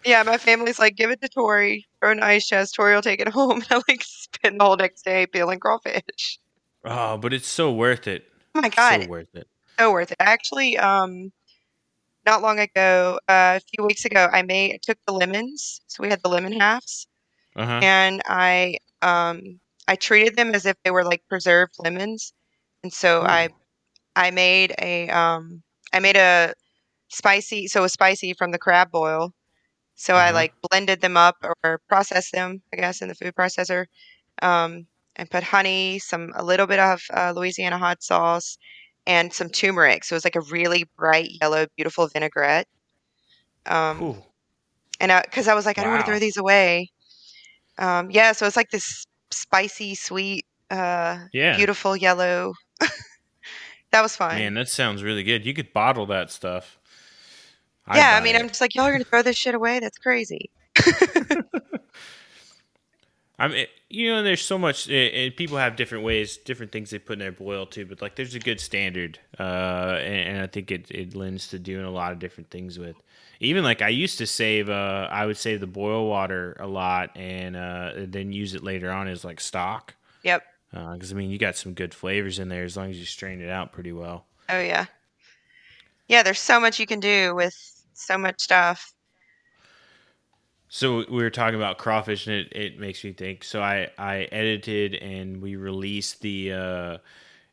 Yeah, 0.04 0.22
my 0.22 0.38
family's 0.38 0.78
like, 0.78 0.94
give 0.94 1.10
it 1.10 1.20
to 1.22 1.28
Tori. 1.28 1.86
Throw 2.00 2.12
an 2.12 2.20
ice 2.22 2.46
chest. 2.46 2.76
Tori 2.76 2.94
will 2.94 3.02
take 3.02 3.20
it 3.20 3.28
home. 3.38 3.62
And 3.70 3.72
I 3.72 3.82
like 3.88 4.02
spend 4.04 4.60
the 4.60 4.64
whole 4.64 4.76
next 4.76 5.02
day 5.04 5.26
peeling 5.26 5.58
crawfish. 5.58 6.38
Oh, 6.84 7.18
but 7.18 7.32
it's 7.32 7.48
so 7.48 7.72
worth 7.72 8.06
it. 8.06 8.24
Oh 8.54 8.60
my 8.60 8.68
god, 8.68 8.94
It's 8.94 9.04
So 9.04 9.10
worth 9.10 9.34
it. 9.34 9.48
so 9.78 9.92
worth 9.92 10.12
it. 10.12 10.16
Actually, 10.20 10.78
um, 10.78 11.32
not 12.24 12.42
long 12.42 12.60
ago, 12.60 13.18
uh, 13.28 13.58
a 13.58 13.60
few 13.60 13.84
weeks 13.84 14.04
ago, 14.04 14.28
I 14.32 14.42
made 14.42 14.74
I 14.74 14.78
took 14.80 14.98
the 15.04 15.12
lemons. 15.12 15.80
So 15.88 16.02
we 16.02 16.08
had 16.10 16.22
the 16.22 16.28
lemon 16.28 16.52
halves, 16.58 17.08
Uh 17.56 17.66
huh. 17.66 17.80
and 17.82 18.22
I 18.26 18.78
um 19.02 19.58
I 19.88 19.96
treated 19.96 20.36
them 20.36 20.54
as 20.54 20.64
if 20.64 20.76
they 20.84 20.92
were 20.92 21.04
like 21.04 21.22
preserved 21.28 21.74
lemons, 21.80 22.32
and 22.84 22.92
so 22.92 23.22
I 23.22 23.48
I 24.16 24.30
made 24.30 24.74
a 24.80 25.08
um 25.10 25.62
I 25.92 26.00
made 26.00 26.16
a 26.16 26.54
spicy 27.08 27.68
so 27.68 27.80
it 27.80 27.82
was 27.84 27.92
spicy 27.94 28.34
from 28.34 28.52
the 28.52 28.58
crab 28.58 28.90
boil. 28.90 29.32
So 29.96 30.16
I 30.16 30.30
Uh-huh. 30.30 30.32
like 30.32 30.54
blended 30.70 31.00
them 31.00 31.16
up 31.16 31.36
or 31.64 31.80
processed 31.88 32.32
them, 32.32 32.62
I 32.72 32.76
guess, 32.76 33.02
in 33.02 33.08
the 33.08 33.14
food 33.14 33.34
processor, 33.34 33.86
um, 34.42 34.86
and 35.16 35.30
put 35.30 35.42
honey, 35.44 35.98
some 35.98 36.32
a 36.36 36.44
little 36.44 36.66
bit 36.66 36.78
of 36.80 37.02
uh, 37.14 37.32
Louisiana 37.36 37.78
hot 37.78 38.02
sauce, 38.02 38.58
and 39.06 39.32
some 39.32 39.50
turmeric. 39.50 40.04
So 40.04 40.14
it 40.14 40.18
was 40.18 40.24
like 40.24 40.36
a 40.36 40.40
really 40.52 40.84
bright 40.96 41.30
yellow, 41.40 41.66
beautiful 41.76 42.08
vinaigrette. 42.08 42.66
Um, 43.66 44.04
Ooh. 44.04 44.22
and 45.00 45.12
because 45.24 45.48
I, 45.48 45.54
was 45.54 45.66
like, 45.66 45.78
I 45.78 45.82
don't 45.82 45.90
want 45.92 46.04
to 46.04 46.10
throw 46.10 46.18
these 46.18 46.36
away. 46.36 46.90
Um, 47.78 48.10
yeah, 48.10 48.32
so 48.32 48.46
it's 48.46 48.56
like 48.56 48.70
this 48.70 49.06
spicy, 49.30 49.94
sweet, 49.94 50.46
uh, 50.70 51.18
Yeah. 51.32 51.52
beautiful 51.52 51.96
yellow. 51.96 52.54
That 53.90 54.02
was 54.02 54.16
fine. 54.16 54.38
Man, 54.38 54.54
that 54.54 54.68
sounds 54.68 55.02
really 55.02 55.22
good. 55.22 55.44
You 55.44 55.54
could 55.54 55.72
bottle 55.72 56.06
that 56.06 56.30
stuff. 56.30 56.78
I'd 57.86 57.96
yeah, 57.96 58.16
I 58.16 58.20
mean, 58.20 58.36
it. 58.36 58.40
I'm 58.40 58.48
just 58.48 58.60
like, 58.60 58.74
y'all 58.74 58.84
are 58.84 58.92
gonna 58.92 59.04
throw 59.04 59.22
this 59.22 59.36
shit 59.36 59.54
away? 59.54 59.80
That's 59.80 59.98
crazy. 59.98 60.50
I 63.40 63.46
mean, 63.46 63.66
you 63.88 64.10
know, 64.10 64.22
there's 64.22 64.42
so 64.42 64.58
much. 64.58 64.88
It, 64.88 65.14
it, 65.14 65.36
people 65.36 65.56
have 65.58 65.76
different 65.76 66.04
ways, 66.04 66.36
different 66.38 66.72
things 66.72 66.90
they 66.90 66.98
put 66.98 67.14
in 67.14 67.18
their 67.20 67.32
boil 67.32 67.66
too. 67.66 67.86
But 67.86 68.02
like, 68.02 68.16
there's 68.16 68.34
a 68.34 68.40
good 68.40 68.60
standard, 68.60 69.18
uh, 69.38 69.98
and, 70.02 70.28
and 70.28 70.42
I 70.42 70.48
think 70.48 70.70
it 70.70 70.90
it 70.90 71.14
lends 71.14 71.48
to 71.48 71.58
doing 71.58 71.84
a 71.84 71.90
lot 71.90 72.12
of 72.12 72.18
different 72.18 72.50
things 72.50 72.78
with. 72.78 72.96
Even 73.40 73.62
like 73.62 73.80
I 73.82 73.88
used 73.90 74.18
to 74.18 74.26
save, 74.26 74.68
uh, 74.68 75.08
I 75.12 75.24
would 75.24 75.36
save 75.36 75.60
the 75.60 75.68
boil 75.68 76.08
water 76.08 76.56
a 76.58 76.66
lot, 76.66 77.16
and 77.16 77.56
uh, 77.56 77.92
then 77.96 78.32
use 78.32 78.54
it 78.54 78.64
later 78.64 78.90
on 78.90 79.06
as 79.06 79.24
like 79.24 79.40
stock. 79.40 79.94
Yep. 80.24 80.42
Because 80.70 81.12
I 81.12 81.14
mean, 81.14 81.30
you 81.30 81.38
got 81.38 81.56
some 81.56 81.74
good 81.74 81.94
flavors 81.94 82.38
in 82.38 82.48
there 82.48 82.64
as 82.64 82.76
long 82.76 82.90
as 82.90 82.98
you 82.98 83.06
strain 83.06 83.40
it 83.40 83.48
out 83.48 83.72
pretty 83.72 83.92
well. 83.92 84.26
Oh 84.48 84.60
yeah. 84.60 84.86
Yeah, 86.08 86.22
there's 86.22 86.40
so 86.40 86.58
much 86.58 86.78
you 86.78 86.86
can 86.86 87.00
do 87.00 87.34
with 87.34 87.54
so 87.92 88.16
much 88.16 88.40
stuff. 88.40 88.92
So 90.70 90.98
we 90.98 91.22
were 91.22 91.30
talking 91.30 91.56
about 91.56 91.78
crawfish, 91.78 92.26
and 92.26 92.36
it, 92.36 92.52
it 92.52 92.78
makes 92.78 93.02
me 93.02 93.12
think. 93.12 93.44
So 93.44 93.62
I 93.62 93.88
I 93.96 94.28
edited 94.30 94.94
and 94.96 95.40
we 95.40 95.56
released 95.56 96.20
the. 96.20 96.52
Uh, 96.52 96.98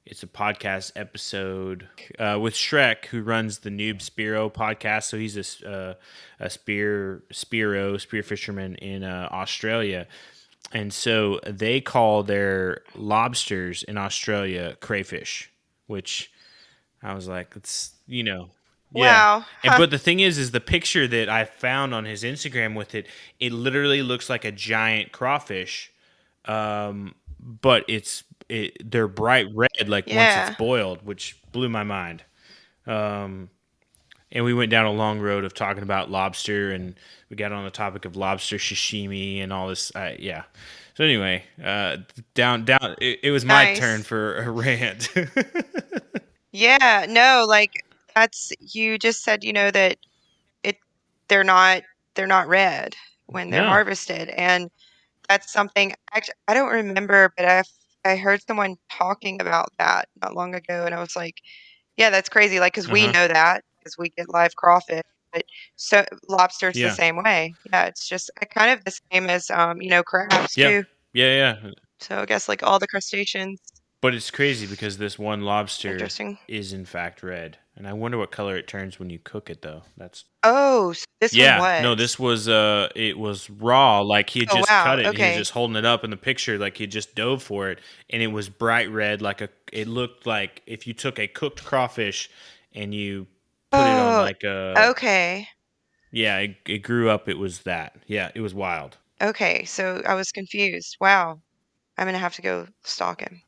it's 0.05 0.21
a 0.21 0.27
podcast 0.27 0.91
episode 0.95 1.87
uh, 2.19 2.37
with 2.39 2.53
Shrek, 2.53 3.05
who 3.05 3.23
runs 3.23 3.59
the 3.59 3.71
Noob 3.71 4.07
Spearo 4.07 4.53
podcast. 4.53 5.05
So 5.05 5.17
he's 5.17 5.35
a 5.63 5.69
uh, 5.69 5.93
a 6.39 6.49
spear 6.49 7.23
spearo 7.33 7.99
spear 7.99 8.21
fisherman 8.21 8.75
in 8.75 9.03
uh, 9.03 9.29
Australia, 9.31 10.07
and 10.71 10.93
so 10.93 11.39
they 11.45 11.81
call 11.81 12.23
their 12.23 12.81
lobsters 12.95 13.83
in 13.83 13.97
Australia 13.97 14.77
crayfish, 14.81 15.51
which 15.87 16.31
I 17.01 17.13
was 17.13 17.27
like, 17.27 17.53
it's 17.55 17.91
you 18.07 18.23
know. 18.23 18.49
Wow. 18.91 19.45
And, 19.63 19.73
Huh. 19.73 19.79
but 19.79 19.89
the 19.89 19.97
thing 19.97 20.21
is, 20.21 20.37
is 20.37 20.51
the 20.51 20.61
picture 20.61 21.07
that 21.07 21.27
I 21.27 21.43
found 21.45 21.93
on 21.93 22.05
his 22.05 22.23
Instagram 22.23 22.75
with 22.75 22.95
it, 22.95 23.07
it 23.39 23.51
literally 23.51 24.01
looks 24.01 24.29
like 24.29 24.45
a 24.45 24.51
giant 24.51 25.11
crawfish, 25.11 25.91
um, 26.45 27.13
but 27.39 27.83
it's 27.87 28.23
it, 28.47 28.89
they're 28.89 29.07
bright 29.07 29.47
red 29.53 29.89
like 29.89 30.07
once 30.07 30.33
it's 30.49 30.57
boiled, 30.57 31.05
which 31.05 31.41
blew 31.51 31.67
my 31.67 31.83
mind. 31.83 32.23
Um, 32.87 33.49
and 34.35 34.45
we 34.45 34.53
went 34.53 34.71
down 34.71 34.85
a 34.85 34.93
long 34.93 35.21
road 35.21 35.45
of 35.45 35.55
talking 35.55 35.83
about 35.83 36.11
lobster, 36.11 36.71
and 36.71 36.95
we 37.31 37.37
got 37.37 37.53
on 37.53 37.65
the 37.65 37.71
topic 37.71 38.05
of 38.05 38.17
lobster 38.17 38.57
sashimi 38.57 39.43
and 39.43 39.53
all 39.53 39.69
this. 39.69 39.95
Uh, 39.95 40.15
yeah. 40.19 40.43
So 40.95 41.05
anyway, 41.05 41.45
uh, 41.63 41.97
down 42.35 42.65
down. 42.65 42.95
It, 43.01 43.21
it 43.23 43.31
was 43.31 43.45
my 43.45 43.67
Nice. 43.67 43.79
turn 43.79 44.03
for 44.03 44.37
a 44.37 44.51
rant. 44.51 45.09
Yeah, 46.51 47.05
no, 47.09 47.45
like 47.47 47.71
that's 48.15 48.51
you 48.59 48.97
just 48.97 49.23
said, 49.23 49.43
you 49.43 49.53
know, 49.53 49.71
that 49.71 49.97
it 50.63 50.77
they're 51.29 51.43
not 51.43 51.83
they're 52.15 52.27
not 52.27 52.47
red 52.47 52.95
when 53.27 53.51
they're 53.51 53.63
No. 53.63 53.65
harvested. 53.65 54.29
And 54.29 54.69
that's 55.29 55.51
something 55.51 55.93
actually 56.13 56.35
I 56.47 56.53
don't 56.55 56.71
remember, 56.71 57.33
but 57.37 57.45
I 57.45 57.63
I 58.05 58.17
heard 58.17 58.41
someone 58.47 58.77
talking 58.91 59.41
about 59.41 59.69
that 59.79 60.09
not 60.21 60.35
long 60.35 60.55
ago 60.55 60.85
and 60.85 60.95
I 60.95 61.01
was 61.01 61.15
like, 61.15 61.37
yeah, 61.97 62.09
that's 62.11 62.29
crazy. 62.29 62.59
Like 62.59 62.77
we 62.89 63.07
Uh-huh. 63.07 63.13
know 63.13 63.27
that 63.27 63.63
because 63.85 63.97
we 63.97 64.09
get 64.09 64.29
live 64.29 64.55
crawfish, 64.55 65.03
but 65.31 65.43
so 65.75 66.03
lobster's 66.27 66.75
Yeah. 66.75 66.89
the 66.89 66.95
same 66.95 67.23
way. 67.23 67.53
Yeah, 67.71 67.85
it's 67.85 68.07
just 68.09 68.31
uh, 68.41 68.45
kind 68.45 68.71
of 68.71 68.83
the 68.83 68.99
same 69.11 69.29
as 69.29 69.49
um, 69.51 69.81
you 69.81 69.89
know, 69.89 70.03
crabs 70.03 70.57
Yeah. 70.57 70.81
too. 70.81 70.83
yeah, 71.13 71.55
yeah. 71.61 71.69
So 71.99 72.19
I 72.19 72.25
guess 72.25 72.49
like 72.49 72.63
all 72.63 72.79
the 72.79 72.87
crustaceans. 72.87 73.61
But 74.01 74.13
it's 74.13 74.29
crazy 74.29 74.67
because 74.67 74.97
this 74.97 75.17
one 75.17 75.41
lobster 75.41 76.07
is 76.47 76.73
in 76.73 76.85
fact 76.85 77.23
red, 77.23 77.57
and 77.75 77.87
I 77.87 77.93
wonder 77.93 78.17
what 78.17 78.29
color 78.31 78.55
it 78.55 78.67
turns 78.67 78.99
when 78.99 79.09
you 79.09 79.17
cook 79.19 79.49
it. 79.49 79.61
Though 79.61 79.83
that's 79.97 80.25
Oh, 80.43 80.93
so 80.93 81.05
this 81.19 81.33
yeah. 81.33 81.59
one 81.59 81.69
was. 81.69 81.81
No, 81.81 81.95
this 81.95 82.19
was 82.19 82.47
uh, 82.47 82.89
it 82.95 83.17
was 83.17 83.49
raw. 83.49 84.01
Like 84.01 84.29
he 84.29 84.41
had 84.41 84.49
Oh, 84.51 84.57
just 84.57 84.69
wow, 84.69 84.83
cut 84.83 84.99
it. 84.99 85.05
and 85.07 85.17
He 85.17 85.23
was 85.23 85.35
just 85.35 85.51
holding 85.51 85.75
it 85.75 85.85
up 85.85 86.03
in 86.03 86.11
the 86.11 86.17
picture, 86.17 86.59
like 86.59 86.77
he 86.77 86.85
just 86.85 87.15
dove 87.15 87.41
for 87.41 87.69
it, 87.69 87.79
and 88.11 88.21
it 88.21 88.27
was 88.27 88.47
bright 88.47 88.91
red. 88.91 89.21
Like 89.23 89.41
a, 89.41 89.49
it 89.71 89.87
looked 89.87 90.27
like 90.27 90.61
if 90.67 90.85
you 90.85 90.93
took 90.93 91.17
a 91.17 91.27
cooked 91.27 91.63
crawfish 91.63 92.29
and 92.73 92.93
you 92.93 93.25
put 93.75 93.87
it 93.87 93.99
on 93.99 94.19
Oh, 94.19 94.23
like 94.23 94.43
a 94.43 94.87
Okay. 94.89 95.47
yeah, 96.11 96.37
it, 96.39 96.55
it 96.67 96.77
grew 96.79 97.09
up. 97.09 97.27
It 97.29 97.37
was 97.37 97.59
that. 97.61 97.97
Yeah, 98.07 98.31
it 98.35 98.41
was 98.41 98.53
wild. 98.53 98.97
Okay, 99.21 99.63
so 99.65 100.01
I 100.07 100.13
was 100.13 100.31
confused. 100.31 100.97
Wow. 100.99 101.39
I'm 101.97 102.07
gonna 102.07 102.17
have 102.17 102.35
to 102.35 102.41
go 102.41 102.67
stalk 102.83 103.21
him. 103.21 103.41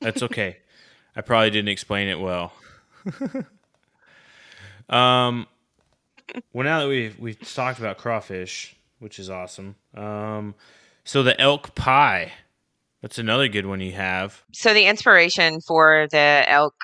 That's 0.00 0.22
okay. 0.22 0.58
I 1.14 1.20
probably 1.20 1.50
didn't 1.50 1.68
explain 1.68 2.08
it 2.08 2.18
well. 2.20 2.52
um, 4.88 5.46
well, 6.52 6.64
now 6.64 6.80
that 6.80 6.88
we've 6.88 7.18
we've 7.18 7.40
talked 7.40 7.78
about 7.78 7.98
crawfish, 7.98 8.76
which 8.98 9.18
is 9.18 9.30
awesome. 9.30 9.76
Um, 9.94 10.54
so 11.04 11.22
the 11.22 11.40
elk 11.40 11.74
pie, 11.74 12.32
that's 13.02 13.18
another 13.18 13.48
good 13.48 13.66
one 13.66 13.80
you 13.80 13.92
have. 13.92 14.42
So 14.52 14.74
the 14.74 14.86
inspiration 14.86 15.60
for 15.60 16.08
the 16.10 16.44
elk 16.48 16.74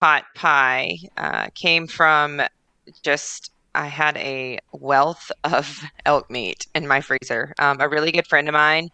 pot 0.00 0.24
pie 0.36 0.96
uh, 1.16 1.48
came 1.54 1.86
from 1.86 2.42
just 3.04 3.50
I 3.74 3.86
had 3.86 4.16
a 4.16 4.58
wealth 4.72 5.30
of 5.44 5.80
elk 6.06 6.30
meat 6.30 6.66
in 6.74 6.86
my 6.88 7.00
freezer. 7.00 7.54
Um, 7.58 7.80
a 7.80 7.88
really 7.88 8.12
good 8.12 8.26
friend 8.28 8.48
of 8.48 8.54
mine 8.54 8.88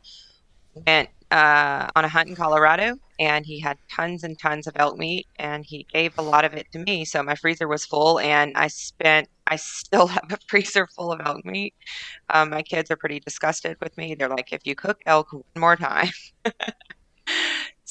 went 0.75 1.09
uh, 1.31 1.89
on 1.97 2.05
a 2.05 2.09
hunt 2.09 2.29
in 2.29 2.37
Colorado, 2.37 2.95
and 3.19 3.45
he 3.47 3.61
had 3.61 3.79
tons 3.95 4.23
and 4.25 4.39
tons 4.39 4.67
of 4.67 4.75
elk 4.77 4.99
meat, 4.99 5.27
and 5.39 5.65
he 5.67 5.87
gave 5.93 6.13
a 6.19 6.23
lot 6.23 6.45
of 6.45 6.55
it 6.55 6.67
to 6.73 6.79
me. 6.81 7.05
So 7.05 7.23
my 7.23 7.35
freezer 7.37 7.69
was 7.69 7.85
full, 7.87 8.21
and 8.21 8.53
I 8.57 8.69
spent. 8.69 9.29
I 9.49 9.57
still 9.57 10.07
have 10.09 10.33
a 10.33 10.39
freezer 10.49 10.89
full 10.97 11.13
of 11.13 11.21
elk 11.25 11.45
meat. 11.45 11.75
Um, 12.31 12.51
my 12.51 12.63
kids 12.63 12.91
are 12.91 12.97
pretty 12.97 13.21
disgusted 13.21 13.77
with 13.83 13.97
me. 13.99 14.15
They're 14.17 14.29
like, 14.31 14.53
"If 14.53 14.63
you 14.67 14.75
cook 14.77 14.99
elk 15.07 15.33
one 15.33 15.45
more 15.59 15.77
time." 15.77 16.11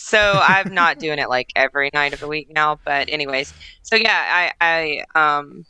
so 0.05 0.39
I'm 0.43 0.73
not 0.73 0.99
doing 0.99 1.19
it 1.19 1.29
like 1.29 1.49
every 1.55 1.89
night 1.93 2.13
of 2.13 2.19
the 2.19 2.27
week 2.27 2.49
now. 2.53 2.79
But 2.85 3.09
anyways, 3.11 3.53
so 3.83 3.95
yeah, 3.95 4.51
I 4.61 5.03
I 5.15 5.39
um 5.39 5.63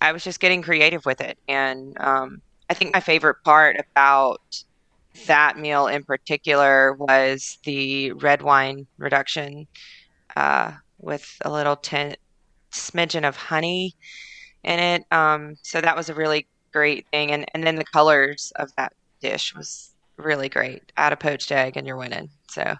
I 0.00 0.12
was 0.12 0.24
just 0.24 0.40
getting 0.40 0.62
creative 0.62 1.04
with 1.06 1.20
it, 1.20 1.38
and 1.48 1.96
um, 2.00 2.40
I 2.70 2.74
think 2.74 2.94
my 2.94 3.00
favorite 3.00 3.36
part 3.44 3.76
about 3.78 4.40
that 5.26 5.58
meal 5.58 5.86
in 5.86 6.04
particular 6.04 6.94
was 6.94 7.58
the 7.64 8.12
red 8.12 8.42
wine 8.42 8.86
reduction 8.98 9.66
uh, 10.36 10.72
with 10.98 11.26
a 11.44 11.50
little 11.50 11.76
tin- 11.76 12.16
smidgen 12.72 13.26
of 13.28 13.36
honey 13.36 13.94
in 14.64 14.78
it. 14.80 15.04
Um, 15.12 15.56
so 15.62 15.80
that 15.80 15.96
was 15.96 16.08
a 16.10 16.14
really 16.14 16.48
great 16.72 17.06
thing, 17.12 17.32
and 17.32 17.46
and 17.54 17.64
then 17.64 17.76
the 17.76 17.84
colors 17.92 18.52
of 18.56 18.70
that 18.76 18.92
dish 19.20 19.54
was 19.54 19.92
really 20.18 20.48
great. 20.48 20.92
Add 20.96 21.12
a 21.12 21.16
poached 21.16 21.52
egg, 21.52 21.76
and 21.76 21.86
you're 21.86 21.96
winning. 21.96 22.30
So 22.50 22.76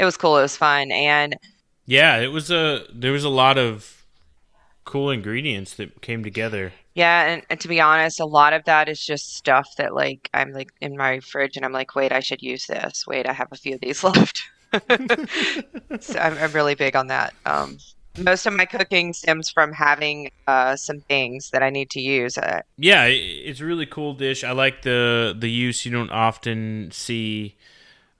it 0.00 0.04
was 0.04 0.16
cool. 0.16 0.38
It 0.38 0.42
was 0.42 0.56
fun, 0.56 0.90
and 0.90 1.36
yeah, 1.84 2.16
it 2.16 2.28
was 2.28 2.50
a 2.50 2.84
there 2.92 3.12
was 3.12 3.24
a 3.24 3.28
lot 3.28 3.58
of 3.58 4.04
cool 4.84 5.10
ingredients 5.10 5.74
that 5.74 6.00
came 6.00 6.24
together. 6.24 6.72
Yeah, 6.94 7.26
and, 7.26 7.42
and, 7.50 7.60
to 7.60 7.68
be 7.68 7.80
honest, 7.80 8.18
a 8.18 8.24
lot 8.24 8.52
of 8.52 8.64
that 8.64 8.88
is 8.88 9.04
just 9.04 9.36
stuff 9.36 9.68
that 9.76 9.94
like 9.94 10.28
I'm 10.34 10.52
like 10.52 10.72
in 10.80 10.96
my 10.96 11.20
fridge 11.20 11.56
and 11.56 11.64
I'm 11.64 11.72
like, 11.72 11.94
wait, 11.94 12.12
I 12.12 12.20
should 12.20 12.42
use 12.42 12.66
this. 12.66 13.06
Wait, 13.06 13.28
I 13.28 13.32
have 13.32 13.48
a 13.52 13.56
few 13.56 13.74
of 13.74 13.80
these 13.80 14.02
left. 14.04 14.42
so 16.00 16.18
I'm, 16.18 16.38
I'm, 16.38 16.52
really 16.52 16.76
big 16.76 16.94
on 16.94 17.08
that. 17.08 17.34
Um, 17.44 17.78
most 18.18 18.46
of 18.46 18.52
my 18.52 18.64
cooking 18.64 19.12
stems 19.12 19.50
from 19.50 19.72
having 19.72 20.30
uh, 20.46 20.76
some 20.76 21.00
things 21.00 21.50
that 21.50 21.62
I 21.62 21.70
need 21.70 21.90
to 21.90 22.00
use. 22.00 22.38
Uh, 22.38 22.62
yeah, 22.76 23.04
it's 23.04 23.60
a 23.60 23.64
really 23.64 23.86
cool 23.86 24.14
dish. 24.14 24.44
I 24.44 24.52
like 24.52 24.82
the 24.82 25.34
the 25.36 25.50
use. 25.50 25.84
You 25.84 25.92
don't 25.92 26.10
often 26.10 26.90
see 26.92 27.56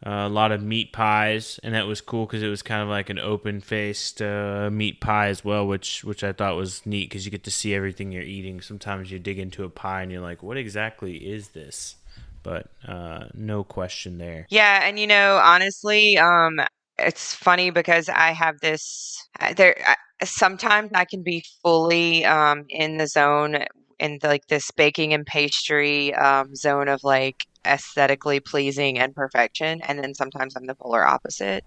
a 0.03 0.29
lot 0.29 0.51
of 0.51 0.63
meat 0.63 0.93
pies, 0.93 1.61
and 1.63 1.75
that 1.75 1.87
was 1.87 2.01
cool 2.01 2.27
because 2.27 2.43
it 2.43 2.49
was 2.49 2.63
kind 2.63 2.83
of 2.83 2.89
like 2.89 3.11
an 3.11 3.19
open 3.19 3.61
faced 3.61 4.23
uh, 4.23 4.71
meat 4.73 5.01
pie 5.01 5.29
as 5.29 5.45
well, 5.45 5.67
which 5.67 6.05
which 6.05 6.25
I 6.25 6.33
thought 6.33 6.57
was 6.57 6.85
neat 6.87 7.11
because 7.11 7.25
you 7.25 7.31
get 7.31 7.45
to 7.45 7.51
see 7.51 7.75
everything 7.75 8.11
you're 8.11 8.23
eating. 8.23 8.61
Sometimes 8.61 9.11
you 9.11 9.19
dig 9.19 9.39
into 9.39 9.65
a 9.65 9.69
pie 9.69 10.03
and 10.03 10.11
you're 10.11 10.23
like, 10.23 10.43
what 10.43 10.57
exactly 10.57 11.17
is 11.17 11.49
this? 11.49 11.97
But 12.43 12.69
uh, 12.89 13.27
no 13.35 13.63
question 13.63 14.17
there. 14.17 14.47
Yeah, 14.49 14.81
and 14.83 14.99
you 14.99 15.07
know, 15.07 15.39
honestly, 15.43 16.17
um, 16.17 16.61
it's 16.99 17.35
funny 17.35 17.71
because 17.71 18.09
I 18.09 18.33
have 18.33 18.61
this. 18.61 19.23
There, 19.57 19.77
sometimes 20.25 20.91
I 20.95 21.05
can 21.05 21.23
be 21.23 21.45
fully 21.63 22.25
um, 22.25 22.65
in 22.71 22.97
the 22.97 23.07
zone 23.07 23.65
in 24.01 24.19
like 24.23 24.47
this 24.49 24.71
baking 24.73 25.13
and 25.13 25.27
pastry 25.27 26.13
um, 26.15 26.57
zone 26.57 26.89
of 26.89 27.05
like 27.05 27.47
aesthetically 27.67 28.41
pleasing 28.41 28.99
and 28.99 29.15
perfection 29.15 29.83
and 29.83 29.99
then 29.99 30.15
sometimes 30.15 30.57
i'm 30.57 30.67
the 30.67 30.75
polar 30.75 31.07
opposite. 31.07 31.65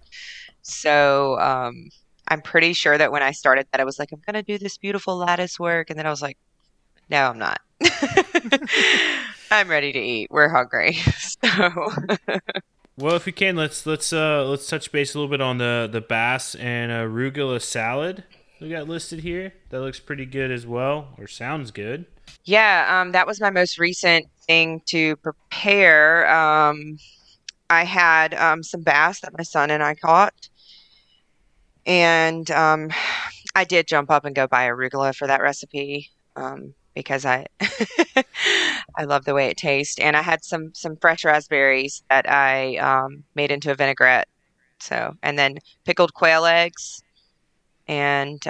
So 0.64 1.40
um, 1.40 1.90
i'm 2.28 2.42
pretty 2.42 2.74
sure 2.74 2.98
that 2.98 3.12
when 3.12 3.22
i 3.22 3.32
started 3.32 3.68
that 3.72 3.80
i 3.80 3.84
was 3.84 4.00
like 4.00 4.10
i'm 4.12 4.22
going 4.26 4.34
to 4.34 4.44
do 4.44 4.58
this 4.58 4.78
beautiful 4.78 5.16
lattice 5.16 5.60
work 5.60 5.90
and 5.90 6.00
then 6.00 6.08
i 6.08 6.10
was 6.10 6.22
like 6.22 6.38
no 7.10 7.30
i'm 7.30 7.38
not. 7.38 7.60
I'm 9.52 9.68
ready 9.68 9.92
to 9.92 10.00
eat. 10.00 10.30
We're 10.32 10.50
hungry. 10.50 10.98
So 11.44 11.92
well 12.98 13.16
if 13.16 13.26
we 13.26 13.32
can 13.32 13.56
let's 13.56 13.86
let's 13.86 14.14
uh 14.14 14.46
let's 14.46 14.68
touch 14.68 14.92
base 14.92 15.14
a 15.14 15.20
little 15.20 15.30
bit 15.30 15.42
on 15.42 15.58
the 15.58 15.90
the 15.92 16.02
bass 16.02 16.56
and 16.56 16.92
arugula 16.92 17.62
salad 17.62 18.24
we 18.62 18.70
got 18.70 18.88
listed 18.88 19.20
here. 19.20 19.54
That 19.72 19.82
looks 19.82 20.00
pretty 20.00 20.26
good 20.26 20.50
as 20.50 20.66
well 20.66 21.10
or 21.18 21.28
sounds 21.28 21.72
good 21.72 22.06
yeah, 22.46 23.02
um, 23.02 23.12
that 23.14 23.28
was 23.28 23.40
my 23.40 23.50
most 23.50 23.80
recent 23.80 24.28
thing 24.48 24.82
to 24.88 25.16
prepare. 25.18 26.30
Um, 26.30 26.98
I 27.70 27.84
had 27.86 28.34
um, 28.34 28.64
some 28.64 28.82
bass 28.82 29.22
that 29.22 29.38
my 29.38 29.44
son 29.44 29.72
and 29.72 29.82
I 29.82 29.96
caught, 29.96 30.50
and 31.86 32.50
um, 32.52 32.90
I 33.56 33.64
did 33.64 33.88
jump 33.88 34.10
up 34.12 34.26
and 34.26 34.36
go 34.36 34.48
buy 34.48 34.68
arugula 34.68 35.16
for 35.16 35.28
that 35.28 35.42
recipe 35.42 36.10
um, 36.36 36.74
because 36.96 37.26
I 37.26 37.46
I 38.98 39.04
love 39.06 39.26
the 39.26 39.34
way 39.34 39.48
it 39.48 39.58
tastes. 39.58 40.00
And 40.00 40.18
I 40.18 40.22
had 40.22 40.44
some 40.44 40.74
some 40.74 40.98
fresh 40.98 41.24
raspberries 41.24 42.04
that 42.10 42.30
I 42.30 42.78
um, 42.78 43.24
made 43.36 43.52
into 43.52 43.72
a 43.72 43.76
vinaigrette. 43.76 44.28
So, 44.80 45.16
and 45.24 45.40
then 45.40 45.60
pickled 45.86 46.14
quail 46.14 46.46
eggs, 46.46 47.04
and 47.88 48.46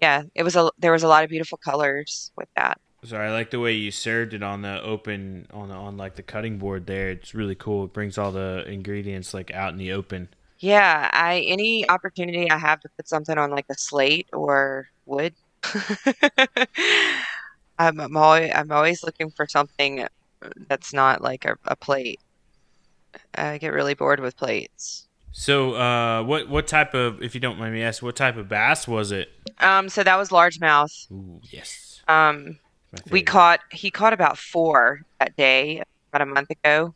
yeah, 0.00 0.22
it 0.34 0.42
was 0.42 0.56
a 0.56 0.70
there 0.78 0.92
was 0.92 1.02
a 1.02 1.08
lot 1.08 1.24
of 1.24 1.30
beautiful 1.30 1.58
colors 1.58 2.30
with 2.36 2.48
that. 2.56 2.80
Sorry, 3.04 3.28
I 3.28 3.32
like 3.32 3.50
the 3.50 3.60
way 3.60 3.72
you 3.72 3.90
served 3.90 4.34
it 4.34 4.42
on 4.42 4.62
the 4.62 4.82
open 4.82 5.46
on 5.52 5.68
the, 5.68 5.74
on 5.74 5.96
like 5.96 6.16
the 6.16 6.22
cutting 6.22 6.58
board 6.58 6.86
there. 6.86 7.10
It's 7.10 7.34
really 7.34 7.54
cool. 7.54 7.84
It 7.84 7.92
brings 7.92 8.18
all 8.18 8.32
the 8.32 8.64
ingredients 8.66 9.32
like 9.32 9.50
out 9.52 9.72
in 9.72 9.78
the 9.78 9.92
open. 9.92 10.28
Yeah, 10.58 11.08
I 11.12 11.40
any 11.48 11.88
opportunity 11.88 12.50
I 12.50 12.58
have 12.58 12.80
to 12.80 12.88
put 12.96 13.08
something 13.08 13.38
on 13.38 13.50
like 13.50 13.66
a 13.70 13.74
slate 13.78 14.28
or 14.32 14.88
wood. 15.06 15.34
I'm, 17.78 17.98
I'm 18.00 18.16
always 18.16 18.52
I'm 18.54 18.70
always 18.70 19.02
looking 19.02 19.30
for 19.30 19.46
something 19.48 20.06
that's 20.68 20.92
not 20.92 21.22
like 21.22 21.44
a, 21.44 21.56
a 21.64 21.76
plate. 21.76 22.20
I 23.34 23.58
get 23.58 23.72
really 23.72 23.94
bored 23.94 24.20
with 24.20 24.36
plates. 24.36 25.08
So, 25.40 25.72
uh, 25.72 26.22
what 26.22 26.50
what 26.50 26.66
type 26.66 26.92
of, 26.92 27.22
if 27.22 27.34
you 27.34 27.40
don't 27.40 27.58
mind 27.58 27.72
me 27.72 27.82
asking, 27.82 28.04
what 28.04 28.14
type 28.14 28.36
of 28.36 28.46
bass 28.46 28.86
was 28.86 29.10
it? 29.10 29.30
Um, 29.56 29.88
so 29.88 30.04
that 30.04 30.16
was 30.16 30.28
largemouth. 30.28 31.10
Ooh, 31.10 31.40
yes. 31.50 32.02
Um, 32.08 32.58
we 33.10 33.22
caught 33.22 33.60
he 33.72 33.90
caught 33.90 34.12
about 34.12 34.36
four 34.36 35.00
that 35.18 35.34
day 35.38 35.82
about 36.12 36.20
a 36.20 36.30
month 36.30 36.50
ago, 36.50 36.94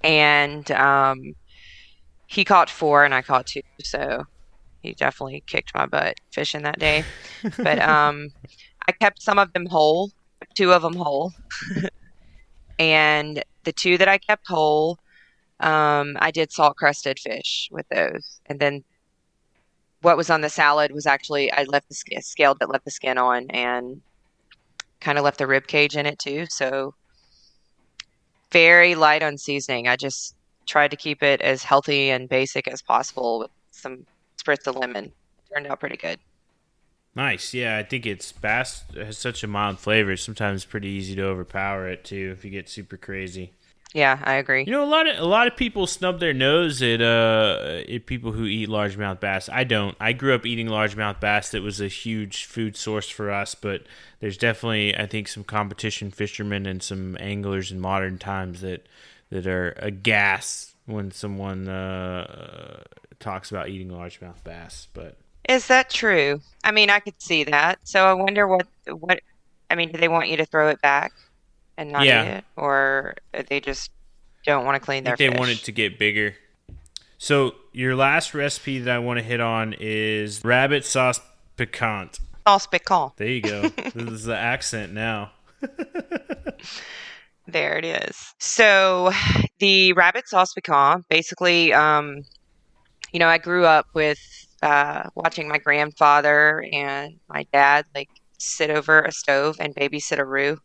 and 0.00 0.68
um, 0.72 1.36
he 2.26 2.44
caught 2.44 2.68
four 2.68 3.04
and 3.04 3.14
I 3.14 3.22
caught 3.22 3.46
two. 3.46 3.62
So 3.84 4.24
he 4.80 4.92
definitely 4.94 5.44
kicked 5.46 5.72
my 5.72 5.86
butt 5.86 6.16
fishing 6.32 6.62
that 6.62 6.80
day. 6.80 7.04
but 7.56 7.78
um, 7.88 8.30
I 8.88 8.90
kept 8.90 9.22
some 9.22 9.38
of 9.38 9.52
them 9.52 9.66
whole, 9.66 10.10
two 10.56 10.72
of 10.72 10.82
them 10.82 10.96
whole, 10.96 11.34
and 12.80 13.44
the 13.62 13.72
two 13.72 13.96
that 13.96 14.08
I 14.08 14.18
kept 14.18 14.48
whole 14.48 14.98
um, 15.60 16.16
I 16.20 16.30
did 16.30 16.52
salt 16.52 16.76
crusted 16.76 17.18
fish 17.18 17.68
with 17.70 17.86
those, 17.88 18.40
and 18.46 18.58
then 18.58 18.84
what 20.02 20.16
was 20.16 20.30
on 20.30 20.40
the 20.40 20.48
salad 20.48 20.92
was 20.92 21.06
actually 21.06 21.52
I 21.52 21.64
left 21.64 21.88
the 21.88 21.94
skin, 21.94 22.22
scaled 22.22 22.58
it, 22.60 22.68
left 22.68 22.84
the 22.84 22.90
skin 22.90 23.18
on, 23.18 23.50
and 23.50 24.00
kind 25.00 25.18
of 25.18 25.24
left 25.24 25.38
the 25.38 25.46
rib 25.46 25.66
cage 25.66 25.96
in 25.96 26.06
it 26.06 26.18
too. 26.18 26.46
So 26.48 26.94
very 28.50 28.94
light 28.94 29.22
on 29.22 29.38
seasoning. 29.38 29.88
I 29.88 29.96
just 29.96 30.34
tried 30.66 30.90
to 30.90 30.96
keep 30.96 31.22
it 31.22 31.40
as 31.40 31.62
healthy 31.62 32.10
and 32.10 32.28
basic 32.28 32.68
as 32.68 32.82
possible 32.82 33.40
with 33.40 33.50
some 33.70 34.06
spritz 34.42 34.66
of 34.66 34.76
lemon. 34.76 35.12
Turned 35.52 35.66
out 35.66 35.80
pretty 35.80 35.96
good. 35.96 36.18
Nice. 37.14 37.52
Yeah, 37.52 37.76
I 37.76 37.82
think 37.82 38.06
it's 38.06 38.30
bass 38.30 38.84
has 38.94 39.18
such 39.18 39.42
a 39.42 39.48
mild 39.48 39.80
flavor. 39.80 40.16
Sometimes 40.16 40.62
it's 40.62 40.70
pretty 40.70 40.88
easy 40.88 41.16
to 41.16 41.24
overpower 41.24 41.88
it 41.88 42.04
too 42.04 42.34
if 42.36 42.44
you 42.44 42.50
get 42.50 42.68
super 42.68 42.96
crazy. 42.96 43.52
Yeah, 43.92 44.20
I 44.22 44.34
agree. 44.34 44.64
You 44.64 44.72
know, 44.72 44.84
a 44.84 44.86
lot 44.86 45.08
of 45.08 45.18
a 45.18 45.24
lot 45.24 45.48
of 45.48 45.56
people 45.56 45.86
snub 45.86 46.20
their 46.20 46.32
nose 46.32 46.80
at 46.80 47.00
uh 47.00 47.82
at 47.88 48.06
people 48.06 48.32
who 48.32 48.44
eat 48.44 48.68
largemouth 48.68 49.18
bass. 49.18 49.48
I 49.48 49.64
don't. 49.64 49.96
I 49.98 50.12
grew 50.12 50.34
up 50.34 50.46
eating 50.46 50.68
largemouth 50.68 51.18
bass. 51.18 51.50
That 51.50 51.62
was 51.62 51.80
a 51.80 51.88
huge 51.88 52.44
food 52.44 52.76
source 52.76 53.08
for 53.08 53.30
us. 53.30 53.56
But 53.56 53.82
there's 54.20 54.36
definitely, 54.36 54.96
I 54.96 55.06
think, 55.06 55.26
some 55.26 55.42
competition 55.42 56.12
fishermen 56.12 56.66
and 56.66 56.82
some 56.82 57.16
anglers 57.18 57.72
in 57.72 57.80
modern 57.80 58.18
times 58.18 58.60
that 58.60 58.86
that 59.30 59.46
are 59.46 59.74
aghast 59.78 60.76
when 60.86 61.10
someone 61.10 61.68
uh, 61.68 62.82
talks 63.18 63.50
about 63.50 63.70
eating 63.70 63.90
largemouth 63.90 64.42
bass. 64.44 64.86
But 64.94 65.16
is 65.48 65.66
that 65.66 65.90
true? 65.90 66.40
I 66.62 66.70
mean, 66.70 66.90
I 66.90 67.00
could 67.00 67.20
see 67.20 67.42
that. 67.44 67.80
So 67.82 68.04
I 68.04 68.12
wonder 68.12 68.46
what 68.46 68.68
what. 68.86 69.20
I 69.68 69.74
mean, 69.74 69.90
do 69.92 69.98
they 69.98 70.08
want 70.08 70.28
you 70.28 70.36
to 70.36 70.44
throw 70.44 70.68
it 70.68 70.80
back? 70.80 71.12
And 71.76 71.90
not 71.90 72.04
yeah. 72.04 72.22
eat 72.22 72.28
it, 72.38 72.44
or 72.56 73.14
they 73.48 73.60
just 73.60 73.90
don't 74.44 74.64
want 74.64 74.76
to 74.76 74.80
clean 74.80 75.04
their. 75.04 75.16
they 75.16 75.28
fish. 75.28 75.38
want 75.38 75.50
it 75.50 75.58
to 75.64 75.72
get 75.72 75.98
bigger. 75.98 76.34
So 77.18 77.54
your 77.72 77.94
last 77.96 78.32
recipe 78.34 78.78
that 78.80 78.96
I 78.96 78.98
want 78.98 79.18
to 79.18 79.22
hit 79.22 79.40
on 79.40 79.74
is 79.78 80.42
rabbit 80.44 80.84
sauce 80.84 81.20
piquant. 81.56 82.18
Sauce 82.46 82.66
piquant. 82.66 83.16
There 83.16 83.28
you 83.28 83.42
go. 83.42 83.68
this 83.94 83.94
is 83.94 84.24
the 84.24 84.36
accent 84.36 84.92
now. 84.92 85.32
there 87.46 87.76
it 87.76 87.84
is. 87.84 88.16
So 88.38 89.12
the 89.58 89.92
rabbit 89.92 90.28
sauce 90.28 90.54
piquant, 90.54 91.04
basically, 91.10 91.74
um, 91.74 92.22
you 93.12 93.18
know, 93.18 93.28
I 93.28 93.38
grew 93.38 93.66
up 93.66 93.86
with 93.92 94.18
uh, 94.62 95.10
watching 95.14 95.48
my 95.48 95.58
grandfather 95.58 96.64
and 96.72 97.18
my 97.28 97.46
dad 97.52 97.84
like 97.94 98.08
sit 98.38 98.70
over 98.70 99.02
a 99.02 99.12
stove 99.12 99.56
and 99.60 99.74
babysit 99.74 100.18
a 100.18 100.24
roux 100.24 100.58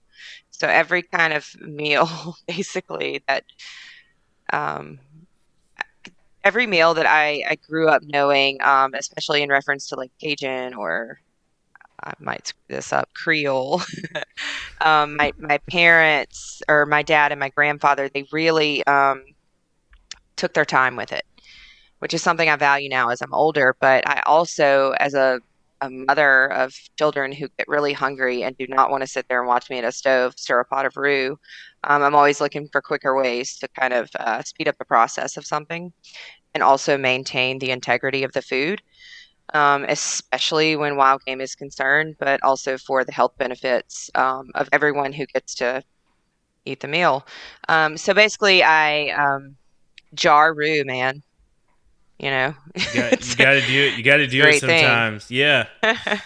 so 0.57 0.67
every 0.67 1.01
kind 1.01 1.33
of 1.33 1.47
meal, 1.61 2.35
basically, 2.47 3.23
that 3.27 3.43
um, 4.53 4.99
every 6.43 6.67
meal 6.67 6.93
that 6.93 7.05
I, 7.05 7.43
I 7.49 7.55
grew 7.55 7.89
up 7.89 8.03
knowing, 8.03 8.61
um, 8.61 8.93
especially 8.93 9.41
in 9.41 9.49
reference 9.49 9.89
to 9.89 9.95
like 9.95 10.11
Cajun 10.21 10.73
or 10.73 11.19
I 12.03 12.13
might 12.19 12.47
screw 12.47 12.61
this 12.69 12.93
up 12.93 13.09
Creole. 13.13 13.81
um, 14.81 15.15
my 15.17 15.33
my 15.39 15.57
parents 15.69 16.61
or 16.69 16.85
my 16.85 17.01
dad 17.01 17.31
and 17.31 17.39
my 17.39 17.49
grandfather, 17.49 18.09
they 18.09 18.25
really 18.31 18.85
um, 18.85 19.23
took 20.35 20.53
their 20.53 20.65
time 20.65 20.95
with 20.95 21.11
it, 21.11 21.25
which 21.99 22.13
is 22.13 22.21
something 22.21 22.47
I 22.47 22.55
value 22.55 22.89
now 22.89 23.09
as 23.09 23.21
I'm 23.21 23.33
older. 23.33 23.75
But 23.79 24.07
I 24.07 24.21
also, 24.25 24.91
as 24.99 25.15
a 25.15 25.39
a 25.81 25.89
mother 25.89 26.51
of 26.51 26.73
children 26.97 27.31
who 27.31 27.47
get 27.57 27.67
really 27.67 27.93
hungry 27.93 28.43
and 28.43 28.57
do 28.57 28.65
not 28.67 28.89
want 28.89 29.01
to 29.01 29.07
sit 29.07 29.27
there 29.27 29.39
and 29.39 29.47
watch 29.47 29.69
me 29.69 29.77
at 29.77 29.83
a 29.83 29.91
stove 29.91 30.33
stir 30.37 30.59
a 30.59 30.65
pot 30.65 30.85
of 30.85 30.95
roux. 30.97 31.37
Um, 31.83 32.01
I'm 32.01 32.15
always 32.15 32.41
looking 32.41 32.67
for 32.71 32.81
quicker 32.81 33.15
ways 33.15 33.57
to 33.59 33.67
kind 33.67 33.93
of 33.93 34.09
uh, 34.19 34.41
speed 34.43 34.67
up 34.67 34.77
the 34.77 34.85
process 34.85 35.37
of 35.37 35.45
something 35.45 35.91
and 36.53 36.63
also 36.63 36.97
maintain 36.97 37.59
the 37.59 37.71
integrity 37.71 38.23
of 38.23 38.31
the 38.31 38.41
food, 38.41 38.81
um, 39.53 39.85
especially 39.89 40.75
when 40.75 40.95
wild 40.95 41.23
game 41.25 41.41
is 41.41 41.53
concerned, 41.53 42.15
but 42.19 42.41
also 42.43 42.77
for 42.77 43.03
the 43.03 43.11
health 43.11 43.37
benefits 43.37 44.09
um, 44.15 44.51
of 44.55 44.69
everyone 44.71 45.13
who 45.13 45.25
gets 45.27 45.53
to 45.55 45.83
eat 46.65 46.79
the 46.79 46.87
meal. 46.87 47.27
Um, 47.69 47.97
so 47.97 48.13
basically, 48.13 48.63
I 48.63 49.09
um, 49.09 49.55
jar 50.13 50.53
roux, 50.53 50.83
man. 50.85 51.21
You 52.17 52.29
know, 52.29 52.53
you 52.75 53.01
got, 53.01 53.19
to 53.19 53.61
do 53.67 53.83
it. 53.83 53.97
You 53.97 54.03
got 54.03 54.17
to 54.17 54.27
do 54.27 54.43
it 54.43 54.59
sometimes. 54.59 55.25
Thing. 55.25 55.37
Yeah. 55.37 55.67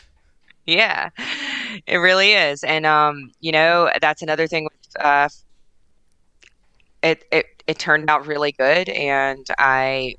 yeah, 0.70 1.10
it 1.88 1.98
really 1.98 2.34
is. 2.34 2.64
And, 2.64 2.86
um, 2.86 3.32
you 3.40 3.52
know, 3.52 3.92
that's 4.02 4.22
another 4.22 4.48
thing 4.48 4.66
with, 4.66 5.04
uh, 5.04 5.30
it, 7.02 7.26
it, 7.32 7.64
it 7.66 7.80
turned 7.80 8.10
out 8.10 8.28
really 8.28 8.52
good. 8.52 8.90
And 8.90 9.46
I, 9.58 10.16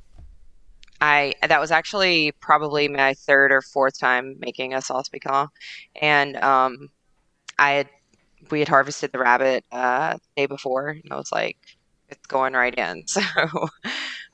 I, 1.01 1.35
that 1.47 1.61
was 1.61 1.71
actually 1.71 2.33
probably 2.41 2.89
my 2.89 3.15
third 3.15 3.53
or 3.53 3.63
fourth 3.63 3.99
time 3.99 4.37
making 4.41 4.75
a 4.75 4.83
sauce 4.83 5.09
piquant. 5.09 5.51
And, 6.01 6.37
um, 6.37 6.89
I 7.59 7.73
had, 7.73 7.89
we 8.51 8.59
had 8.59 8.69
harvested 8.69 9.13
the 9.13 9.19
rabbit, 9.19 9.65
uh, 9.71 10.15
the 10.15 10.21
day 10.37 10.47
before 10.47 10.89
and 10.89 11.13
I 11.13 11.17
was 11.17 11.31
like, 11.31 11.59
it's 12.09 12.27
going 12.27 12.55
right 12.55 12.75
in. 12.75 13.05
So, 13.07 13.69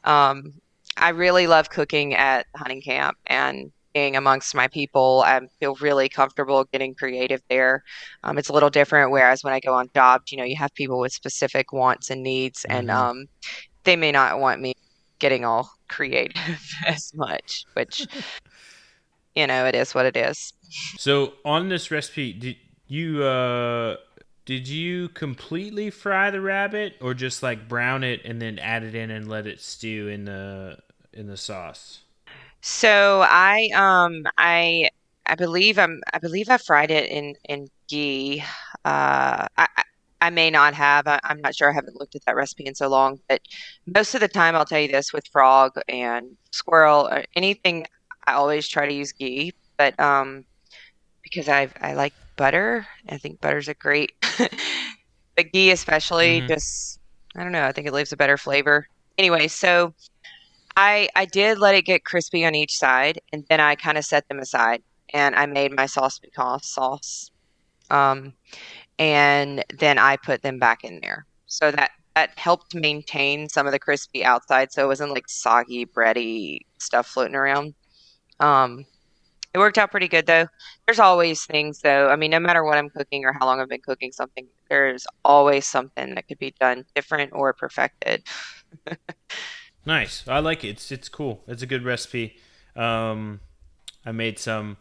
um, 0.05 0.55
I 0.97 1.11
really 1.11 1.47
love 1.47 1.71
cooking 1.71 2.15
at 2.15 2.47
hunting 2.55 2.83
camp 2.83 3.19
and 3.27 3.71
being 3.97 4.17
amongst 4.17 4.55
my 4.55 4.69
people. 4.69 5.23
I 5.27 5.41
feel 5.59 5.75
really 5.77 6.09
comfortable 6.09 6.65
getting 6.65 6.95
creative 6.95 7.43
there. 7.49 7.83
Um, 8.25 8.37
it's 8.37 8.49
a 8.49 8.53
little 8.53 8.69
different. 8.71 9.11
Whereas 9.11 9.43
when 9.43 9.55
I 9.55 9.61
go 9.61 9.73
on 9.73 9.89
jobs, 9.95 10.31
you 10.31 10.39
know, 10.39 10.45
you 10.45 10.57
have 10.57 10.75
people 10.75 10.99
with 10.99 11.13
specific 11.13 11.73
wants 11.73 12.11
and 12.11 12.23
needs, 12.23 12.67
mm-hmm. 12.69 12.79
and 12.79 12.91
um, 12.91 13.27
they 13.85 13.97
may 13.97 14.13
not 14.13 14.39
want 14.39 14.61
me 14.61 14.75
getting 15.19 15.45
all 15.45 15.71
creative 15.89 16.37
as 16.87 17.13
much, 17.15 17.65
which 17.73 18.07
you 19.35 19.47
know, 19.47 19.67
it 19.67 19.75
is 19.75 19.95
what 19.95 20.07
it 20.07 20.17
is. 20.17 20.53
So 20.99 21.35
on 21.45 21.69
this 21.69 21.91
recipe, 21.91 22.33
did 22.33 22.57
you 22.89 23.23
uh, 23.23 23.97
did 24.45 24.69
you 24.69 25.09
completely 25.11 25.91
fry 25.91 26.31
the 26.31 26.41
rabbit, 26.41 26.97
or 27.01 27.15
just 27.15 27.43
like 27.43 27.67
brown 27.67 28.05
it 28.05 28.23
and 28.25 28.43
then 28.43 28.59
add 28.59 28.83
it 28.83 28.95
in 28.95 29.11
and 29.11 29.29
let 29.29 29.47
it 29.47 29.61
stew 29.61 30.09
in 30.09 30.25
the 30.25 30.79
in 31.17 31.27
the 31.27 31.37
sauce? 31.37 32.01
So 32.61 33.23
I 33.25 33.71
um 33.75 34.25
I 34.39 34.91
I 35.27 35.35
believe 35.35 35.79
I'm 35.79 36.01
I 36.13 36.19
believe 36.19 36.49
I 36.49 36.57
fried 36.57 36.91
it 36.91 37.11
in 37.11 37.35
in 37.49 37.69
ghee. 37.89 38.43
Uh, 38.85 39.47
I 39.57 39.69
I 40.21 40.31
may 40.31 40.51
not 40.51 40.75
have. 40.75 41.07
I, 41.07 41.21
am 41.25 41.41
not 41.41 41.55
sure. 41.55 41.71
I 41.71 41.75
haven't 41.75 42.01
looked 42.01 42.17
at 42.17 42.25
that 42.25 42.37
recipe 42.37 42.65
in 42.67 42.75
so 42.75 42.89
long. 42.89 43.21
But 43.29 43.43
most 43.87 44.15
of 44.15 44.21
the 44.21 44.29
time, 44.29 44.57
I'll 44.57 44.65
tell 44.65 44.81
you 44.81 44.89
this 44.89 45.13
with 45.13 45.27
frog 45.29 45.73
and 45.89 46.37
squirrel 46.53 47.09
or 47.09 47.25
anything, 47.35 47.87
I 48.27 48.33
always 48.33 48.67
try 48.67 48.87
to 48.87 48.95
use 48.95 49.13
ghee. 49.13 49.53
But 49.77 49.99
um, 50.01 50.45
because 51.23 51.49
I 51.49 51.69
I 51.81 51.95
like 51.95 52.15
butter, 52.37 52.87
I 53.09 53.19
think 53.19 53.41
butter's 53.41 53.69
a 53.69 53.75
great. 53.75 54.13
but 55.37 55.53
ghee 55.53 55.71
especially, 55.71 56.39
mm-hmm. 56.39 56.49
just 56.49 57.01
I 57.37 57.43
don't 57.43 57.53
know. 57.53 57.65
I 57.65 57.73
think 57.73 57.87
it 57.87 57.93
leaves 57.93 58.13
a 58.13 58.17
better 58.17 58.39
flavor. 58.39 58.89
Anyway, 59.19 59.49
so 59.49 59.95
I 60.77 61.09
I 61.17 61.25
did 61.27 61.59
let 61.59 61.75
it 61.75 61.83
get 61.87 62.05
crispy 62.05 62.45
on 62.45 62.55
each 62.55 62.77
side, 62.77 63.21
and 63.33 63.45
then 63.49 63.61
I 63.61 63.75
kind 63.77 63.99
of 63.99 64.05
set 64.05 64.29
them 64.29 64.39
aside, 64.39 64.83
and 65.13 65.35
I 65.35 65.47
made 65.47 65.75
my 65.75 65.87
sauce 65.87 66.19
piquant 66.19 66.65
sauce, 66.65 67.31
um, 67.91 68.35
and 68.99 69.65
then 69.79 69.99
I 69.99 70.17
put 70.17 70.43
them 70.43 70.59
back 70.59 70.85
in 70.85 71.01
there. 71.03 71.27
So 71.47 71.71
that 71.73 71.93
that 72.15 72.39
helped 72.39 72.75
maintain 72.75 73.49
some 73.49 73.67
of 73.67 73.73
the 73.73 73.79
crispy 73.79 74.25
outside, 74.25 74.73
so 74.73 74.85
it 74.85 74.89
wasn't 74.89 75.13
like 75.13 75.29
soggy, 75.29 75.87
bready 75.87 76.61
stuff 76.79 77.07
floating 77.09 77.37
around. 77.37 77.75
Um, 78.41 78.87
it 79.55 79.59
worked 79.59 79.79
out 79.79 79.91
pretty 79.91 80.09
good 80.09 80.27
though. 80.27 80.47
There's 80.87 80.99
always 81.01 81.45
things 81.47 81.81
though. 81.81 82.11
I 82.11 82.17
mean, 82.17 82.31
no 82.31 82.41
matter 82.41 82.65
what 82.65 82.79
I'm 82.79 82.91
cooking 82.91 83.25
or 83.25 83.33
how 83.33 83.47
long 83.47 83.61
I've 83.61 83.69
been 83.69 83.81
cooking 83.83 84.13
something, 84.13 84.47
there's 84.71 85.07
always 85.25 85.67
something 85.67 86.15
that 86.15 86.29
could 86.29 86.39
be 86.39 86.55
done 86.61 86.85
different 86.95 87.33
or 87.35 87.53
perfected. 87.55 88.25
Nice. 89.87 90.25
I 90.27 90.41
like 90.41 90.65
it. 90.65 90.69
It's 90.69 90.93
it's 90.93 91.09
cool. 91.09 91.43
It's 91.47 91.63
a 91.63 91.67
good 91.67 91.85
recipe. 91.85 92.37
Um, 92.75 93.41
I 94.05 94.13
made 94.13 94.39
some. 94.39 94.77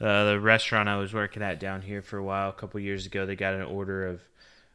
Uh, 0.00 0.32
the 0.32 0.40
restaurant 0.40 0.88
I 0.88 0.96
was 0.96 1.14
working 1.14 1.44
at 1.44 1.60
down 1.60 1.82
here 1.82 2.02
for 2.02 2.18
a 2.18 2.24
while, 2.24 2.48
a 2.48 2.52
couple 2.52 2.80
years 2.80 3.06
ago, 3.06 3.24
they 3.24 3.36
got 3.36 3.54
an 3.54 3.62
order 3.62 4.08
of 4.08 4.20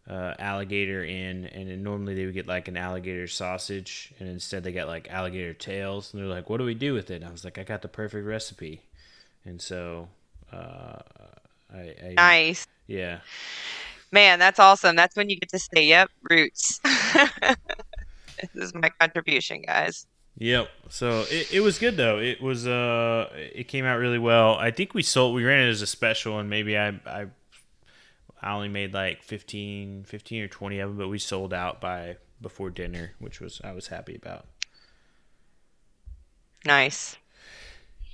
uh, 0.10 0.34
alligator 0.40 1.04
in, 1.04 1.46
and 1.48 1.84
normally 1.84 2.16
they 2.16 2.26
would 2.26 2.34
get 2.34 2.48
like 2.48 2.70
an 2.70 2.78
alligator 2.78 3.28
sausage, 3.28 4.14
and 4.20 4.30
instead 4.30 4.64
they 4.64 4.72
got 4.72 4.88
like 4.88 5.10
alligator 5.12 5.54
tails. 5.54 6.14
And 6.14 6.22
they're 6.22 6.30
like, 6.30 6.50
"What 6.50 6.58
do 6.58 6.64
we 6.64 6.74
do 6.74 6.94
with 6.94 7.12
it?" 7.12 7.16
And 7.16 7.26
I 7.26 7.32
was 7.32 7.44
like, 7.44 7.58
"I 7.58 7.64
got 7.64 7.82
the 7.82 7.88
perfect 7.88 8.26
recipe," 8.26 8.84
and 9.46 9.62
so 9.62 10.08
uh, 10.52 11.00
I, 11.74 11.78
I 11.78 12.14
nice, 12.16 12.66
yeah, 12.88 13.20
man, 14.12 14.40
that's 14.40 14.60
awesome. 14.60 14.96
That's 14.96 15.16
when 15.16 15.30
you 15.30 15.36
get 15.36 15.50
to 15.50 15.60
say, 15.60 15.86
"Yep, 15.86 16.10
roots." 16.30 16.80
this 18.54 18.66
is 18.66 18.74
my 18.74 18.90
contribution, 19.00 19.62
guys. 19.62 20.08
Yep. 20.40 20.70
So 20.90 21.26
it, 21.30 21.52
it 21.52 21.60
was 21.62 21.80
good 21.80 21.98
though. 21.98 22.20
It 22.20 22.42
was 22.42 22.68
uh 22.68 23.30
it 23.34 23.68
came 23.68 23.86
out 23.86 23.98
really 23.98 24.20
well. 24.20 24.56
I 24.56 24.72
think 24.72 24.94
we 24.94 25.02
sold 25.02 25.36
we 25.36 25.44
ran 25.44 25.68
it 25.68 25.70
as 25.70 25.82
a 25.82 25.88
special 25.88 26.40
and 26.40 26.50
maybe 26.50 26.78
I 26.78 26.90
I 27.06 27.28
I 28.40 28.54
only 28.54 28.70
made 28.70 28.94
like 28.94 29.24
15, 29.24 30.04
15 30.04 30.44
or 30.44 30.48
20 30.48 30.80
of 30.80 30.90
them, 30.90 30.98
but 30.98 31.08
we 31.08 31.18
sold 31.18 31.54
out 31.54 31.82
by 31.82 32.18
before 32.40 32.70
dinner, 32.70 33.14
which 33.18 33.42
was 33.42 33.60
I 33.64 33.72
was 33.72 33.88
happy 33.88 34.16
about. 34.16 34.46
Nice. 36.66 37.18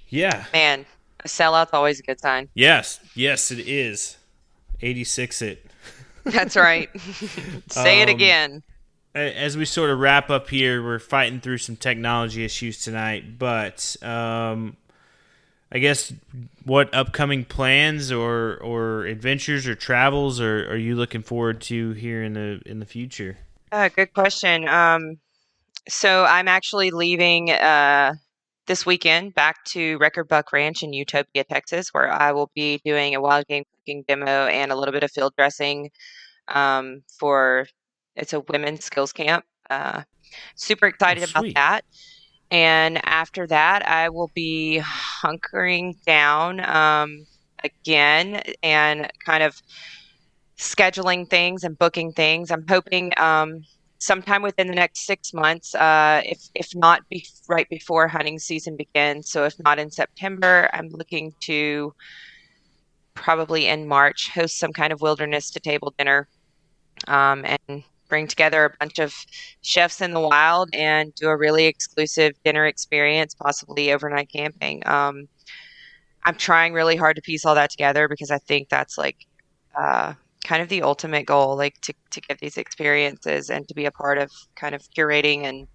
Yeah. 0.07 0.45
Man, 0.53 0.85
a 1.25 1.27
sellout's 1.27 1.73
always 1.73 1.99
a 1.99 2.03
good 2.03 2.21
sign. 2.21 2.47
Yes. 2.53 3.01
Yes, 3.15 3.51
it 3.51 3.59
is. 3.59 4.17
86 4.81 5.41
it. 5.41 5.65
That's 6.23 6.55
right. 6.55 6.89
Say 7.69 8.01
um, 8.01 8.07
it 8.07 8.11
again 8.11 8.63
as 9.15 9.55
we 9.55 9.65
sort 9.65 9.89
of 9.89 9.99
wrap 9.99 10.29
up 10.29 10.49
here, 10.49 10.83
we're 10.83 10.99
fighting 10.99 11.39
through 11.39 11.59
some 11.59 11.75
technology 11.75 12.43
issues 12.43 12.83
tonight, 12.83 13.37
but 13.37 13.95
um, 14.01 14.75
I 15.71 15.79
guess 15.79 16.13
what 16.65 16.93
upcoming 16.93 17.45
plans 17.45 18.11
or 18.11 18.57
or 18.57 19.05
adventures 19.05 19.67
or 19.67 19.75
travels 19.75 20.39
are, 20.39 20.71
are 20.71 20.77
you 20.77 20.95
looking 20.95 21.21
forward 21.21 21.61
to 21.61 21.91
here 21.91 22.23
in 22.23 22.33
the 22.33 22.61
in 22.65 22.79
the 22.79 22.85
future? 22.85 23.37
Uh, 23.71 23.89
good 23.89 24.13
question. 24.13 24.67
Um, 24.67 25.17
so 25.89 26.25
I'm 26.25 26.47
actually 26.47 26.91
leaving 26.91 27.51
uh, 27.51 28.13
this 28.67 28.85
weekend 28.85 29.33
back 29.33 29.63
to 29.65 29.97
Record 29.97 30.27
Buck 30.27 30.53
Ranch 30.53 30.83
in 30.83 30.93
Utopia, 30.93 31.43
Texas, 31.43 31.89
where 31.91 32.11
I 32.11 32.31
will 32.31 32.51
be 32.55 32.79
doing 32.85 33.15
a 33.15 33.21
wild 33.21 33.47
game 33.47 33.63
cooking 33.79 34.03
demo 34.07 34.45
and 34.45 34.71
a 34.71 34.75
little 34.75 34.93
bit 34.93 35.03
of 35.03 35.11
field 35.11 35.33
dressing 35.35 35.89
um, 36.47 37.01
for 37.19 37.65
it's 38.15 38.33
a 38.33 38.39
women's 38.41 38.85
skills 38.85 39.13
camp. 39.13 39.45
Uh, 39.69 40.03
super 40.55 40.87
excited 40.87 41.23
oh, 41.23 41.27
about 41.29 41.53
that. 41.55 41.85
And 42.51 43.01
after 43.05 43.47
that, 43.47 43.87
I 43.87 44.09
will 44.09 44.31
be 44.35 44.81
hunkering 45.23 45.95
down 46.05 46.59
um, 46.59 47.25
again 47.63 48.43
and 48.61 49.11
kind 49.25 49.41
of 49.43 49.59
scheduling 50.57 51.27
things 51.29 51.63
and 51.63 51.77
booking 51.77 52.11
things. 52.11 52.51
I'm 52.51 52.65
hoping 52.67 53.11
um, 53.17 53.63
sometime 53.97 54.41
within 54.41 54.67
the 54.67 54.75
next 54.75 55.05
six 55.05 55.33
months, 55.33 55.73
uh, 55.73 56.21
if 56.25 56.49
if 56.53 56.75
not 56.75 57.07
be- 57.09 57.25
right 57.47 57.67
before 57.69 58.07
hunting 58.07 58.37
season 58.37 58.75
begins. 58.77 59.31
So 59.31 59.45
if 59.45 59.55
not 59.59 59.79
in 59.79 59.89
September, 59.89 60.69
I'm 60.73 60.89
looking 60.89 61.33
to 61.41 61.93
probably 63.13 63.67
in 63.67 63.87
March 63.87 64.29
host 64.29 64.59
some 64.59 64.73
kind 64.73 64.91
of 64.91 65.01
wilderness 65.01 65.49
to 65.51 65.59
table 65.59 65.93
dinner 65.97 66.27
um, 67.07 67.45
and 67.45 67.83
bring 68.09 68.27
together 68.27 68.65
a 68.65 68.77
bunch 68.79 68.99
of 68.99 69.13
chefs 69.61 70.01
in 70.01 70.11
the 70.11 70.19
wild 70.19 70.69
and 70.73 71.13
do 71.15 71.29
a 71.29 71.37
really 71.37 71.65
exclusive 71.65 72.33
dinner 72.43 72.65
experience, 72.65 73.33
possibly 73.33 73.91
overnight 73.91 74.29
camping. 74.31 74.85
Um, 74.87 75.27
I'm 76.25 76.35
trying 76.35 76.73
really 76.73 76.95
hard 76.95 77.15
to 77.15 77.21
piece 77.21 77.45
all 77.45 77.55
that 77.55 77.71
together 77.71 78.07
because 78.07 78.31
I 78.31 78.37
think 78.39 78.69
that's 78.69 78.97
like 78.97 79.17
uh, 79.79 80.13
kind 80.45 80.61
of 80.61 80.69
the 80.69 80.81
ultimate 80.83 81.25
goal, 81.25 81.55
like 81.57 81.79
to, 81.81 81.93
to 82.11 82.21
get 82.21 82.39
these 82.39 82.57
experiences 82.57 83.49
and 83.49 83.67
to 83.67 83.73
be 83.73 83.85
a 83.85 83.91
part 83.91 84.17
of 84.17 84.31
kind 84.55 84.73
of 84.75 84.81
curating 84.97 85.43
and 85.43 85.67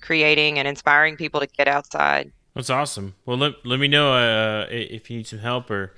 creating 0.00 0.58
and 0.58 0.66
inspiring 0.66 1.16
people 1.16 1.40
to 1.40 1.46
get 1.46 1.68
outside. 1.68 2.32
That's 2.54 2.70
awesome. 2.70 3.14
Well, 3.26 3.36
let, 3.36 3.64
let 3.64 3.78
me 3.78 3.86
know 3.86 4.12
uh, 4.12 4.66
if 4.70 5.08
you 5.10 5.18
need 5.18 5.26
some 5.26 5.38
help 5.38 5.70
or 5.70 5.94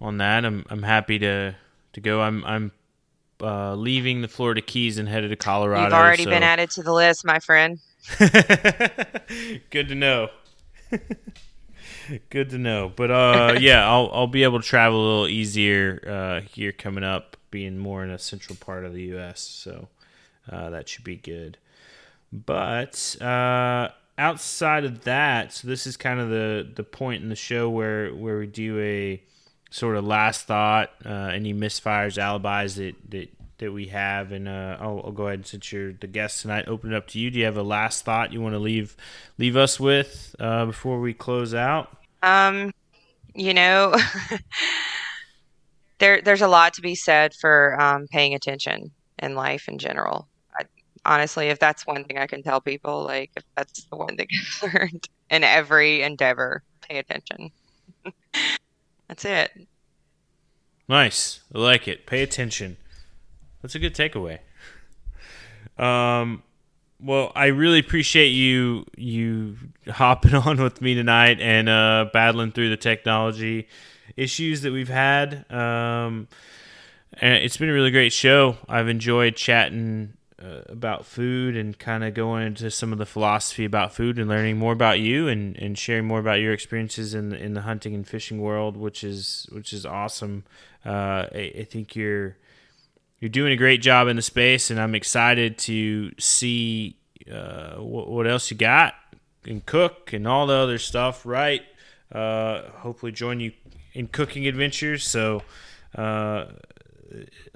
on 0.00 0.18
that. 0.18 0.44
I'm 0.44 0.64
I'm 0.70 0.82
happy 0.82 1.18
to 1.20 1.56
to 1.92 2.00
go. 2.00 2.20
I'm 2.20 2.44
I'm 2.44 2.72
uh, 3.40 3.74
leaving 3.74 4.22
the 4.22 4.28
Florida 4.28 4.60
Keys 4.60 4.98
and 4.98 5.08
headed 5.08 5.30
to 5.30 5.36
Colorado. 5.36 5.84
You've 5.84 5.92
already 5.92 6.24
so. 6.24 6.30
been 6.30 6.42
added 6.42 6.70
to 6.72 6.82
the 6.82 6.92
list, 6.92 7.24
my 7.24 7.38
friend. 7.38 7.78
Good 8.18 9.88
to 9.88 9.94
know. 9.94 10.28
Good 12.30 12.50
to 12.50 12.58
know. 12.58 12.92
But 12.94 13.10
uh, 13.10 13.56
yeah, 13.60 13.88
I'll 13.88 14.10
I'll 14.12 14.26
be 14.26 14.42
able 14.42 14.60
to 14.60 14.66
travel 14.66 14.98
a 14.98 15.06
little 15.06 15.28
easier 15.28 16.02
uh, 16.06 16.48
here 16.48 16.72
coming 16.72 17.04
up, 17.04 17.36
being 17.50 17.78
more 17.78 18.04
in 18.04 18.10
a 18.10 18.18
central 18.18 18.56
part 18.56 18.84
of 18.84 18.92
the 18.92 19.02
U.S. 19.02 19.40
So 19.40 19.88
uh, 20.50 20.70
that 20.70 20.88
should 20.88 21.04
be 21.04 21.16
good. 21.16 21.58
But 22.32 23.16
uh, 23.20 23.90
outside 24.18 24.84
of 24.84 25.04
that, 25.04 25.52
so 25.52 25.68
this 25.68 25.86
is 25.86 25.96
kind 25.96 26.20
of 26.20 26.28
the 26.28 26.68
the 26.74 26.84
point 26.84 27.22
in 27.22 27.28
the 27.28 27.36
show 27.36 27.70
where 27.70 28.14
where 28.14 28.38
we 28.38 28.46
do 28.46 28.78
a 28.80 29.22
sort 29.74 29.96
of 29.96 30.04
last 30.04 30.46
thought, 30.46 30.92
uh, 31.04 31.08
any 31.08 31.52
misfires, 31.52 32.16
alibis 32.16 32.76
that 32.76 32.94
that 33.10 33.28
that 33.58 33.72
we 33.72 33.86
have, 33.86 34.30
and 34.30 34.48
uh, 34.48 34.76
I'll, 34.80 35.02
I'll, 35.04 35.12
go 35.12 35.26
ahead 35.26 35.40
and 35.40 35.46
since 35.46 35.72
you're 35.72 35.92
the 35.92 36.06
guest 36.06 36.42
tonight. 36.42 36.66
Open 36.68 36.92
it 36.92 36.96
up 36.96 37.08
to 37.08 37.18
you. 37.18 37.30
Do 37.30 37.40
you 37.40 37.44
have 37.44 37.56
a 37.56 37.62
last 37.62 38.04
thought 38.04 38.32
you 38.32 38.40
want 38.40 38.54
to 38.54 38.60
leave 38.60 38.96
leave 39.36 39.56
us 39.56 39.80
with 39.80 40.36
uh, 40.38 40.66
before 40.66 41.00
we 41.00 41.12
close 41.12 41.54
out? 41.54 41.96
Um, 42.22 42.72
you 43.34 43.52
know, 43.52 43.96
there 45.98 46.22
there's 46.22 46.42
a 46.42 46.48
lot 46.48 46.74
to 46.74 46.80
be 46.80 46.94
said 46.94 47.34
for 47.34 47.80
um, 47.80 48.06
paying 48.06 48.34
attention 48.34 48.92
in 49.18 49.34
life 49.34 49.68
in 49.68 49.78
general. 49.78 50.28
Honestly, 51.06 51.48
if 51.48 51.58
that's 51.58 51.86
one 51.86 52.04
thing 52.04 52.16
I 52.16 52.26
can 52.26 52.42
tell 52.42 52.62
people, 52.62 53.02
like 53.02 53.30
if 53.36 53.44
that's 53.56 53.84
the 53.84 53.96
one 53.96 54.16
thing 54.16 54.28
I've 54.62 54.72
learned 54.72 55.08
in 55.30 55.44
every 55.44 56.00
endeavor, 56.00 56.62
pay 56.80 56.98
attention. 56.98 57.50
that's 59.08 59.24
it. 59.24 59.66
Nice. 60.88 61.40
I 61.54 61.58
like 61.58 61.88
it. 61.88 62.06
Pay 62.06 62.22
attention. 62.22 62.76
That's 63.62 63.74
a 63.74 63.78
good 63.78 63.94
takeaway. 63.94 64.40
Um, 65.78 66.42
well, 67.00 67.32
I 67.34 67.46
really 67.46 67.78
appreciate 67.78 68.28
you 68.28 68.84
you 68.96 69.56
hopping 69.88 70.34
on 70.34 70.62
with 70.62 70.80
me 70.80 70.94
tonight 70.94 71.40
and 71.40 71.68
uh, 71.68 72.06
battling 72.12 72.52
through 72.52 72.70
the 72.70 72.76
technology 72.76 73.68
issues 74.16 74.62
that 74.62 74.72
we've 74.72 74.88
had. 74.88 75.50
Um, 75.50 76.28
and 77.20 77.42
it's 77.44 77.56
been 77.56 77.68
a 77.68 77.72
really 77.72 77.90
great 77.90 78.12
show. 78.12 78.56
I've 78.68 78.88
enjoyed 78.88 79.36
chatting 79.36 80.14
uh, 80.44 80.60
about 80.66 81.06
food 81.06 81.56
and 81.56 81.78
kind 81.78 82.04
of 82.04 82.12
going 82.12 82.46
into 82.46 82.70
some 82.70 82.92
of 82.92 82.98
the 82.98 83.06
philosophy 83.06 83.64
about 83.64 83.94
food 83.94 84.18
and 84.18 84.28
learning 84.28 84.58
more 84.58 84.72
about 84.72 85.00
you 85.00 85.26
and, 85.28 85.56
and 85.56 85.78
sharing 85.78 86.04
more 86.04 86.18
about 86.18 86.40
your 86.40 86.52
experiences 86.52 87.14
in 87.14 87.30
the, 87.30 87.42
in 87.42 87.54
the 87.54 87.62
hunting 87.62 87.94
and 87.94 88.06
fishing 88.06 88.40
world, 88.40 88.76
which 88.76 89.02
is 89.02 89.48
which 89.52 89.72
is 89.72 89.86
awesome. 89.86 90.44
Uh, 90.84 91.26
I, 91.34 91.52
I 91.60 91.66
think 91.70 91.96
you're 91.96 92.36
you're 93.20 93.30
doing 93.30 93.52
a 93.52 93.56
great 93.56 93.80
job 93.80 94.08
in 94.08 94.16
the 94.16 94.22
space, 94.22 94.70
and 94.70 94.78
I'm 94.78 94.94
excited 94.94 95.56
to 95.58 96.12
see 96.18 96.98
uh, 97.32 97.76
what, 97.76 98.08
what, 98.08 98.26
else 98.26 98.50
you 98.50 98.56
got 98.56 98.94
and 99.46 99.64
cook 99.64 100.12
and 100.12 100.28
all 100.28 100.46
the 100.46 100.54
other 100.54 100.78
stuff. 100.78 101.24
Right? 101.24 101.62
Uh, 102.12 102.62
hopefully, 102.80 103.12
join 103.12 103.40
you 103.40 103.52
in 103.94 104.08
cooking 104.08 104.46
adventures. 104.46 105.06
So, 105.06 105.42
uh, 105.94 106.46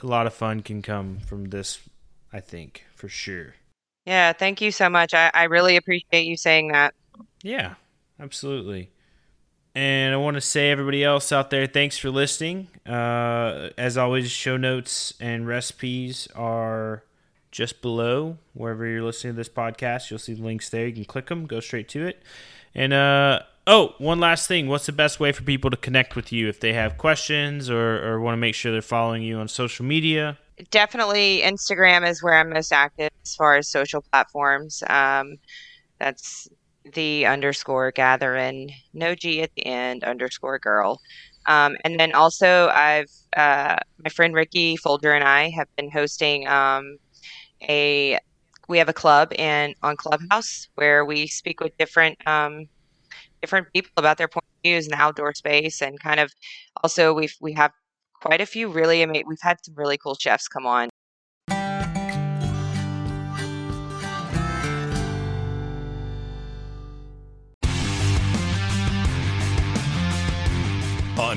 a 0.01 0.07
lot 0.07 0.27
of 0.27 0.33
fun 0.33 0.63
can 0.63 0.81
come 0.81 1.19
from 1.27 1.51
this. 1.51 1.81
I 2.33 2.41
think 2.41 2.85
for 2.95 3.09
sure. 3.09 3.55
Yeah, 4.07 4.33
thank 4.33 4.61
you 4.61 4.71
so 4.71 4.89
much. 4.89 5.15
I, 5.15 5.31
I 5.35 5.45
really 5.45 5.77
appreciate 5.77 6.27
you 6.27 6.37
saying 6.37 6.69
that. 6.69 6.95
Yeah, 7.43 7.75
absolutely. 8.19 8.91
And 9.75 10.15
I 10.15 10.17
want 10.17 10.35
to 10.35 10.41
say, 10.41 10.71
everybody 10.71 11.05
else 11.05 11.31
out 11.31 11.51
there, 11.51 11.67
thanks 11.67 11.99
for 11.99 12.11
listening. 12.11 12.69
Uh, 12.87 13.71
as 13.77 13.97
always, 13.97 14.31
show 14.31 14.57
notes 14.57 15.15
and 15.21 15.47
recipes 15.47 16.27
are 16.35 17.05
just 17.53 17.81
below 17.81 18.39
wherever 18.55 18.87
you're 18.87 19.03
listening 19.03 19.35
to 19.35 19.37
this 19.37 19.49
podcast. 19.49 20.11
You'll 20.11 20.19
see 20.19 20.35
the 20.35 20.43
links 20.43 20.69
there. 20.69 20.87
You 20.87 20.95
can 20.95 21.05
click 21.05 21.27
them, 21.27 21.47
go 21.47 21.61
straight 21.61 21.89
to 21.91 22.07
it. 22.07 22.23
And 22.75 22.93
uh, 22.93 23.41
oh, 23.67 23.95
one 23.99 24.21
last 24.21 24.49
thing. 24.49 24.69
What's 24.69 24.87
the 24.87 24.93
best 24.93 25.21
way 25.21 25.33
for 25.33 25.43
people 25.43 25.71
to 25.71 25.77
connect 25.77 26.17
with 26.17 26.33
you 26.33 26.49
if 26.49 26.61
they 26.61 26.73
have 26.73 26.99
questions 26.99 27.71
or, 27.71 28.05
or 28.05 28.21
want 28.21 28.33
to 28.33 28.39
make 28.39 28.55
sure 28.55 28.73
they're 28.73 28.83
following 28.83 29.23
you 29.23 29.39
on 29.39 29.49
social 29.49 29.85
media? 29.85 30.39
Definitely, 30.71 31.43
Instagram 31.45 32.09
is 32.09 32.23
where 32.23 32.35
I'm 32.35 32.51
most 32.51 32.73
active 32.73 33.11
as 33.25 33.35
far 33.37 33.57
as 33.57 33.69
social 33.71 34.03
platforms. 34.13 34.83
Um, 34.89 35.37
that's 36.01 36.49
the 36.95 37.27
underscore 37.27 37.93
gathering, 37.93 38.71
no 38.95 39.15
G 39.15 39.43
at 39.43 39.51
the 39.57 39.67
end, 39.67 40.05
underscore 40.05 40.59
girl. 40.59 41.01
Um, 41.47 41.77
and 41.85 41.99
then 42.01 42.15
also, 42.15 42.69
I've 42.69 43.11
uh, 43.37 43.77
my 44.05 44.11
friend 44.11 44.35
Ricky 44.35 44.77
Folger 44.77 45.15
and 45.15 45.25
I 45.25 45.51
have 45.51 45.69
been 45.77 45.91
hosting 45.91 46.49
um, 46.49 46.99
a 47.63 48.19
we 48.69 48.79
have 48.79 48.89
a 48.89 48.95
club 48.95 49.33
in 49.39 49.75
on 49.83 49.97
Clubhouse 49.97 50.69
where 50.77 51.05
we 51.05 51.27
speak 51.27 51.61
with 51.61 51.77
different 51.79 52.19
um, 52.27 52.67
different 53.43 53.69
people 53.75 53.93
about 53.97 54.19
their 54.19 54.29
point 54.29 54.45
of 54.45 54.63
views 54.71 54.87
in 54.87 54.93
the 54.93 54.99
outdoor 55.03 55.35
space, 55.35 55.83
and 55.83 56.01
kind 56.01 56.21
of 56.21 56.33
also 56.83 57.15
we've 57.15 57.35
we 57.41 57.53
have 57.55 57.73
quite 58.23 58.41
a 58.41 58.47
few 58.47 58.69
really 58.69 59.03
amazing. 59.03 59.27
We've 59.29 59.39
had 59.43 59.59
some 59.65 59.75
really 59.77 59.99
cool 59.99 60.15
chefs 60.15 60.49
come 60.49 60.67
on 60.67 60.89